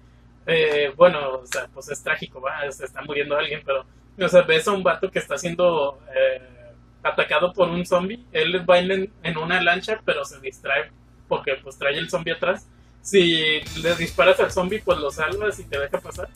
eh, 0.46 0.92
bueno, 0.96 1.40
o 1.40 1.46
sea, 1.46 1.68
pues 1.72 1.88
es 1.90 2.02
trágico, 2.02 2.40
va, 2.40 2.70
se 2.72 2.84
está 2.84 3.02
muriendo 3.02 3.36
alguien, 3.36 3.62
pero. 3.64 3.84
O 4.18 4.28
sea, 4.28 4.42
ves 4.42 4.68
a 4.68 4.72
un 4.72 4.82
vato 4.82 5.10
que 5.10 5.18
está 5.18 5.38
siendo 5.38 5.98
eh, 6.14 6.42
atacado 7.02 7.52
por 7.52 7.68
un 7.68 7.86
zombie. 7.86 8.24
Él 8.32 8.68
va 8.68 8.78
en, 8.78 9.10
en 9.22 9.38
una 9.38 9.62
lancha, 9.62 10.00
pero 10.04 10.24
se 10.24 10.40
distrae 10.40 10.90
porque 11.28 11.54
pues 11.62 11.78
trae 11.78 11.96
el 11.96 12.10
zombie 12.10 12.32
atrás. 12.34 12.66
Si 13.02 13.60
le 13.82 13.94
disparas 13.96 14.38
al 14.40 14.50
zombie, 14.50 14.82
pues 14.84 14.98
lo 14.98 15.10
salvas 15.10 15.58
y 15.58 15.64
te 15.64 15.78
deja 15.78 15.98
pasar. 16.00 16.28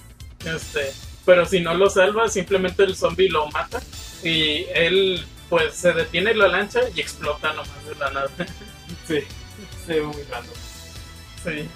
Este, 0.46 0.92
pero 1.26 1.44
si 1.44 1.60
no 1.60 1.74
lo 1.74 1.90
salva, 1.90 2.28
simplemente 2.28 2.84
el 2.84 2.96
zombie 2.96 3.28
lo 3.28 3.46
mata 3.48 3.80
y 4.22 4.64
él 4.74 5.24
pues 5.48 5.74
se 5.74 5.92
detiene 5.92 6.34
la 6.34 6.48
lancha 6.48 6.80
y 6.94 7.00
explota 7.00 7.52
nomás 7.52 7.86
de 7.86 7.94
la 7.96 8.10
nada. 8.10 8.30
Sí, 9.08 9.20
se 9.86 10.00
ve 10.00 10.02
muy 10.02 10.22
random. 10.24 10.54
sí. 11.44 11.68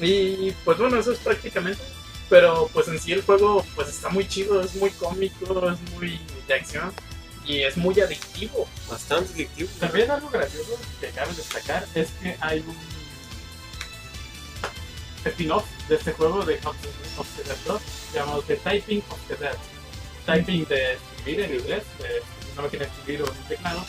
Y 0.00 0.52
pues 0.64 0.78
bueno, 0.78 0.98
eso 0.98 1.12
es 1.12 1.18
prácticamente. 1.18 1.82
Pero 2.28 2.70
pues 2.72 2.86
en 2.88 2.98
sí 2.98 3.12
el 3.12 3.22
juego 3.22 3.64
pues 3.74 3.88
está 3.88 4.08
muy 4.08 4.26
chido, 4.26 4.60
es 4.60 4.74
muy 4.76 4.90
cómico, 4.90 5.70
es 5.70 5.80
muy 5.92 6.20
de 6.46 6.54
acción 6.54 6.92
y 7.44 7.62
es 7.62 7.76
muy 7.76 8.00
adictivo. 8.00 8.68
Bastante 8.88 9.32
adictivo. 9.32 9.68
También 9.80 10.10
algo 10.10 10.30
gracioso 10.30 10.78
que 11.00 11.08
cabe 11.08 11.34
destacar 11.34 11.86
es 11.94 12.08
que 12.22 12.36
hay 12.40 12.60
un 12.60 12.76
spin-off 15.24 15.64
de 15.88 15.96
este 15.96 16.12
juego 16.12 16.44
de 16.44 16.58
House 16.58 16.76
of 17.18 17.26
the 17.36 17.42
Dead 17.42 17.56
2 17.66 17.82
llamado 18.14 18.42
The 18.42 18.56
Typing 18.56 19.02
of 19.10 19.18
the 19.28 19.36
Dead. 19.36 19.56
Typing 20.26 20.64
de 20.66 20.92
escribir 20.94 21.40
en 21.40 21.54
inglés, 21.54 21.82
de 21.98 22.22
una 22.52 22.62
máquina 22.62 22.84
de 22.84 22.90
escribir 22.90 23.22
o 23.22 23.24
un 23.30 23.48
teclado. 23.48 23.84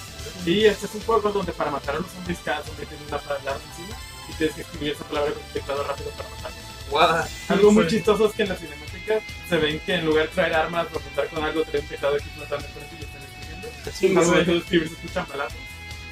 Y 0.45 0.66
este 0.66 0.86
es 0.86 0.95
un 0.95 1.01
juego 1.01 1.30
donde 1.32 1.51
para 1.53 1.72
matar 1.72 1.95
a 1.95 1.99
los 1.99 2.12
zombies 2.12 2.39
cada 2.43 2.64
zombie 2.64 2.86
tiene 2.86 3.03
una 3.07 3.18
palabra 3.20 3.55
encima 3.70 3.97
y 4.30 4.34
tienes 4.34 4.55
que 4.55 4.62
escribir 4.62 4.93
esa 4.93 5.03
palabra 5.05 5.32
con 5.34 5.43
tu 5.43 5.49
teclado 5.53 5.84
rápido 5.84 6.09
para 6.12 6.30
matarlos. 6.30 6.62
Guau. 6.89 7.26
Algo 7.49 7.72
muy 7.72 7.88
chistoso 7.88 8.26
es 8.28 8.34
que 8.34 8.43
en 8.43 8.49
las 8.49 8.59
cinemáticas 8.59 9.24
se 9.49 9.57
ven 9.57 9.80
que 9.82 9.93
en 9.95 10.05
lugar 10.05 10.28
de 10.30 10.36
traer 10.36 10.53
armas 10.55 10.88
o 10.93 10.97
apuntar 10.97 11.28
con 11.30 11.43
algo, 11.43 11.64
traen 11.64 11.84
un 11.84 11.89
teclado 11.89 12.16
aquí 12.16 12.30
flotando 12.36 12.68
con 12.68 12.84
y 12.84 13.03
están 13.03 13.22
escribiendo. 13.22 13.70
Sí, 13.93 14.07
Y 14.07 14.14
cuando 14.14 14.32
güey. 14.32 14.39
dejan 14.39 14.53
de 14.55 14.59
escribir 14.59 14.88
se 14.89 14.93
escuchan 14.95 15.26
balazos. 15.30 15.57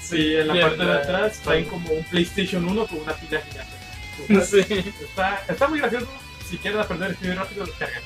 Sí, 0.02 0.36
en 0.36 0.48
la 0.48 0.56
Y 0.56 0.58
en 0.60 0.64
parte 0.68 0.78
de 0.78 0.86
la- 0.86 0.96
atrás 1.00 1.40
traen 1.44 1.66
como 1.66 1.90
un 1.92 2.04
PlayStation 2.06 2.68
1 2.68 2.88
con 2.88 3.00
una 3.00 3.14
pila 3.14 3.42
gigante. 3.42 4.46
Sí, 4.46 4.94
Está, 5.02 5.44
está 5.48 5.68
muy 5.68 5.80
gracioso. 5.80 6.08
Si 6.50 6.58
quieres 6.58 6.80
aprender 6.80 7.10
a 7.10 7.12
escribir 7.14 7.38
rápido, 7.38 7.66
descarga. 7.66 8.02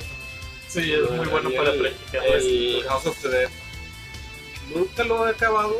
sí, 0.67 0.91
es 0.91 1.09
muy 1.11 1.27
bueno 1.27 1.49
para 1.55 1.71
practicar. 1.73 2.25
El 2.27 2.83
House 2.87 3.05
of 3.05 3.21
the 3.21 3.29
Dead. 3.29 3.49
Nunca 4.73 5.03
lo 5.03 5.27
he 5.27 5.31
acabado 5.31 5.77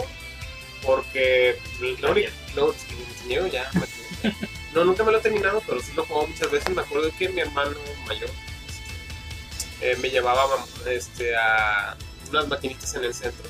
porque 0.85 1.59
que 1.75 1.81
me 1.81 3.27
niego 3.27 3.47
ya. 3.47 3.69
equivoqué. 3.69 4.47
No, 4.73 4.83
nunca 4.83 5.03
me 5.03 5.11
lo 5.11 5.19
he 5.19 5.21
terminado, 5.21 5.61
pero 5.65 5.79
sí 5.81 5.91
lo 5.95 6.03
he 6.03 6.07
jugado 6.07 6.27
muchas 6.27 6.51
veces. 6.51 6.75
Me 6.75 6.81
acuerdo 6.81 7.09
que 7.17 7.29
mi 7.29 7.41
hermano 7.41 7.71
mayor 8.07 8.29
este, 9.83 9.91
eh, 9.91 9.95
me 9.97 10.09
llevaba 10.09 10.43
este, 10.87 11.35
a 11.35 11.95
unas 12.29 12.47
maquinitas 12.47 12.93
en 12.95 13.03
el 13.03 13.13
centro 13.13 13.49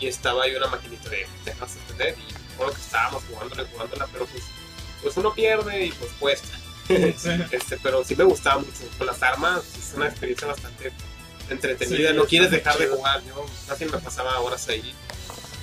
y 0.00 0.06
estaba 0.06 0.44
ahí 0.44 0.54
una 0.54 0.68
maquinita 0.68 1.10
de, 1.10 1.26
the 1.44 1.52
Dead 1.96 2.14
y 2.16 2.32
recuerdo 2.50 2.74
que 2.74 2.80
estábamos 2.80 3.22
jugándola, 3.28 3.64
jugándola, 3.72 4.08
pero 4.12 4.26
pues, 4.26 4.44
pues 5.02 5.16
uno 5.16 5.34
pierde 5.34 5.86
y 5.86 5.92
pues 5.92 6.10
cuesta. 6.18 6.58
Este, 6.88 7.76
pero 7.82 8.02
sí 8.02 8.16
me 8.16 8.24
gustaba 8.24 8.60
mucho. 8.60 8.88
Con 8.96 9.06
las 9.06 9.22
armas 9.22 9.62
es 9.76 9.92
una 9.94 10.08
experiencia 10.08 10.46
bastante 10.46 10.90
entretenida. 11.54 12.10
Sí, 12.10 12.16
no 12.16 12.24
quieres 12.24 12.50
dejar 12.50 12.76
de 12.78 12.88
jugar. 12.88 13.22
Yo 13.24 13.46
casi 13.66 13.84
me 13.86 13.98
pasaba 13.98 14.38
horas 14.40 14.68
ahí. 14.68 14.94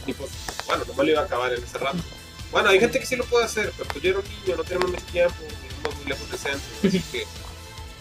Y 0.07 0.13
pues, 0.13 0.29
bueno, 0.67 0.83
no 0.87 0.93
me 0.93 1.03
lo 1.03 1.11
iba 1.11 1.21
a 1.21 1.25
acabar 1.25 1.53
en 1.53 1.63
ese 1.63 1.77
rato. 1.77 1.97
Bueno, 2.51 2.69
hay 2.69 2.79
gente 2.79 2.99
que 2.99 3.05
sí 3.05 3.15
lo 3.15 3.25
puede 3.25 3.45
hacer, 3.45 3.71
pero 3.77 3.89
pues 3.89 4.03
yo 4.03 4.09
era 4.11 4.19
un 4.19 4.25
niño, 4.25 4.55
no 4.55 4.63
tenemos 4.63 4.91
mucho 4.91 5.05
tiempo, 5.05 5.35
vivimos 5.41 5.95
muy 5.97 6.05
lejos 6.05 6.29
del 6.29 6.39
centro, 6.39 6.61
así 6.87 6.99
que 7.11 7.25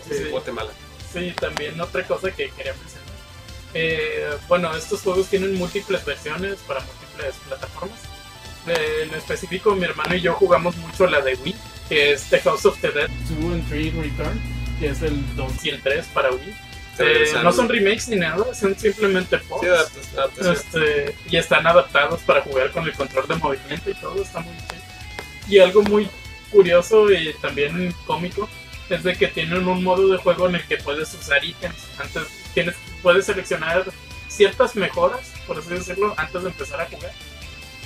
pues, 0.06 0.18
Sí. 0.18 0.24
en 0.24 0.30
Guatemala. 0.30 0.70
Sí, 1.12 1.32
también 1.40 1.80
otra 1.80 2.06
cosa 2.06 2.30
que 2.30 2.50
quería 2.50 2.74
mencionar. 2.74 3.04
Eh, 3.72 4.30
bueno, 4.48 4.76
estos 4.76 5.00
juegos 5.00 5.28
tienen 5.28 5.54
múltiples 5.54 6.04
versiones 6.04 6.56
para 6.66 6.80
múltiples 6.80 7.34
plataformas. 7.48 7.98
Eh, 8.66 9.08
en 9.08 9.14
específico, 9.14 9.74
mi 9.74 9.84
hermano 9.84 10.14
y 10.14 10.20
yo 10.20 10.34
jugamos 10.34 10.76
mucho 10.76 11.06
la 11.06 11.20
de 11.20 11.34
Wii, 11.36 11.56
que 11.88 12.12
es 12.12 12.24
The 12.24 12.40
House 12.40 12.66
of 12.66 12.78
the 12.80 12.90
Dead 12.90 13.08
2 13.40 13.52
and 13.52 13.68
3 13.68 13.94
Return, 13.94 14.40
que 14.78 14.88
es 14.88 15.02
el 15.02 15.36
2 15.36 15.64
y 15.64 15.68
el 15.70 15.82
3 15.82 16.06
para 16.14 16.30
Wii. 16.30 16.54
Eh, 16.98 17.32
no 17.42 17.52
son 17.52 17.68
remakes 17.68 18.08
ni 18.08 18.16
nada, 18.16 18.54
son 18.54 18.78
simplemente 18.78 19.38
ports. 19.38 19.66
Sí. 20.40 20.48
Este, 20.48 21.14
y 21.28 21.36
están 21.36 21.66
adaptados 21.66 22.20
para 22.20 22.42
jugar 22.42 22.70
con 22.70 22.84
el 22.84 22.92
control 22.92 23.26
de 23.26 23.34
movimiento 23.36 23.90
y 23.90 23.94
todo, 23.94 24.22
está 24.22 24.40
muy 24.40 24.54
chido. 24.56 24.82
Y 25.48 25.58
algo 25.58 25.82
muy 25.82 26.08
curioso 26.50 27.12
y 27.12 27.34
también 27.34 27.92
cómico 28.06 28.48
es 28.88 29.02
de 29.02 29.16
que 29.16 29.28
tienen 29.28 29.66
un 29.66 29.82
modo 29.82 30.08
de 30.08 30.18
juego 30.18 30.48
en 30.48 30.56
el 30.56 30.64
que 30.64 30.76
puedes 30.76 31.12
usar 31.14 31.44
ítems. 31.44 31.76
Antes 31.98 32.28
tienes, 32.52 32.76
puedes 33.02 33.26
seleccionar 33.26 33.84
ciertas 34.28 34.76
mejoras, 34.76 35.32
por 35.46 35.58
así 35.58 35.70
decirlo, 35.70 36.14
antes 36.16 36.42
de 36.42 36.48
empezar 36.48 36.80
a 36.80 36.86
jugar. 36.86 37.12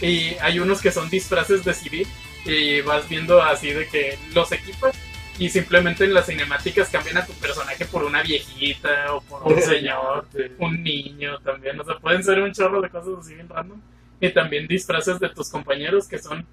Y 0.00 0.34
hay 0.40 0.58
unos 0.60 0.80
que 0.80 0.92
son 0.92 1.08
disfraces 1.08 1.64
de 1.64 1.74
civil 1.74 2.06
y 2.44 2.80
vas 2.82 3.08
viendo 3.08 3.42
así 3.42 3.72
de 3.72 3.88
que 3.88 4.18
los 4.32 4.52
equipas 4.52 4.96
y 5.38 5.48
simplemente 5.48 6.04
en 6.04 6.14
las 6.14 6.26
cinemáticas 6.26 6.88
cambian 6.88 7.18
a 7.18 7.26
tu 7.26 7.32
personaje 7.34 7.84
por 7.86 8.04
una 8.04 8.22
viejita 8.22 9.14
o 9.14 9.20
por 9.20 9.44
un 9.44 9.62
señor 9.62 10.26
un 10.58 10.82
niño 10.82 11.38
también, 11.40 11.78
o 11.80 11.84
sea, 11.84 11.98
pueden 11.98 12.24
ser 12.24 12.40
un 12.40 12.52
chorro 12.52 12.80
de 12.80 12.90
cosas 12.90 13.18
así 13.20 13.34
bien 13.34 13.48
random. 13.48 13.80
Y 14.20 14.30
también 14.30 14.66
disfraces 14.66 15.20
de 15.20 15.28
tus 15.28 15.48
compañeros 15.48 16.08
que 16.08 16.18
son 16.18 16.44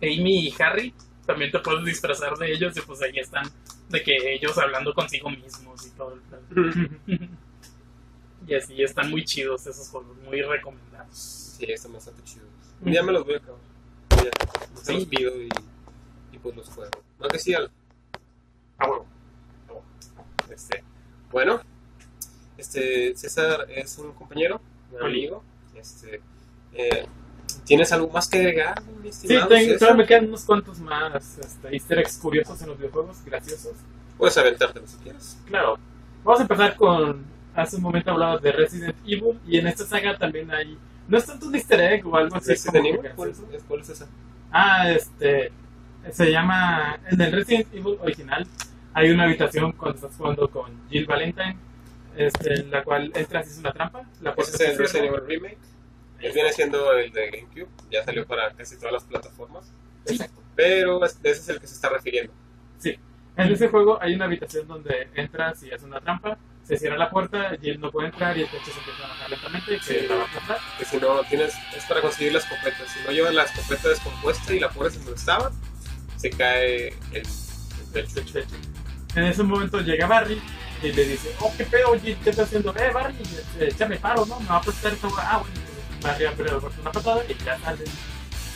Amy 0.00 0.48
y 0.48 0.54
Harry, 0.58 0.94
también 1.26 1.50
te 1.50 1.58
puedes 1.58 1.84
disfrazar 1.84 2.34
de 2.36 2.50
ellos 2.50 2.74
y 2.76 2.80
pues 2.80 3.02
ahí 3.02 3.18
están, 3.18 3.46
de 3.90 4.02
que 4.02 4.34
ellos 4.34 4.56
hablando 4.56 4.94
consigo 4.94 5.28
mismos 5.28 5.86
y 5.86 5.90
todo 5.90 6.14
el 6.14 6.20
plan. 6.20 7.38
Y 8.46 8.54
así 8.54 8.82
están 8.82 9.10
muy 9.10 9.24
chidos 9.24 9.66
esos 9.66 9.88
juegos, 9.88 10.18
muy 10.18 10.42
recomendados. 10.42 11.56
Sí, 11.56 11.64
están 11.64 11.94
bastante 11.94 12.22
chidos. 12.24 12.46
Un 12.82 12.92
día 12.92 13.02
me 13.02 13.12
los 13.12 13.24
voy 13.24 13.34
a 13.34 13.38
acabar. 13.38 13.60
Ya, 14.10 14.92
los 14.92 15.06
pido 15.06 15.40
y, 15.40 15.48
y 16.30 16.38
pues 16.38 16.54
los 16.54 16.68
juego. 16.68 16.90
No 17.18 17.28
que 17.28 17.38
sí. 17.38 17.54
Ah, 18.84 18.88
bueno. 18.88 19.04
Este, 20.50 20.84
bueno, 21.32 21.60
este, 22.56 23.16
César 23.16 23.66
es 23.68 23.98
un 23.98 24.12
compañero, 24.12 24.60
un 24.92 25.02
amigo. 25.02 25.42
Este, 25.74 26.20
eh, 26.74 27.06
¿Tienes 27.64 27.92
algo 27.92 28.08
más 28.08 28.28
que 28.28 28.38
agregar, 28.38 28.82
mi 29.02 29.12
Sí, 29.12 29.28
tengo, 29.28 29.46
todavía 29.46 29.94
me 29.94 30.06
quedan 30.06 30.28
unos 30.28 30.44
cuantos 30.44 30.78
más 30.78 31.38
este, 31.38 31.72
easter 31.72 31.98
eggs 31.98 32.18
curiosos 32.18 32.60
en 32.62 32.68
los 32.68 32.78
videojuegos, 32.78 33.24
graciosos. 33.24 33.72
Puedes 34.18 34.36
aventártelo 34.36 34.86
si 34.86 34.96
quieres. 34.98 35.38
Claro. 35.46 35.78
Vamos 36.22 36.40
a 36.40 36.42
empezar 36.42 36.76
con. 36.76 37.24
Hace 37.54 37.76
un 37.76 37.82
momento 37.82 38.10
hablabas 38.10 38.42
de 38.42 38.50
Resident 38.50 38.96
Evil 39.06 39.38
y 39.46 39.58
en 39.58 39.68
esta 39.68 39.84
saga 39.84 40.16
también 40.18 40.50
hay. 40.50 40.76
No 41.06 41.18
es 41.18 41.26
tanto 41.26 41.46
un 41.46 41.54
easter 41.54 41.80
egg 41.80 42.06
o 42.06 42.16
algo 42.16 42.36
así 42.36 42.50
Resident 42.50 42.86
Evil, 42.86 43.10
¿Cuál, 43.14 43.30
es, 43.30 43.42
¿Cuál 43.66 43.80
es 43.80 43.88
esa? 43.88 44.06
Ah, 44.50 44.90
este. 44.90 45.52
Se 46.10 46.30
llama. 46.30 46.98
En 47.10 47.20
el 47.20 47.32
Resident 47.32 47.72
Evil 47.74 47.98
original 48.00 48.46
hay 48.94 49.10
una 49.10 49.24
habitación 49.24 49.72
cuando 49.72 49.96
estás 49.96 50.16
jugando 50.16 50.48
con 50.48 50.88
Jill 50.88 51.06
Valentine, 51.06 51.56
este, 52.16 52.54
en 52.54 52.70
la 52.70 52.82
cual 52.84 53.12
entras 53.14 53.46
y 53.48 53.50
es 53.50 53.58
una 53.58 53.72
trampa. 53.72 54.02
La 54.20 54.30
Ese 54.36 54.50
es 54.52 54.56
se 54.56 54.70
el. 54.72 54.78
Resident 54.78 55.06
Evil 55.08 55.26
Remake. 55.26 55.58
Él 56.20 56.32
viene 56.32 56.52
siendo 56.52 56.92
el 56.92 57.12
de 57.12 57.30
GameCube. 57.30 57.68
Ya 57.90 58.04
salió 58.04 58.26
para 58.26 58.50
casi 58.54 58.76
todas 58.76 58.92
las 58.92 59.04
plataformas. 59.04 59.70
Exacto. 60.06 60.40
Pero 60.54 61.04
es- 61.04 61.18
ese 61.22 61.40
es 61.40 61.48
el 61.48 61.60
que 61.60 61.66
se 61.66 61.74
está 61.74 61.88
refiriendo. 61.90 62.32
Sí. 62.78 62.96
En 63.36 63.52
ese 63.52 63.68
juego 63.68 64.00
hay 64.00 64.14
una 64.14 64.26
habitación 64.26 64.66
donde 64.68 65.08
entras 65.14 65.62
y 65.64 65.70
es 65.70 65.82
una 65.82 66.00
trampa, 66.00 66.38
se 66.62 66.76
cierra 66.78 66.96
la 66.96 67.10
puerta, 67.10 67.56
Jill 67.60 67.80
no 67.80 67.90
puede 67.90 68.08
entrar 68.08 68.38
y 68.38 68.42
el 68.42 68.48
coche 68.48 68.70
se 68.70 68.78
empieza 68.78 69.04
a 69.04 69.08
bajar 69.08 69.30
lentamente, 69.30 69.70
que 69.76 69.82
Sí. 69.82 70.06
la 70.08 70.14
va 70.14 70.22
a 70.22 70.24
aplastar. 70.26 70.58
que 70.78 70.84
si 70.84 70.96
no 70.98 71.22
tienes, 71.24 71.54
es 71.76 71.84
para 71.86 72.00
conseguir 72.00 72.32
la 72.32 72.38
escopeta. 72.38 72.86
Si 72.86 73.00
no 73.04 73.10
llevas 73.10 73.34
la 73.34 73.42
escopeta 73.42 73.88
descompuesta 73.88 74.54
y 74.54 74.60
la 74.60 74.70
pones 74.70 74.94
en 74.96 75.04
donde 75.04 75.18
estaba, 75.18 75.50
se 76.16 76.30
cae 76.30 76.88
el, 76.88 76.94
el. 77.12 77.26
De 77.92 78.00
hecho, 78.22 78.38
En 79.14 79.24
ese 79.24 79.42
momento 79.42 79.80
llega 79.80 80.06
Barry 80.06 80.40
y 80.82 80.92
le 80.92 81.04
dice, 81.04 81.34
oh, 81.40 81.52
qué 81.56 81.64
pedo, 81.64 81.90
oye, 81.90 82.16
¿qué 82.22 82.30
estás 82.30 82.46
haciendo? 82.46 82.74
Eh, 82.76 82.90
Barry, 82.92 83.14
este, 83.22 83.68
échame 83.68 83.96
paro, 83.96 84.26
¿no? 84.26 84.40
Me 84.40 84.48
va 84.48 84.56
a 84.56 84.60
prestar 84.60 84.92
esta. 84.92 85.08
Ah, 85.18 85.38
bueno, 85.38 85.54
Barry 86.02 86.24
abre 86.26 86.50
la 86.50 86.58
puerta 86.58 86.80
una 86.80 86.92
patada 86.92 87.22
y 87.28 87.44
ya 87.44 87.58
sale. 87.60 87.84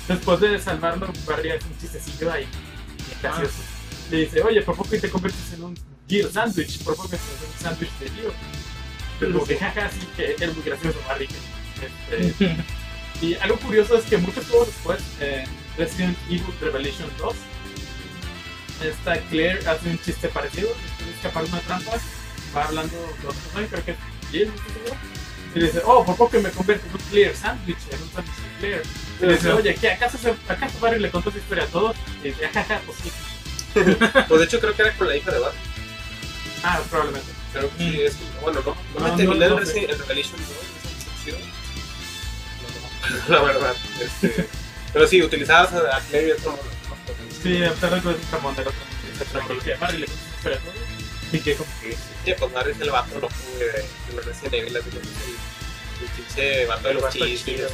Después 0.09 0.41
de 0.41 0.59
salvarlo, 0.59 1.13
Barry 1.27 1.51
hace 1.51 1.67
un 1.67 1.79
chistecillo 1.79 2.33
ahí, 2.33 2.47
gracioso. 3.23 3.63
Le 4.11 4.17
dice, 4.19 4.43
oye, 4.43 4.63
por 4.63 4.77
poco 4.77 4.95
y 4.97 5.01
te 5.01 5.11
conviertes 5.11 5.53
en 5.53 5.63
un 5.63 5.79
Gear 6.09 6.31
Sandwich, 6.31 6.83
por 6.83 6.97
poco 6.97 7.09
te 7.09 7.17
haces 7.17 7.29
un 7.47 7.63
sándwich 7.63 7.93
de 8.01 8.09
Gear. 8.11 8.33
Pero 9.21 9.45
que 9.45 9.57
jaja, 9.57 9.91
sí, 9.91 10.09
que 10.17 10.35
es 10.39 10.55
muy 10.55 10.65
gracioso 10.65 10.99
Barry. 11.07 11.29
que, 11.29 12.27
Este, 12.27 12.57
y 13.21 13.35
algo 13.35 13.57
curioso 13.59 13.97
es 13.99 14.05
que 14.05 14.17
muchos 14.17 14.47
juegos 14.47 14.69
después, 14.69 15.03
en 15.21 15.45
Resident 15.77 16.17
Evil 16.29 16.45
Revelation 16.61 17.09
2, 17.19 17.35
esta 18.83 19.18
Claire 19.29 19.66
hace 19.68 19.91
un 19.91 19.99
chiste 20.01 20.29
parecido, 20.29 20.68
de 21.05 21.11
escapar 21.11 21.45
una 21.45 21.61
trampa, 21.61 21.93
va 22.57 22.64
hablando 22.64 22.97
con 22.97 23.31
otro 23.31 23.41
personaje, 23.41 23.68
creo 23.68 23.85
que 23.85 23.91
es 23.93 23.99
Jill, 24.31 24.53
y 25.55 25.59
le 25.61 25.66
dice, 25.66 25.83
oh, 25.85 26.05
por 26.05 26.16
poco 26.16 26.41
me 26.41 26.51
convierto 26.51 26.87
en 26.87 26.93
un 26.93 27.01
Claire 27.11 27.35
sandwich, 27.35 27.79
en 27.91 28.03
un 28.03 28.11
sándwich 28.11 28.37
de 28.37 28.59
Claire. 28.59 28.83
Y 29.20 29.26
le 29.26 29.33
dice, 29.35 29.53
oye, 29.53 29.74
¿qué? 29.74 29.91
¿Acaso, 29.93 30.18
se, 30.18 30.35
¿acaso 30.49 30.79
Barry 30.81 31.01
le 31.01 31.11
contó 31.11 31.31
su 31.31 31.39
historia 31.39 31.64
a 31.64 31.68
todos? 31.68 31.97
Y 32.22 32.29
dice, 32.29 32.49
jajaja, 32.49 32.81
pues 32.87 32.99
sí. 33.03 33.12
Pues 34.29 34.41
de 34.41 34.45
hecho 34.47 34.61
creo 34.61 34.74
que 34.74 34.83
era 34.83 34.97
con 34.97 35.09
la 35.09 35.16
hija 35.16 35.31
de 35.31 35.39
Bat. 35.39 35.55
Ah, 36.62 36.81
probablemente. 36.91 37.29
Creo 37.53 37.70
que 37.70 37.79
sí, 37.79 38.01
es 38.03 38.16
bueno, 38.43 38.61
no, 38.61 38.76
no, 38.95 39.01
No, 39.01 39.11
me 39.11 39.16
terminé 39.16 39.39
no, 39.39 39.45
el 39.45 39.51
no. 39.51 39.59
Resident 39.61 39.91
el 39.91 39.99
Revelation 39.99 40.37
2, 40.37 40.49
esa 40.51 41.11
sección. 41.11 41.41
No, 43.29 43.29
no, 43.29 43.35
la 43.37 43.43
verdad. 43.43 43.74
Este, 44.01 44.49
pero 44.93 45.07
sí, 45.07 45.22
utilizabas 45.22 45.72
a 45.72 45.97
a 45.97 46.01
Claire 46.01 46.37
como 46.37 46.59
Sí, 47.43 47.64
a 47.64 47.72
pesar 47.72 47.95
de 47.95 48.01
que 48.01 48.11
es 48.11 48.16
un 48.16 48.30
camón 48.30 48.57
del 48.57 48.68
otro. 48.68 48.80
Que 49.64 49.74
Barry 49.74 49.99
le 49.99 50.07
contó 50.07 50.22
su 50.22 50.36
historia 50.36 50.59
a 50.59 50.61
todos. 50.61 50.99
Y 51.32 51.41
que 51.41 51.55
como 51.57 51.70
que... 51.80 52.34
Pues 52.34 52.53
Mario 52.53 52.72
es 52.72 52.80
el 52.80 52.91
vato 52.91 53.20
loco 53.20 53.34
güey, 53.55 53.68
de, 53.68 54.22
Resident 54.22 54.55
Evil, 54.55 54.76
así 54.76 54.91
como 54.91 55.03
que 55.03 55.09
el, 55.09 56.03
el 56.03 56.11
pinche 56.16 56.66
vato 56.66 56.89
de 56.89 56.95
los 56.95 57.12
chistes. 57.12 57.70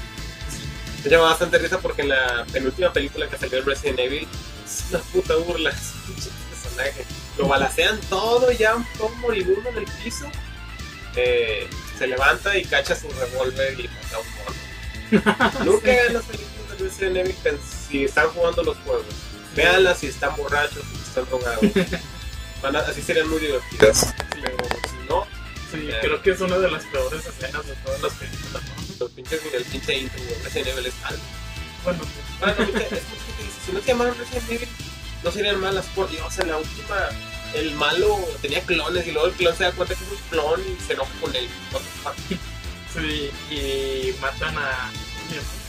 Me 1.05 1.11
llama 1.11 1.25
bastante 1.25 1.59
risa 1.59 1.79
porque 1.81 2.03
en 2.03 2.09
la 2.11 2.47
penúltima 2.53 2.93
película 2.93 3.29
que 3.29 3.37
salió 3.37 3.59
de 3.59 3.65
Resident 3.65 3.99
Evil 3.99 4.29
es 4.65 4.85
una 4.91 5.01
puta 5.01 5.37
burla 5.37 5.71
ese 5.71 5.93
pinche 6.07 6.31
personaje. 6.51 7.05
Lo 7.37 7.49
balacean 7.49 8.01
todo 8.09 8.51
ya 8.53 8.77
un 8.77 8.85
poco 8.99 9.15
moribundo 9.17 9.69
en 9.71 9.79
el 9.79 9.87
piso. 10.03 10.27
Eh, 11.17 11.69
se 11.99 12.07
levanta 12.07 12.57
y 12.57 12.65
cacha 12.65 12.97
su 12.97 13.09
revólver 13.09 13.79
y 13.79 13.89
mata 13.89 14.17
a 14.17 14.21
un 14.21 14.27
mono. 14.37 15.65
Nunca 15.65 15.87
vean 15.87 16.15
las 16.15 16.25
películas 16.25 16.79
de 16.79 16.85
Resident 16.85 17.17
Evil 17.17 17.37
si 17.89 18.05
están 18.05 18.29
jugando 18.31 18.63
los 18.63 18.77
juegos. 18.79 19.05
Véanlas 19.55 19.99
si 19.99 20.07
están 20.09 20.35
borrachos, 20.37 20.83
si 20.93 21.03
están 21.09 21.25
drogados. 21.27 21.61
Van 22.63 22.77
a- 22.77 22.81
así 22.81 23.03
serían 23.03 23.29
muy 23.29 23.41
divertidas. 23.41 24.15
Pero 24.31 24.57
si 24.89 25.09
no, 25.09 25.27
Sí, 25.73 25.89
Eh. 25.91 25.99
creo 26.03 26.23
que 26.23 26.31
es 26.31 26.41
una 26.41 26.57
de 26.59 26.71
las 26.71 26.85
peores 26.85 27.27
escenas 27.27 27.67
de 27.67 27.75
todas 27.85 28.01
las 28.01 28.13
películas. 28.13 28.63
¿no? 28.63 28.85
los 29.01 29.11
pinches, 29.11 29.41
el 29.53 29.65
pinche 29.65 29.99
intro 29.99 30.23
de 30.25 30.39
Resident 30.45 30.69
Evil 30.69 30.87
es 30.87 30.95
algo. 31.03 31.23
Bueno, 31.83 31.99
que 32.01 33.01
si 33.67 33.73
no 33.73 33.81
se 33.81 33.87
llamaran 33.89 34.15
Resident 34.17 34.51
Evil, 34.53 34.69
no 35.25 35.31
serían 35.33 35.61
malas 35.61 35.85
por 35.87 36.09
Dios. 36.11 36.39
En 36.39 36.49
la 36.49 36.59
última, 36.59 36.97
el 37.55 37.73
malo 37.73 38.19
tenía 38.41 38.61
clones 38.63 39.05
y 39.07 39.11
luego 39.11 39.27
el 39.29 39.35
clon 39.35 39.57
se 39.57 39.65
da 39.65 39.73
cuenta 39.73 39.95
que 39.97 40.05
es 40.05 40.11
un 40.11 40.17
clon 40.31 40.61
y 40.61 40.81
se 40.87 40.93
enoja 40.93 41.11
con 41.21 41.35
él. 41.35 41.49
Sí, 42.95 43.29
y 43.51 44.15
matan 44.21 44.57
a, 44.57 44.89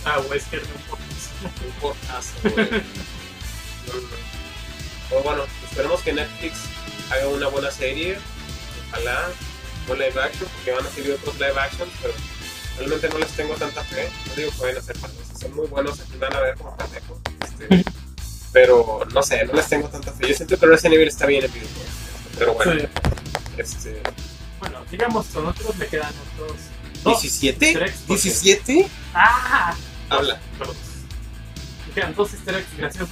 a 0.06 0.20
Wesker 0.30 0.62
de 0.62 0.74
un 0.74 0.82
poco. 0.84 1.02
Un 1.66 1.72
portazo, 1.82 2.30
güey. 2.44 2.68
Pero 5.10 5.24
bueno, 5.24 5.44
esperemos 5.70 6.02
que 6.02 6.14
Netflix 6.14 6.54
haga 7.12 7.28
una 7.28 7.48
buena 7.48 7.72
serie. 7.72 8.18
Ojalá, 8.92 9.28
con 9.88 9.98
live 10.00 10.22
action, 10.22 10.48
porque 10.56 10.72
van 10.72 10.86
a 10.86 10.90
seguir 10.90 11.12
otros 11.14 11.36
live 11.36 11.60
action, 11.60 11.90
pero 12.02 12.14
realmente 12.78 13.10
no 13.10 13.18
les 13.20 13.30
tengo 13.32 13.54
tanta 13.56 13.84
fe. 13.84 14.10
No 14.28 14.36
digo 14.36 14.52
que 14.52 14.62
vayan 14.62 14.78
a 14.78 14.82
ser 14.82 14.98
malos, 15.00 15.18
son 15.40 15.56
muy 15.56 15.68
buenos, 15.68 16.00
aquí 16.00 16.18
van 16.18 16.34
a 16.36 16.40
ver 16.40 16.56
como 16.56 16.76
pendejos. 16.78 17.20
Este, 17.42 17.84
pero 18.52 19.06
no 19.14 19.22
sé, 19.24 19.46
no 19.46 19.54
les 19.54 19.68
tengo 19.68 19.90
tanta 19.90 20.12
fe. 20.14 20.30
Yo 20.30 20.36
siento 20.36 20.58
que 20.58 20.66
Resident 20.66 20.96
Evil 20.96 21.08
está 21.08 21.26
bien 21.26 21.44
en 21.46 21.52
videojuegos. 21.54 21.90
Pero 22.38 22.54
bueno, 22.54 22.72
Sí. 22.82 22.88
este. 23.58 24.02
Bueno, 24.60 24.84
digamos, 24.90 25.26
con 25.28 25.46
otros 25.46 25.78
le 25.78 25.88
quedan 25.88 26.12
otros... 26.34 26.58
dos. 27.04 27.24
¿17? 27.24 27.62
Easter 27.64 27.84
eggs, 27.84 27.98
porque- 28.08 28.22
¿17? 28.24 28.88
¡Ah! 29.14 29.76
Habla. 30.10 30.40
Me 31.88 31.94
quedan 31.94 32.16
dos 32.16 32.34
easter 32.34 32.66
graciosos. 32.78 33.10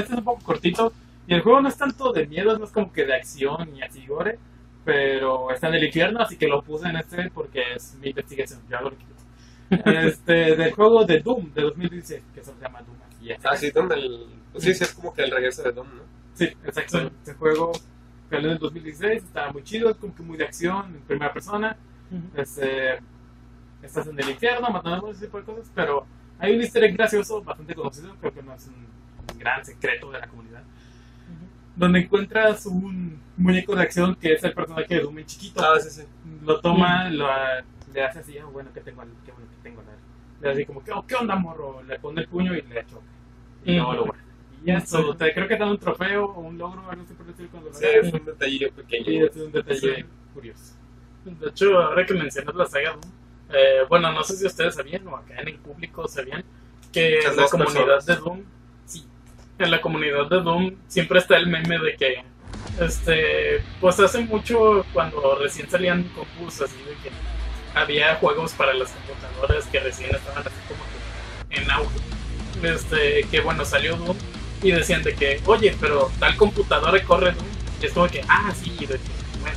Este 0.00 0.12
es 0.12 0.18
un 0.18 0.24
poco 0.24 0.42
cortito. 0.42 0.92
Y 1.26 1.34
el 1.34 1.42
juego 1.42 1.60
no 1.60 1.68
es 1.68 1.76
tanto 1.76 2.12
de 2.12 2.26
miedo, 2.26 2.58
no 2.58 2.64
es 2.64 2.72
como 2.72 2.92
que 2.92 3.04
de 3.04 3.14
acción 3.14 3.76
y 3.76 3.82
así 3.82 4.06
gore. 4.06 4.38
Pero 4.84 5.50
está 5.52 5.68
en 5.68 5.74
el 5.74 5.84
infierno, 5.84 6.20
así 6.20 6.36
que 6.36 6.48
lo 6.48 6.62
puse 6.62 6.88
en 6.88 6.96
este 6.96 7.30
porque 7.30 7.74
es 7.76 7.94
mi 8.00 8.08
investigación. 8.08 8.60
Ya 8.68 8.80
lo 8.80 8.90
quito. 8.90 9.12
Este, 9.86 10.54
del 10.54 10.72
juego 10.72 11.04
de 11.06 11.20
Doom 11.20 11.50
de 11.54 11.62
2016, 11.62 12.22
que 12.34 12.44
se 12.44 12.52
llama 12.60 12.82
Doom. 12.82 12.96
aquí. 13.06 13.32
Ah, 13.42 13.56
sí, 13.56 13.70
donde 13.70 13.94
el. 13.94 14.26
Pues 14.52 14.64
sí, 14.64 14.74
sí, 14.74 14.84
es 14.84 14.92
como 14.92 15.14
que 15.14 15.22
el 15.22 15.30
regreso 15.30 15.62
de 15.62 15.72
Dom, 15.72 15.86
¿no? 15.86 16.02
Sí, 16.34 16.44
exacto. 16.44 16.98
Sí. 16.98 17.06
Este 17.06 17.34
juego 17.34 17.72
salió 18.28 18.48
en 18.48 18.52
el 18.52 18.58
2016, 18.58 19.22
estaba 19.22 19.50
muy 19.50 19.62
chido, 19.62 19.88
es 19.90 19.96
como 19.96 20.14
que 20.14 20.22
muy 20.22 20.36
de 20.36 20.44
acción, 20.44 20.94
en 20.94 21.00
primera 21.02 21.32
persona. 21.32 21.76
Este, 22.34 22.98
estás 23.82 24.06
en 24.06 24.18
el 24.20 24.28
infierno, 24.28 24.68
matando 24.68 25.10
ese 25.10 25.26
tipo 25.26 25.38
de 25.38 25.44
cosas, 25.44 25.70
pero 25.74 26.06
hay 26.38 26.54
un 26.54 26.60
easter 26.60 26.84
egg 26.84 26.94
gracioso, 26.94 27.42
bastante 27.42 27.74
conocido, 27.74 28.14
creo 28.20 28.34
que 28.34 28.42
no 28.42 28.52
es 28.52 28.66
un 28.66 28.86
gran 29.38 29.64
secreto 29.64 30.10
de 30.10 30.20
la 30.20 30.26
comunidad, 30.28 30.62
donde 31.76 32.00
encuentras 32.00 32.66
un 32.66 33.20
muñeco 33.36 33.74
de 33.74 33.82
acción 33.82 34.14
que 34.16 34.34
es 34.34 34.44
el 34.44 34.52
personaje 34.52 34.94
de 34.94 35.00
Doom 35.00 35.18
en 35.20 35.26
chiquito. 35.26 35.60
Ah, 35.64 35.78
sí, 35.80 35.88
sí. 35.90 36.02
Lo 36.44 36.60
toma, 36.60 37.08
lo, 37.08 37.26
le 37.92 38.02
hace 38.04 38.18
así, 38.20 38.38
"Ah, 38.38 38.44
bueno, 38.44 38.70
que 38.72 38.80
tengo, 38.80 39.02
qué 39.24 39.32
bueno 39.32 39.48
que 39.50 39.62
tengo. 39.62 39.82
la-". 39.82 39.92
Le 40.42 40.48
hace 40.50 40.58
así 40.62 40.66
como, 40.66 40.82
"Oh, 40.94 41.06
¿qué 41.06 41.14
onda, 41.14 41.34
morro? 41.36 41.82
Le 41.82 41.98
pone 41.98 42.20
el 42.22 42.28
puño 42.28 42.54
y 42.54 42.62
le 42.62 42.84
choca. 42.86 43.02
Y 43.64 43.76
luego 43.76 43.92
lo 43.94 44.04
guarda. 44.06 44.22
Y 44.62 44.66
ya 44.66 44.78
es 44.78 44.84
Sí. 44.88 44.96
todo. 44.96 45.16
Te- 45.16 45.32
creo 45.32 45.48
que 45.48 45.54
te 45.56 45.60
da 45.64 45.70
un 45.70 45.78
trofeo 45.78 46.24
o 46.26 46.40
un 46.40 46.58
logro, 46.58 46.88
algo 46.90 47.02
así 47.04 47.14
por 47.14 47.26
decir 47.26 47.48
cuando 47.48 47.70
lo 47.70 47.74
Sí, 47.74 47.84
es 47.86 48.12
un 48.12 48.24
detallillo 48.24 48.70
pequeño. 48.72 49.26
es 49.26 49.36
un 49.36 49.52
detalle 49.52 49.94
Sí. 49.96 50.04
curioso. 50.34 50.74
De 51.24 51.48
hecho, 51.48 51.78
ahora 51.78 52.04
que 52.04 52.14
mencionas 52.14 52.54
la 52.54 52.66
saga 52.66 52.90
Doom, 52.90 53.00
eh, 53.50 53.78
bueno, 53.88 54.12
no 54.12 54.22
sé 54.24 54.36
si 54.36 54.46
ustedes 54.46 54.74
sabían 54.74 55.06
o 55.06 55.16
acá 55.16 55.40
en 55.40 55.48
el 55.48 55.58
público 55.58 56.06
sabían 56.08 56.42
que 56.92 57.20
la 57.36 57.46
comunidad 57.48 57.84
personas. 57.86 58.06
de 58.06 58.16
Doom, 58.16 58.38
sí, 58.38 58.44
en 59.58 59.70
la 59.70 59.80
comunidad 59.80 60.28
de 60.28 60.40
Doom 60.40 60.74
siempre 60.88 61.18
está 61.18 61.36
el 61.36 61.46
meme 61.46 61.78
de 61.78 61.96
que, 61.96 62.24
este, 62.80 63.62
pues 63.80 63.98
hace 64.00 64.20
mucho 64.20 64.84
cuando 64.92 65.36
recién 65.36 65.68
salían 65.70 66.04
concursos 66.14 66.70
así 66.70 66.78
de 66.84 66.94
que 67.02 67.10
había 67.74 68.16
juegos 68.16 68.52
para 68.52 68.72
las 68.74 68.90
computadoras 68.90 69.66
que 69.66 69.80
recién 69.80 70.14
estaban 70.14 70.40
así 70.40 70.56
como 70.68 70.80
que 71.48 71.60
en 71.60 71.70
auge, 71.70 71.98
este, 72.62 73.24
que 73.30 73.40
bueno, 73.40 73.64
salió 73.64 73.96
Doom 73.96 74.16
y 74.62 74.70
decían 74.70 75.02
de 75.02 75.14
que, 75.14 75.40
oye, 75.46 75.76
pero 75.80 76.10
tal 76.18 76.36
computadora 76.36 77.02
corre 77.04 77.32
Doom, 77.32 77.46
y 77.80 77.86
es 77.86 77.92
como 77.92 78.08
que, 78.08 78.24
ah, 78.28 78.52
sí, 78.54 78.70
de 78.80 78.94
que, 78.94 79.10
bueno, 79.40 79.56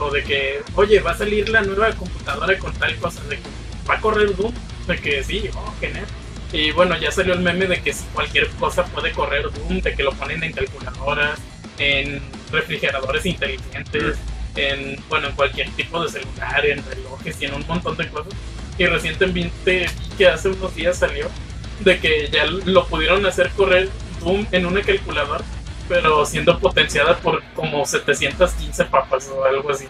o 0.00 0.10
de 0.10 0.24
que, 0.24 0.62
oye, 0.74 1.00
va 1.00 1.12
a 1.12 1.16
salir 1.16 1.48
la 1.48 1.62
nueva 1.62 1.92
computadora 1.92 2.58
con 2.58 2.72
tal 2.74 2.96
cosa, 2.96 3.22
de 3.24 3.36
que 3.36 3.48
va 3.88 3.94
a 3.94 4.00
correr 4.00 4.34
Doom, 4.34 4.52
de 4.86 4.98
que 4.98 5.22
sí, 5.22 5.50
oh, 5.54 5.74
genial. 5.80 6.06
Y 6.56 6.70
bueno, 6.70 6.96
ya 6.96 7.12
salió 7.12 7.34
el 7.34 7.40
meme 7.40 7.66
de 7.66 7.82
que 7.82 7.94
cualquier 8.14 8.48
cosa 8.52 8.82
puede 8.86 9.12
correr 9.12 9.42
Doom, 9.42 9.82
de 9.82 9.94
que 9.94 10.02
lo 10.02 10.10
ponen 10.12 10.42
en 10.42 10.54
calculadoras, 10.54 11.38
en 11.76 12.22
refrigeradores 12.50 13.26
inteligentes, 13.26 14.16
en, 14.54 14.96
bueno, 15.10 15.28
en 15.28 15.34
cualquier 15.34 15.68
tipo 15.72 16.02
de 16.02 16.08
celular, 16.08 16.64
en 16.64 16.82
relojes 16.82 17.42
y 17.42 17.44
en 17.44 17.54
un 17.56 17.66
montón 17.66 17.98
de 17.98 18.08
cosas. 18.08 18.32
Y 18.78 18.86
recientemente 18.86 19.86
vi 19.86 20.16
que 20.16 20.28
hace 20.28 20.48
unos 20.48 20.74
días 20.74 20.96
salió 20.96 21.28
de 21.80 21.98
que 21.98 22.30
ya 22.32 22.46
lo 22.46 22.86
pudieron 22.86 23.26
hacer 23.26 23.50
correr 23.50 23.90
Doom 24.20 24.46
en 24.50 24.64
una 24.64 24.80
calculadora, 24.80 25.44
pero 25.90 26.24
siendo 26.24 26.58
potenciada 26.58 27.18
por 27.18 27.42
como 27.54 27.84
715 27.84 28.86
papas 28.86 29.28
o 29.28 29.44
algo 29.44 29.72
así. 29.72 29.88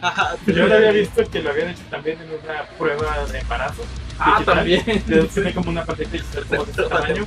Yo 0.49 0.67
lo 0.67 0.75
había 0.75 0.91
visto 0.91 1.31
que 1.31 1.43
lo 1.43 1.51
habían 1.51 1.69
hecho 1.69 1.83
también 1.91 2.19
en 2.21 2.29
una 2.29 2.65
prueba 2.77 3.25
de 3.31 3.39
embarazo. 3.39 3.85
Ah, 4.19 4.43
también. 4.45 4.85
Que 4.85 5.01
Tiene 5.01 5.55
como 5.55 5.71
una 5.71 5.85
pantalla 5.85 6.09
digital 6.11 6.45
como 6.47 6.65
de 6.65 6.71
este 6.71 6.83
tamaño. 6.85 7.27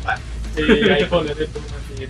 Y 0.57 0.89
ahí 0.89 1.05
poner 1.05 1.37
el 1.37 1.43
así. 1.43 2.07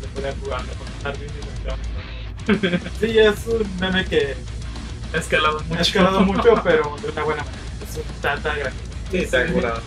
Se 0.00 0.08
pueden 0.14 0.40
jugarlo 0.40 0.72
con 0.74 0.86
un 1.00 1.06
Arduino 1.06 1.32
y. 1.32 3.00
Sí, 3.00 3.18
es 3.18 3.46
un 3.46 3.80
meme 3.80 4.04
que 4.04 4.34
Ha 5.14 5.18
escalado 5.18 5.60
mucho. 5.60 5.78
ha 5.78 5.82
escalado 5.82 6.20
mucho, 6.24 6.60
pero 6.62 6.96
de 7.02 7.10
una 7.10 7.22
buena 7.24 7.42
manera. 7.44 7.62
Es 7.82 7.96
un 7.96 8.20
tanta 8.22 8.54
gracioso. 8.54 8.86
Sí, 9.10 9.18
está 9.18 9.46
curado. 9.46 9.80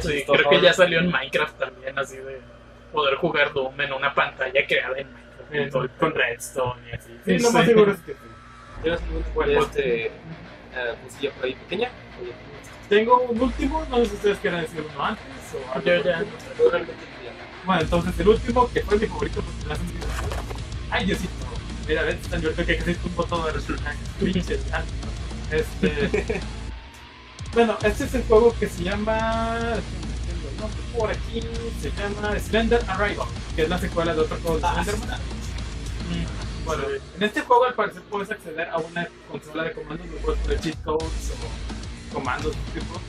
Sí, 0.00 0.24
creo 0.26 0.50
que 0.50 0.60
ya 0.60 0.72
salió 0.72 1.00
en 1.00 1.10
Minecraft 1.10 1.58
también, 1.58 1.98
así 1.98 2.16
de 2.16 2.40
poder 2.92 3.14
jugar 3.16 3.52
Doom 3.52 3.78
en 3.80 3.92
una 3.92 4.14
pantalla 4.14 4.66
creada 4.66 4.98
en 4.98 5.08
Minecraft. 5.50 5.74
el- 5.84 5.90
Con 5.98 6.14
Redstone 6.14 6.80
y 6.90 6.94
así. 6.94 7.10
Sí, 7.24 7.38
Sí. 7.38 7.42
lo 7.44 7.50
más 7.52 7.66
seguro 7.66 7.92
es 7.92 7.98
que 8.00 8.12
sí. 8.12 8.18
¿Tienes 8.82 9.00
algún 9.02 9.46
de 9.46 9.58
este, 9.58 10.06
eh, 10.06 10.10
cosilla 11.04 11.30
por 11.34 11.44
ahí 11.44 11.54
pequeña? 11.54 11.90
Oye, 12.20 12.32
Tengo 12.92 13.20
un 13.22 13.40
último, 13.40 13.82
no 13.88 13.96
sé 14.00 14.04
si 14.06 14.14
ustedes 14.16 14.38
quieren 14.40 14.60
decir 14.60 14.84
uno 14.92 15.02
antes 15.02 15.24
o 15.54 15.72
algo 15.74 15.86
Yo 15.86 15.96
por 15.96 16.04
ya. 16.04 16.18
el. 16.18 16.26
Bueno, 17.64 17.80
entonces 17.80 18.20
el 18.20 18.28
último, 18.28 18.68
que 18.70 18.82
fue 18.82 18.98
mi 18.98 19.06
favorito 19.06 19.40
porque 19.40 19.66
me 19.66 19.72
hace 19.72 19.82
divertido. 19.84 20.42
Ay, 20.90 21.06
Diosito. 21.06 21.32
Mira, 21.88 22.02
ves, 22.02 22.20
tan 22.28 22.40
divertido 22.42 22.66
que 22.66 22.76
casi 22.76 22.94
tumbo 22.96 23.24
todo 23.24 23.46
de 23.46 23.52
resultados. 23.52 23.96
Pinches, 24.20 24.60
Este. 25.50 26.40
bueno, 27.54 27.78
este 27.82 28.04
es 28.04 28.14
el 28.14 28.24
juego 28.24 28.54
que 28.60 28.66
se 28.68 28.82
llama. 28.84 29.58
el 29.76 30.98
Por 30.98 31.10
aquí 31.10 31.40
se 31.80 31.90
llama 31.92 32.38
Slender 32.38 32.84
Arrival, 32.88 33.26
que 33.56 33.62
es 33.62 33.68
la 33.70 33.78
secuela 33.78 34.12
de 34.14 34.20
otro 34.20 34.36
juego 34.42 34.58
de 34.58 34.66
Ah, 34.66 34.84
Slenderman. 34.84 35.18
Mm, 36.10 36.64
Bueno, 36.66 36.82
en 37.16 37.22
este 37.22 37.40
juego 37.40 37.64
al 37.64 37.72
parecer 37.74 38.02
puedes 38.10 38.30
acceder 38.30 38.68
a 38.68 38.76
una 38.76 39.08
consola 39.30 39.64
de 39.64 39.72
comandos, 39.72 40.06
no 40.08 40.16
puedes 40.16 40.40
poner 40.42 40.60
cheat 40.60 40.82
codes 40.84 41.32
o 41.32 41.71
comandos 42.12 42.52
de 42.52 42.80
tipo. 42.80 43.00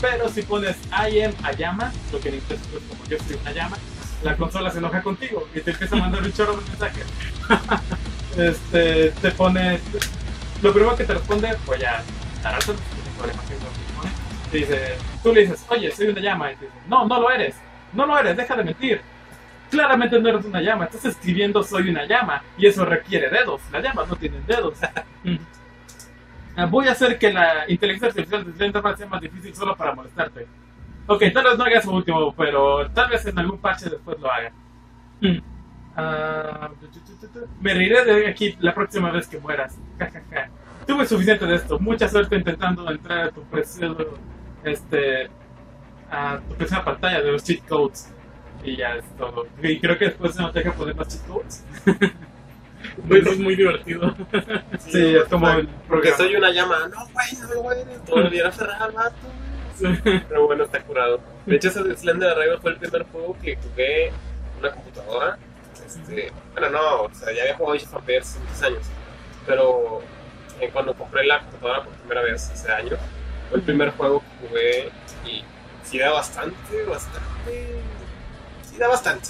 Pero 0.00 0.28
si 0.28 0.42
pones 0.42 0.76
I 0.90 1.22
am 1.22 1.32
a 1.42 1.52
llama, 1.52 1.92
lo 2.12 2.20
que 2.20 2.28
en 2.28 2.36
inglés 2.36 2.60
es 2.60 2.82
como 2.88 3.04
yo 3.06 3.18
soy 3.18 3.36
una 3.40 3.52
llama, 3.52 3.76
la 4.22 4.36
consola 4.36 4.70
se 4.70 4.78
enoja 4.78 5.02
contigo 5.02 5.48
y 5.54 5.60
te 5.60 5.70
empieza 5.70 5.96
a 5.96 5.98
mandar 5.98 6.22
un 6.22 6.32
chorro 6.32 6.56
de 6.56 6.68
mensajes. 6.68 7.04
este, 8.36 9.10
te 9.10 9.30
pone. 9.32 9.80
Lo 10.62 10.72
primero 10.72 10.96
que 10.96 11.04
te 11.04 11.14
responde, 11.14 11.56
pues 11.64 11.80
ya, 11.80 12.02
pone, 13.16 13.32
te 14.50 14.56
dice, 14.58 14.96
tú 15.22 15.32
le 15.32 15.42
dices, 15.42 15.64
oye, 15.68 15.90
soy 15.92 16.08
una 16.08 16.20
llama, 16.20 16.52
y 16.52 16.56
te 16.56 16.64
dice, 16.64 16.78
no, 16.88 17.06
no 17.06 17.20
lo 17.20 17.30
eres, 17.30 17.54
no 17.92 18.06
lo 18.06 18.18
eres, 18.18 18.36
deja 18.36 18.56
de 18.56 18.64
mentir. 18.64 19.00
Claramente 19.70 20.18
no 20.18 20.28
eres 20.30 20.44
una 20.44 20.62
llama, 20.62 20.86
estás 20.86 21.04
escribiendo 21.04 21.62
soy 21.62 21.90
una 21.90 22.06
llama 22.06 22.42
y 22.56 22.66
eso 22.66 22.84
requiere 22.86 23.28
dedos. 23.28 23.60
Las 23.70 23.82
llamas 23.82 24.08
no 24.08 24.16
tienen 24.16 24.44
dedos. 24.46 24.78
Ah, 26.58 26.66
Voy 26.66 26.88
a 26.88 26.92
hacer 26.92 27.16
que 27.20 27.32
la 27.32 27.70
inteligencia 27.70 28.08
artificial 28.08 28.44
de 28.44 28.52
Slenderman 28.52 28.96
sea 28.96 29.06
más 29.06 29.20
difícil 29.20 29.54
solo 29.54 29.76
para 29.76 29.94
molestarte. 29.94 30.44
Ok, 31.06 31.22
tal 31.32 31.44
vez 31.44 31.56
no 31.56 31.62
haga 31.64 31.78
eso 31.78 31.92
último, 31.92 32.34
pero 32.34 32.90
tal 32.90 33.10
vez 33.10 33.24
en 33.26 33.38
algún 33.38 33.58
parche 33.58 33.88
después 33.88 34.18
lo 34.18 34.28
haga. 34.28 34.50
Mm. 35.20 35.38
Ah, 35.96 36.68
me 37.60 37.74
reiré 37.74 38.04
de 38.04 38.26
aquí 38.26 38.56
la 38.58 38.74
próxima 38.74 39.12
vez 39.12 39.28
que 39.28 39.38
mueras. 39.38 39.78
Tuve 40.84 41.06
suficiente 41.06 41.46
de 41.46 41.54
esto. 41.54 41.78
Mucha 41.78 42.08
suerte 42.08 42.34
intentando 42.34 42.90
entrar 42.90 43.28
a 43.28 43.30
tu 43.30 43.42
precioso, 43.44 44.18
este, 44.64 45.30
a 46.10 46.40
tu 46.48 46.56
preciosa 46.56 46.84
pantalla 46.84 47.22
de 47.22 47.32
los 47.32 47.44
cheat 47.44 47.64
codes. 47.68 48.12
Y 48.64 48.76
ya 48.76 48.96
es 48.96 49.04
todo. 49.16 49.46
Y 49.62 49.78
creo 49.78 49.96
que 49.96 50.06
después 50.06 50.34
se 50.34 50.42
nos 50.42 50.52
deja 50.52 50.72
poner 50.72 50.96
más 50.96 51.06
cheat 51.06 51.24
codes. 51.28 51.64
Eso 53.10 53.30
es 53.30 53.38
muy 53.38 53.56
divertido. 53.56 54.14
Sí, 54.78 55.16
es 55.16 55.24
como 55.24 55.48
el 55.50 55.68
Porque 55.88 56.12
soy 56.12 56.36
una 56.36 56.50
llama. 56.50 56.88
No, 56.88 57.06
güey, 57.08 57.26
no, 57.40 57.62
güey. 57.62 58.24
El 58.24 58.30
día 58.30 58.48
aferrado 58.48 58.84
al 58.84 58.92
vato. 58.92 59.16
Pero 60.02 60.46
bueno, 60.46 60.64
está 60.64 60.80
curado. 60.82 61.20
De 61.46 61.56
hecho, 61.56 61.68
ese 61.68 61.82
de 61.82 61.96
Slender 61.96 62.30
Arrival 62.30 62.58
fue 62.60 62.72
el 62.72 62.78
primer 62.78 63.04
juego 63.04 63.36
que 63.42 63.56
jugué 63.56 64.06
en 64.08 64.14
una 64.58 64.72
computadora. 64.72 65.38
Este, 65.86 66.32
bueno, 66.52 66.70
no, 66.70 67.02
o 67.02 67.14
sea, 67.14 67.32
ya 67.32 67.42
había 67.42 67.56
jugado 67.56 67.76
Age 67.76 67.86
of 67.86 67.94
Empires 67.96 68.28
hace 68.28 68.40
muchos 68.40 68.62
años. 68.62 68.82
Pero 69.46 70.02
eh, 70.60 70.70
cuando 70.72 70.94
compré 70.94 71.24
la 71.26 71.40
computadora 71.40 71.84
por 71.84 71.92
primera 71.94 72.22
vez 72.22 72.50
hace 72.50 72.70
años, 72.72 72.98
fue 73.48 73.58
el 73.58 73.64
primer 73.64 73.90
juego 73.92 74.20
que 74.20 74.48
jugué 74.48 74.90
y 75.24 75.44
sí 75.84 75.98
da 75.98 76.10
bastante, 76.10 76.82
bastante. 76.88 77.20
Sí 78.62 78.76
da 78.78 78.88
bastante. 78.88 79.28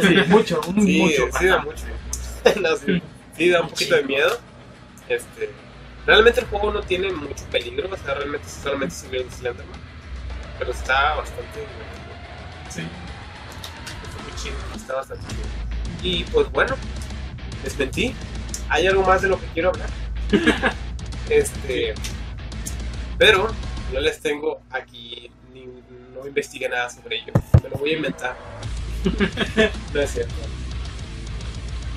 Sí, 0.00 0.16
mucho, 0.28 0.60
un 0.68 0.82
Sí, 0.86 1.00
mucho. 1.02 1.38
sí 1.38 1.46
da 1.46 1.58
mucho. 1.58 1.84
No, 2.60 2.76
sí, 2.76 3.02
sí 3.36 3.48
da 3.48 3.62
un 3.62 3.68
poquito 3.68 3.96
de 3.96 4.04
miedo. 4.04 4.38
Este, 5.08 5.50
realmente 6.06 6.40
el 6.40 6.46
juego 6.46 6.72
no 6.72 6.82
tiene 6.82 7.12
mucho 7.12 7.44
peligro, 7.50 7.88
o 7.92 7.96
sea, 7.96 8.14
realmente 8.14 8.48
solamente 8.48 8.94
subir 8.94 9.22
el 9.22 9.30
Slenderman. 9.30 9.80
Pero 10.58 10.72
está 10.72 11.14
bastante 11.16 11.58
divertido. 11.58 12.10
Sí. 12.68 12.82
Está 14.02 14.22
muy 14.22 14.42
chido, 14.42 14.56
está 14.76 14.94
bastante 14.94 15.26
chido. 15.28 15.46
Y 16.02 16.24
pues 16.24 16.50
bueno, 16.52 16.76
les 17.64 17.78
mentí. 17.78 18.14
Hay 18.68 18.86
algo 18.86 19.02
más 19.02 19.22
de 19.22 19.28
lo 19.28 19.40
que 19.40 19.46
quiero 19.46 19.70
hablar. 19.70 19.88
este, 21.28 21.94
pero 23.18 23.48
no 23.92 24.00
les 24.00 24.20
tengo 24.20 24.60
aquí, 24.70 25.30
ni, 25.52 25.66
no 26.14 26.26
investigué 26.26 26.68
nada 26.68 26.88
sobre 26.88 27.16
ello. 27.16 27.32
Me 27.62 27.68
lo 27.68 27.76
voy 27.76 27.90
a 27.90 27.96
inventar. 27.96 28.36
no 29.94 30.00
es 30.00 30.10
cierto. 30.10 30.59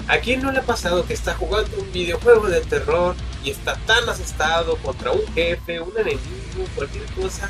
¿A 0.07 0.17
quién 0.17 0.41
no 0.41 0.51
le 0.51 0.59
ha 0.59 0.63
pasado 0.63 1.05
que 1.05 1.13
está 1.13 1.33
jugando 1.33 1.77
un 1.77 1.91
videojuego 1.91 2.47
de 2.49 2.61
terror 2.61 3.15
y 3.43 3.51
está 3.51 3.75
tan 3.85 4.07
asustado 4.09 4.75
contra 4.77 5.11
un 5.11 5.21
jefe, 5.33 5.79
un 5.79 5.93
enemigo, 5.97 6.65
cualquier 6.75 7.05
cosa, 7.05 7.49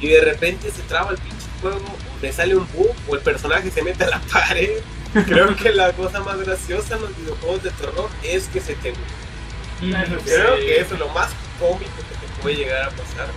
y 0.00 0.08
de 0.08 0.20
repente 0.20 0.70
se 0.70 0.82
traba 0.82 1.10
el 1.10 1.18
pinche 1.18 1.46
juego, 1.60 1.80
le 2.22 2.32
sale 2.32 2.54
un 2.56 2.66
bug, 2.72 2.94
o 3.08 3.14
el 3.16 3.20
personaje 3.22 3.70
se 3.70 3.82
mete 3.82 4.04
a 4.04 4.08
la 4.10 4.20
pared? 4.32 4.78
Creo 5.26 5.56
que 5.56 5.70
la 5.72 5.92
cosa 5.92 6.20
más 6.20 6.38
graciosa 6.38 6.94
en 6.94 7.02
los 7.02 7.16
videojuegos 7.16 7.62
de 7.64 7.70
terror 7.70 8.08
es 8.22 8.46
que 8.48 8.60
se 8.60 8.74
te 8.76 8.92
Creo 9.80 10.56
Sí. 10.56 10.66
que 10.66 10.80
eso 10.80 10.94
es 10.94 11.00
lo 11.00 11.08
más 11.08 11.30
cómico 11.58 11.90
que 11.96 12.26
te 12.26 12.42
puede 12.42 12.56
llegar 12.56 12.82
a 12.84 12.90
pasar. 12.90 13.28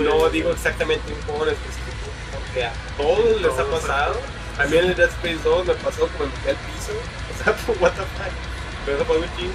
No 0.00 0.28
digo 0.28 0.52
exactamente 0.52 1.02
un 1.12 1.20
juego 1.22 1.44
en 1.46 1.54
específico, 1.54 2.06
porque 2.32 2.64
a 2.66 2.72
todos 2.96 3.40
les 3.40 3.52
ha 3.58 3.64
pasado. 3.70 4.20
A 4.58 4.64
mí 4.66 4.76
en 4.76 4.84
el 4.86 4.94
Dead 4.96 5.08
Space 5.10 5.38
2 5.44 5.66
me 5.66 5.74
pasó 5.74 6.08
como 6.08 6.30
me 6.44 6.50
al 6.50 6.56
piso. 6.56 6.92
O 7.30 7.44
sea, 7.44 7.52
what 7.80 7.92
the 7.92 8.02
fuck. 8.02 8.32
Pero 8.84 8.96
eso 8.96 9.04
fue 9.06 9.18
un 9.18 9.36
chingo. 9.36 9.52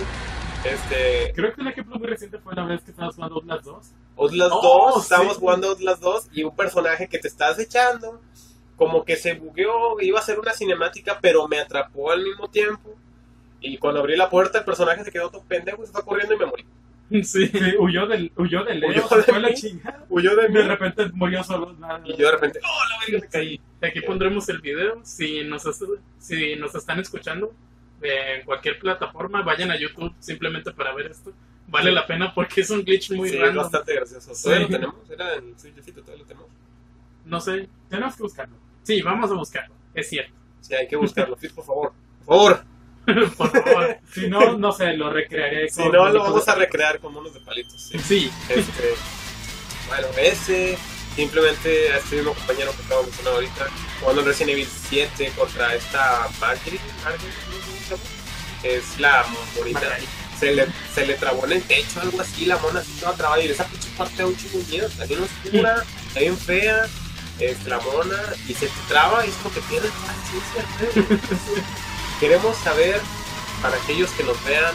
Este, 0.63 1.33
Creo 1.33 1.53
que 1.55 1.61
un 1.61 1.67
ejemplo 1.69 1.95
muy 1.97 2.07
reciente 2.07 2.37
fue 2.37 2.53
la 2.53 2.63
vez 2.65 2.81
que 2.83 2.91
estábamos 2.91 3.15
jugando 3.15 3.35
Outlast 3.37 3.63
2. 3.65 3.91
Outlast 4.17 4.51
Oh, 4.53 4.91
2, 4.93 5.03
estábamos 5.03 5.33
sí. 5.33 5.39
jugando 5.39 5.67
Outlast 5.69 6.01
2 6.03 6.27
y 6.33 6.43
un 6.43 6.55
personaje 6.55 7.07
que 7.09 7.17
te 7.17 7.27
estás 7.27 7.57
echando, 7.57 8.21
como 8.75 9.03
que 9.03 9.15
se 9.15 9.33
bugueó, 9.33 9.99
iba 10.01 10.19
a 10.19 10.23
ser 10.23 10.39
una 10.39 10.53
cinemática, 10.53 11.17
pero 11.19 11.47
me 11.47 11.59
atrapó 11.59 12.11
al 12.11 12.23
mismo 12.23 12.47
tiempo. 12.49 12.91
Y 13.59 13.77
cuando 13.79 14.01
abrí 14.01 14.15
la 14.15 14.29
puerta, 14.29 14.59
el 14.59 14.65
personaje 14.65 15.03
se 15.03 15.11
quedó 15.11 15.31
todo 15.31 15.43
pendejo, 15.43 15.83
se 15.85 15.91
fue 15.91 16.03
corriendo 16.05 16.35
y 16.35 16.37
me 16.37 16.45
morí. 16.45 16.65
Sí. 17.23 17.47
Sí, 17.47 17.75
huyó 17.77 18.07
del, 18.07 18.31
huyó 18.37 18.63
del 18.63 18.79
Leo, 18.79 18.89
Huyó 18.89 19.01
de 19.17 19.23
fue 19.23 19.39
la 19.39 19.53
chingada. 19.53 20.05
Huyó 20.09 20.35
de 20.35 20.47
mí. 20.49 20.55
De 20.55 20.63
repente 20.63 21.09
murió 21.13 21.43
solo. 21.43 21.73
nada. 21.73 22.01
Y 22.05 22.15
yo 22.15 22.25
de 22.27 22.31
repente, 22.31 22.59
¡oh, 22.63 22.89
la 22.89 23.05
verga! 23.05 23.19
me 23.25 23.29
caí. 23.29 23.61
Aquí 23.81 24.01
pondremos 24.01 24.47
el 24.49 24.61
video. 24.61 25.01
Si 25.03 25.43
nos, 25.43 25.63
si 26.19 26.55
nos 26.55 26.73
están 26.75 26.99
escuchando 26.99 27.53
en 28.01 28.45
cualquier 28.45 28.79
plataforma, 28.79 29.41
vayan 29.43 29.71
a 29.71 29.77
YouTube 29.77 30.13
simplemente 30.19 30.71
para 30.71 30.93
ver 30.93 31.07
esto. 31.07 31.33
Vale 31.67 31.91
la 31.91 32.05
pena 32.07 32.33
porque 32.33 32.61
es 32.61 32.69
un 32.69 32.83
glitch 32.83 33.11
muy 33.11 33.29
sí, 33.29 33.37
es 33.37 33.55
bastante 33.55 33.93
gracioso. 33.95 34.31
¿Todavía 34.41 34.65
Sí. 34.67 34.71
lo 34.71 34.77
tenemos? 34.79 35.09
Era 35.09 35.35
en 35.35 35.59
Switchcito, 35.59 36.01
todavía 36.01 36.23
lo 36.23 36.27
tenemos. 36.27 36.49
No 37.25 37.39
sé. 37.39 37.69
Tenemos 37.89 38.15
que 38.15 38.23
buscarlo. 38.23 38.55
Sí, 38.83 39.01
vamos 39.01 39.29
a 39.31 39.35
buscarlo. 39.35 39.75
Es 39.93 40.09
cierto. 40.09 40.33
Sí, 40.61 40.73
hay 40.75 40.87
que 40.87 40.95
buscarlo. 40.95 41.35
Por 41.35 41.65
favor. 41.65 41.93
Por 42.25 42.37
favor. 42.37 42.63
Por 43.37 43.51
favor. 43.51 43.97
Si 44.13 44.27
no, 44.27 44.57
no 44.57 44.71
sé, 44.71 44.93
lo 44.93 45.11
recrearé. 45.11 45.69
Si 45.69 45.83
no, 45.83 46.09
lo 46.09 46.23
vamos 46.23 46.47
a 46.47 46.55
recrear 46.55 46.99
con 46.99 47.13
monos 47.13 47.33
de 47.33 47.39
palitos. 47.41 47.81
sí. 47.81 47.99
Sí. 47.99 48.31
Este, 48.49 48.95
bueno, 49.87 50.07
ese, 50.21 50.77
simplemente 51.15 51.91
a 51.91 51.97
este 51.97 52.15
mismo 52.17 52.33
compañero 52.33 52.71
que 52.71 52.83
de 52.83 53.01
mencionar 53.03 53.33
ahorita, 53.33 53.67
jugando 53.99 54.21
en 54.21 54.27
Resident 54.27 54.51
Evil 54.51 54.67
7 54.89 55.33
contra 55.37 55.75
esta 55.75 56.29
Marjorie, 56.39 56.79
Marjorie, 57.03 57.33
¿cómo 57.45 57.97
se 57.97 58.21
es 58.63 58.99
la. 58.99 59.25
Margarita. 59.55 59.97
Se 60.39 60.53
le, 60.53 60.67
se 60.93 61.05
le 61.05 61.13
trabó 61.15 61.45
en 61.45 61.51
el 61.53 61.63
techo, 61.63 62.01
algo 62.01 62.19
así, 62.19 62.45
la 62.45 62.57
mona 62.57 62.79
así 62.79 62.91
toda 62.99 63.13
trabada 63.13 63.43
y 63.43 63.47
esa 63.47 63.65
pinche 63.65 63.89
parte 63.95 64.15
da 64.17 64.27
un 64.27 64.35
chingo 64.35 64.57
de 64.57 64.65
miedo, 64.65 64.87
está 64.87 65.05
bien 65.05 65.19
oscura, 65.21 65.83
está 66.07 66.19
bien 66.19 66.37
fea, 66.37 66.87
este, 67.37 67.69
la 67.69 67.79
mona, 67.79 68.17
y 68.47 68.53
se 68.53 68.65
te 68.65 68.81
traba 68.87 69.23
y 69.23 69.29
es 69.29 69.35
como 69.35 69.53
que 69.53 69.61
pierdes 69.61 69.91
paciencia. 69.91 71.11
Queremos 72.21 72.55
saber, 72.59 73.01
para 73.61 73.75
aquellos 73.75 74.09
que 74.11 74.23
nos 74.23 74.41
vean, 74.45 74.73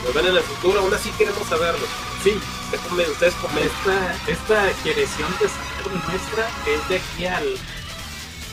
que 0.00 0.06
nos 0.06 0.14
ven 0.14 0.26
en 0.26 0.36
el 0.36 0.42
futuro, 0.42 0.80
aún 0.80 0.94
así 0.94 1.10
queremos 1.18 1.46
saberlo. 1.48 1.86
Sí. 2.24 2.40
Comen- 2.90 3.08
Ustedes 3.10 3.34
comenten. 3.34 3.70
Esta, 3.70 4.16
esta 4.26 4.68
de 4.94 5.06
sangre 5.06 5.48
nuestra 6.08 6.48
es 6.66 6.88
de 6.88 6.96
aquí 6.96 7.26
al 7.26 7.56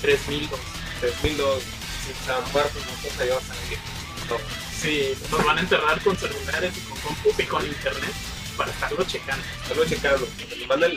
3002. 0.01 0.59
3002, 1.01 1.61
si 2.05 2.11
están 2.11 2.51
muertos, 2.51 2.81
nosotros 2.86 3.19
ahí 3.19 3.29
vamos 3.29 3.43
a. 3.49 4.29
No. 4.34 4.38
Sí, 4.81 5.13
nos 5.31 5.45
van 5.45 5.57
a 5.57 5.61
enterrar 5.61 6.01
con 6.01 6.15
celulares 6.17 6.73
y 6.77 6.79
con 6.81 6.99
compus 6.99 7.39
y 7.39 7.43
con 7.45 7.65
internet 7.65 8.11
para 8.57 8.71
estarlo 8.71 9.03
checando. 9.05 9.43
Estarlo 9.63 9.86
checando. 9.86 10.27
mandan 10.67 10.91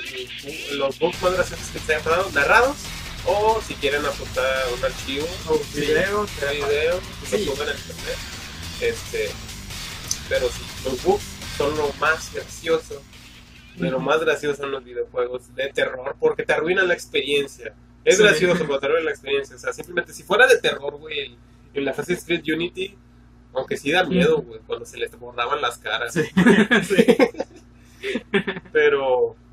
los 0.72 1.01
graciosos 1.34 1.66
que 1.72 1.78
se 1.78 1.95
pasado, 2.01 2.30
narrados, 2.34 2.76
o 3.27 3.61
si 3.66 3.74
quieren 3.74 4.05
apuntar 4.05 4.47
un 4.77 4.85
archivo, 4.85 5.27
O 5.49 5.59
videos, 5.74 6.31
un 6.43 6.51
video, 6.68 7.01
que 7.31 7.39
Sí. 7.39 7.45
lo 7.45 7.53
pongan 7.53 7.68
en 7.70 7.77
internet. 7.77 8.18
Este, 8.81 9.31
pero 10.29 10.49
sí, 10.49 10.62
los 10.85 11.03
bugs 11.03 11.24
son 11.57 11.77
lo 11.77 11.93
más 12.01 12.33
gracioso, 12.35 13.03
de 13.77 13.91
lo 13.91 13.99
más 14.01 14.20
gracioso 14.20 14.64
en 14.64 14.70
los 14.70 14.85
videojuegos 14.85 15.55
de 15.55 15.68
terror, 15.72 16.16
porque 16.20 16.45
te 16.45 16.53
arruinan 16.53 16.89
la 16.89 16.95
experiencia. 16.95 17.74
Es 18.05 18.16
Sí. 18.18 18.22
gracioso, 18.22 18.64
pero 18.66 18.79
te 18.79 18.87
arruinan 18.87 19.07
la 19.07 19.11
experiencia. 19.12 19.57
O 19.57 19.59
sea, 19.59 19.72
simplemente 19.72 20.12
si 20.12 20.22
fuera 20.22 20.47
de 20.47 20.59
terror, 20.59 20.97
güey, 20.97 21.37
en 21.74 21.85
la 21.85 21.91
Assassin's 21.91 22.24
Creed 22.24 22.43
Unity, 22.55 22.97
aunque 23.55 23.77
sí 23.77 23.91
da 23.91 24.05
miedo, 24.05 24.39
güey, 24.43 24.61
cuando 24.66 24.85
se 24.87 24.97
les 24.99 25.11
borraban 25.18 25.61
las 25.61 25.79
caras. 25.79 26.12
Sí. 26.14 26.22
sí. 26.89 27.16
Pero 28.72 29.35
sí, 29.35 29.45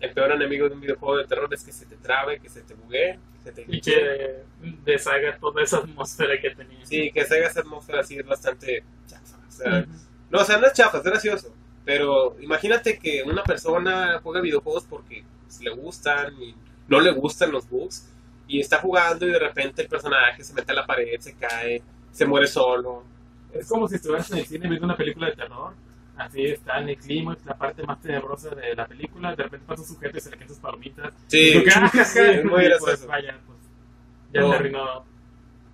el 0.00 0.12
peor 0.12 0.32
enemigo 0.32 0.68
de 0.68 0.74
un 0.74 0.80
videojuego 0.80 1.18
de 1.18 1.26
terror 1.26 1.52
es 1.52 1.62
que 1.62 1.72
se 1.72 1.86
te 1.86 1.96
trabe, 1.96 2.40
que 2.40 2.48
se 2.48 2.62
te 2.62 2.74
bugue, 2.74 3.18
que 3.32 3.38
se 3.44 3.52
te 3.52 3.64
Y 3.68 3.80
que 3.80 4.42
deshaga 4.84 5.36
toda 5.38 5.62
esa 5.62 5.78
atmósfera 5.78 6.40
que 6.40 6.50
tenía. 6.50 6.84
Sí, 6.84 7.10
que 7.12 7.24
se 7.24 7.36
haga 7.36 7.48
esa 7.48 7.60
atmósfera 7.60 8.00
así 8.00 8.18
es 8.18 8.26
bastante 8.26 8.82
chafa. 9.06 9.38
sea, 9.50 9.86
no, 10.30 10.38
o 10.38 10.44
sea, 10.44 10.58
no 10.58 10.66
es 10.66 10.72
chafa, 10.72 10.98
es 10.98 11.04
gracioso. 11.04 11.54
Pero 11.84 12.36
imagínate 12.40 12.98
que 12.98 13.22
una 13.22 13.42
persona 13.42 14.20
juega 14.22 14.40
videojuegos 14.40 14.84
porque 14.84 15.24
pues, 15.42 15.60
le 15.60 15.70
gustan 15.70 16.34
y 16.40 16.54
no 16.88 17.00
le 17.00 17.12
gustan 17.12 17.52
los 17.52 17.68
bugs. 17.68 18.08
Y 18.46 18.60
está 18.60 18.78
jugando 18.78 19.28
y 19.28 19.32
de 19.32 19.38
repente 19.38 19.82
el 19.82 19.88
personaje 19.88 20.42
se 20.42 20.54
mete 20.54 20.72
a 20.72 20.74
la 20.74 20.86
pared, 20.86 21.20
se 21.20 21.34
cae, 21.34 21.82
se 22.10 22.26
muere 22.26 22.46
solo. 22.46 23.04
Es 23.52 23.68
como 23.68 23.86
si 23.86 23.96
estuvieras 23.96 24.30
en 24.30 24.38
el 24.38 24.46
cine 24.46 24.68
viendo 24.68 24.86
una 24.86 24.96
película 24.96 25.26
de 25.26 25.36
terror. 25.36 25.74
Así 26.20 26.44
está 26.44 26.78
en 26.80 26.88
el 26.90 26.96
clima, 26.98 27.36
la 27.46 27.56
parte 27.56 27.82
más 27.82 28.00
tenebrosa 28.00 28.54
de 28.54 28.74
la 28.74 28.86
película. 28.86 29.30
De 29.34 29.42
repente 29.44 29.64
pasa 29.66 29.82
un 29.82 29.88
sujeto 29.88 30.18
y 30.18 30.20
se 30.20 30.30
le 30.30 30.36
caen 30.36 30.48
sus 30.48 30.58
palomitas. 30.58 31.14
Sí, 31.28 31.52
Y 31.56 31.64
tú, 31.64 31.70
"Ah, 31.74 31.90
sí, 32.04 32.18
es 32.20 32.44
muy 32.44 32.64
gracioso. 32.64 32.84
pues, 32.84 33.06
vaya, 33.06 33.38
pues, 33.46 33.58
ya 34.34 34.40
No. 34.42 34.50
se 34.50 34.54
arruinó 34.56 35.04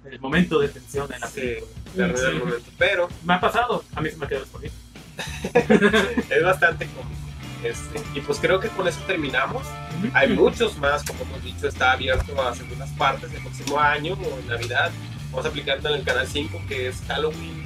el 0.04 0.20
momento 0.20 0.58
de 0.60 0.68
tensión 0.68 1.12
en 1.12 1.20
la 1.20 1.26
Sí, 1.26 1.40
película. 1.40 2.06
el 2.06 2.16
Sí. 2.16 2.38
momento. 2.38 2.70
Pero 2.78 3.08
Me 3.24 3.34
ha 3.34 3.40
pasado, 3.40 3.82
a 3.94 4.00
mí 4.00 4.08
se 4.10 4.16
me 4.18 4.28
quedó 4.28 4.42
escondido. 4.44 4.72
es 6.30 6.42
bastante 6.44 6.86
cómico. 6.86 7.20
Este, 7.64 8.00
y 8.14 8.20
pues 8.20 8.38
creo 8.38 8.60
que 8.60 8.68
con 8.68 8.86
eso 8.86 9.00
terminamos. 9.06 9.66
Hay 10.12 10.28
muchos 10.28 10.76
más, 10.78 11.02
como 11.02 11.22
hemos 11.24 11.42
dicho, 11.42 11.66
está 11.66 11.92
abierto 11.92 12.40
a 12.40 12.54
segundas 12.54 12.90
partes 12.92 13.32
el 13.32 13.40
próximo 13.40 13.80
año 13.80 14.12
o 14.14 14.38
en 14.38 14.46
Navidad. 14.46 14.92
Vamos 15.30 15.46
a 15.46 15.48
aplicar 15.48 15.78
en 15.78 15.86
el 15.86 16.04
canal 16.04 16.26
5 16.28 16.60
que 16.68 16.88
es 16.88 17.02
Halloween 17.08 17.65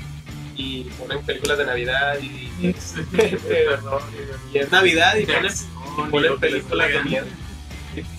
y 0.60 0.84
ponen 0.98 1.22
películas 1.22 1.58
de 1.58 1.66
Navidad 1.66 2.18
y, 2.20 2.50
y 2.60 2.68
es, 2.76 2.94
Perdón, 3.12 4.02
y 4.54 4.58
es 4.58 4.70
Navidad 4.70 5.16
y 5.16 5.24
de 5.24 5.32
ponen, 5.34 5.52
y 5.52 6.10
ponen 6.10 6.38
películas 6.38 6.88
de 6.92 7.02
miedo. 7.04 7.26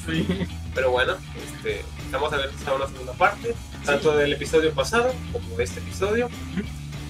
Sí. 0.06 0.28
Pero 0.74 0.92
bueno, 0.92 1.16
este, 1.46 1.84
abiertos 2.14 2.68
a 2.68 2.74
una 2.74 2.88
segunda 2.88 3.14
parte, 3.14 3.56
tanto 3.86 4.16
del 4.16 4.34
episodio 4.34 4.72
pasado 4.74 5.14
como 5.32 5.60
este 5.60 5.80
episodio. 5.80 6.30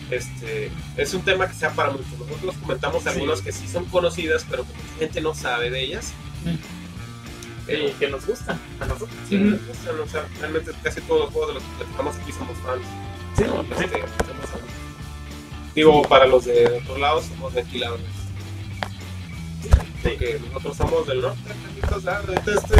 Este, 0.09 0.69
es 0.97 1.13
un 1.13 1.21
tema 1.21 1.47
que 1.47 1.53
sea 1.53 1.71
para 1.71 1.91
muchos. 1.91 2.07
Nosotros 2.19 2.55
comentamos 2.61 3.03
Sí. 3.03 3.09
algunos 3.09 3.41
que 3.41 3.51
sí 3.51 3.67
son 3.67 3.85
conocidas, 3.85 4.45
pero 4.49 4.63
que 4.63 4.73
mucha 4.73 4.99
gente 4.99 5.21
no 5.21 5.33
sabe 5.33 5.69
de 5.69 5.81
ellas. 5.81 6.11
Pero 7.65 7.87
Y 7.87 7.91
que 7.91 8.07
nos 8.09 8.25
gustan 8.25 8.59
a 8.79 8.85
nosotros. 8.85 9.09
sí, 9.29 9.37
nos 9.37 9.65
gustan, 9.67 9.99
o 9.99 10.07
sea, 10.07 10.25
realmente 10.39 10.71
casi 10.83 10.99
todos 11.01 11.21
los 11.21 11.29
juegos 11.31 11.47
de 11.49 11.53
los 11.55 11.63
que 11.63 11.69
platicamos 11.77 12.15
aquí 12.17 12.31
somos 12.33 12.57
fans. 12.57 12.81
Sí, 13.37 13.43
Este, 13.43 13.99
somos 13.99 14.49
fans. 14.49 14.63
Digo, 15.75 16.01
para 16.03 16.25
los 16.25 16.45
de 16.45 16.65
otros 16.65 16.99
lados 16.99 17.25
somos 17.25 17.53
ventiladores. 17.53 18.05
Porque 20.03 20.39
nosotros 20.47 20.77
somos 20.77 21.07
del 21.07 21.21
norte, 21.21 21.39
ah, 21.83 22.21
ahorita 22.27 22.51
este, 22.51 22.75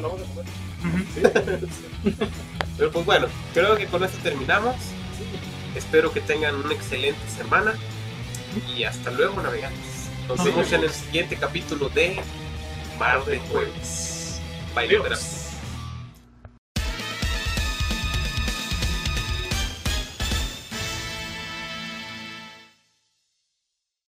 nos 0.00 0.02
vamos 0.02 0.20
a 0.20 0.24
comer. 0.26 0.46
Ujú. 0.84 2.16
Pero 2.76 2.90
pues 2.90 3.06
bueno, 3.06 3.26
creo 3.54 3.76
que 3.76 3.86
con 3.86 4.04
esto 4.04 4.18
terminamos. 4.22 4.76
Espero 5.74 6.12
que 6.12 6.20
tengan 6.20 6.56
una 6.56 6.74
excelente 6.74 7.20
semana. 7.34 7.74
Y 8.76 8.84
hasta 8.84 9.10
luego, 9.10 9.40
navegantes. 9.42 10.10
Nos 10.28 10.44
vemos 10.44 10.70
en 10.72 10.82
el 10.82 10.90
siguiente 10.90 11.36
capítulo 11.36 11.88
de 11.88 12.20
Mar 12.98 13.24
de 13.24 13.38
Jueves. 13.38 14.40
Bye. 14.74 15.41